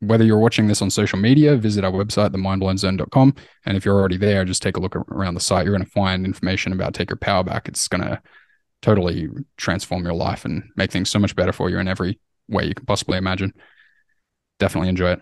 whether 0.00 0.24
you're 0.24 0.38
watching 0.38 0.66
this 0.66 0.82
on 0.82 0.90
social 0.90 1.18
media, 1.18 1.56
visit 1.56 1.84
our 1.84 1.92
website, 1.92 2.30
themindblownzone.com. 2.30 3.34
And 3.66 3.76
if 3.76 3.84
you're 3.84 3.98
already 3.98 4.16
there, 4.16 4.44
just 4.44 4.62
take 4.62 4.76
a 4.76 4.80
look 4.80 4.96
around 4.96 5.34
the 5.34 5.40
site. 5.40 5.64
You're 5.64 5.76
going 5.76 5.84
to 5.84 5.90
find 5.90 6.24
information 6.24 6.72
about 6.72 6.94
Take 6.94 7.10
Your 7.10 7.18
Power 7.18 7.44
Back. 7.44 7.68
It's 7.68 7.86
going 7.86 8.02
to 8.02 8.20
totally 8.80 9.28
transform 9.58 10.04
your 10.04 10.14
life 10.14 10.46
and 10.46 10.64
make 10.76 10.90
things 10.90 11.10
so 11.10 11.18
much 11.18 11.36
better 11.36 11.52
for 11.52 11.68
you 11.68 11.78
in 11.78 11.86
every 11.86 12.18
way 12.48 12.64
you 12.64 12.74
can 12.74 12.86
possibly 12.86 13.18
imagine. 13.18 13.52
Definitely 14.58 14.88
enjoy 14.88 15.12
it. 15.12 15.20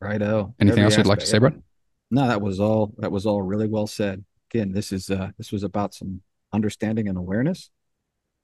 Righto. 0.00 0.54
Anything 0.60 0.80
Every 0.80 0.84
else 0.84 0.96
you'd 0.98 1.06
like 1.06 1.18
to 1.20 1.26
say, 1.26 1.38
Brad? 1.38 1.62
No, 2.10 2.28
that 2.28 2.40
was 2.40 2.60
all. 2.60 2.92
That 2.98 3.12
was 3.12 3.24
all 3.26 3.42
really 3.42 3.68
well 3.68 3.86
said. 3.86 4.24
Again, 4.52 4.72
this 4.72 4.92
is 4.92 5.10
uh, 5.10 5.30
this 5.38 5.52
was 5.52 5.62
about 5.62 5.94
some 5.94 6.22
understanding 6.52 7.06
and 7.06 7.16
awareness, 7.16 7.70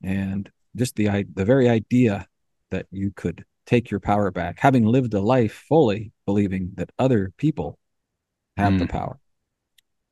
and 0.02 0.50
just 0.76 0.96
the 0.96 1.24
the 1.34 1.44
very 1.44 1.68
idea 1.68 2.26
that 2.70 2.86
you 2.90 3.10
could 3.16 3.44
take 3.66 3.90
your 3.90 4.00
power 4.00 4.30
back, 4.30 4.60
having 4.60 4.86
lived 4.86 5.12
a 5.14 5.20
life 5.20 5.64
fully 5.68 6.12
believing 6.24 6.70
that 6.74 6.90
other 6.98 7.32
people 7.36 7.78
have 8.56 8.74
mm. 8.74 8.78
the 8.78 8.86
power, 8.86 9.18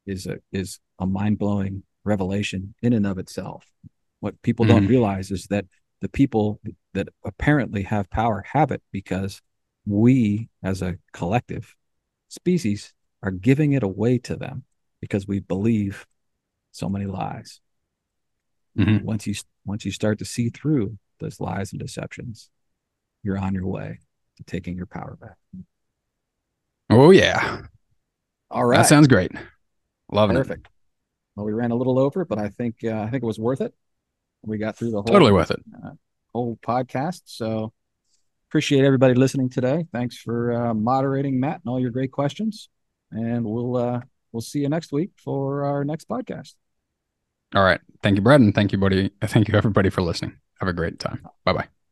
is 0.06 0.26
a 0.26 0.38
is 0.52 0.80
a 0.98 1.06
mind 1.06 1.38
blowing 1.38 1.82
revelation 2.04 2.74
in 2.82 2.92
and 2.92 3.06
of 3.06 3.18
itself. 3.18 3.70
What 4.20 4.40
people 4.42 4.66
mm. 4.66 4.68
don't 4.68 4.86
realize 4.86 5.30
is 5.30 5.46
that 5.46 5.66
the 6.00 6.08
people 6.08 6.60
that 6.92 7.08
apparently 7.24 7.82
have 7.84 8.10
power 8.10 8.44
have 8.52 8.70
it 8.70 8.82
because 8.92 9.40
we 9.86 10.48
as 10.62 10.82
a 10.82 10.98
collective 11.12 11.74
species 12.28 12.92
are 13.22 13.30
giving 13.30 13.72
it 13.72 13.82
away 13.82 14.18
to 14.18 14.36
them 14.36 14.64
because 15.00 15.26
we 15.26 15.40
believe 15.40 16.06
so 16.72 16.88
many 16.88 17.06
lies. 17.06 17.60
Mhm. 18.76 19.02
Once 19.02 19.26
you 19.26 19.34
once 19.64 19.84
you 19.84 19.92
start 19.92 20.18
to 20.18 20.24
see 20.24 20.50
through 20.50 20.98
those 21.20 21.40
lies 21.40 21.72
and 21.72 21.80
deceptions, 21.80 22.50
you're 23.24 23.38
on 23.38 23.54
your 23.54 23.66
way 23.66 23.98
to 24.36 24.44
taking 24.44 24.76
your 24.76 24.86
power 24.86 25.16
back. 25.20 25.36
Oh 26.90 27.10
yeah, 27.10 27.62
All 28.50 28.64
right. 28.64 28.76
that 28.76 28.86
sounds 28.86 29.08
great. 29.08 29.32
Loving 30.12 30.36
Perfect. 30.36 30.68
Well, 31.34 31.46
we 31.46 31.52
ran 31.52 31.72
a 31.72 31.74
little 31.74 31.98
over, 31.98 32.24
but 32.24 32.38
I 32.38 32.48
think 32.48 32.76
uh, 32.84 33.00
I 33.00 33.10
think 33.10 33.22
it 33.24 33.26
was 33.26 33.38
worth 33.40 33.60
it. 33.60 33.74
We 34.42 34.58
got 34.58 34.76
through 34.76 34.90
the 34.90 34.98
whole 34.98 35.04
Totally 35.04 35.32
worth 35.32 35.50
it. 35.50 35.60
whole 36.32 36.56
podcast. 36.62 37.22
So 37.24 37.72
appreciate 38.48 38.84
everybody 38.84 39.14
listening 39.14 39.48
today. 39.48 39.86
Thanks 39.92 40.16
for 40.16 40.52
uh, 40.52 40.74
moderating, 40.74 41.40
Matt, 41.40 41.62
and 41.64 41.70
all 41.70 41.80
your 41.80 41.90
great 41.90 42.12
questions. 42.12 42.68
And 43.10 43.44
we'll 43.44 43.76
uh, 43.76 44.00
we'll 44.30 44.42
see 44.42 44.60
you 44.60 44.68
next 44.68 44.92
week 44.92 45.10
for 45.16 45.64
our 45.64 45.84
next 45.84 46.08
podcast. 46.08 46.54
All 47.54 47.64
right. 47.64 47.80
Thank 48.02 48.16
you, 48.16 48.22
Brad, 48.22 48.40
and 48.40 48.54
thank 48.54 48.72
you, 48.72 48.78
buddy. 48.78 49.10
Thank 49.22 49.48
you, 49.48 49.54
everybody, 49.54 49.88
for 49.88 50.02
listening. 50.02 50.36
Have 50.60 50.68
a 50.68 50.72
great 50.72 50.98
time. 50.98 51.26
Bye 51.44 51.52
bye. 51.54 51.83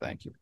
Thank 0.00 0.24
you. 0.24 0.32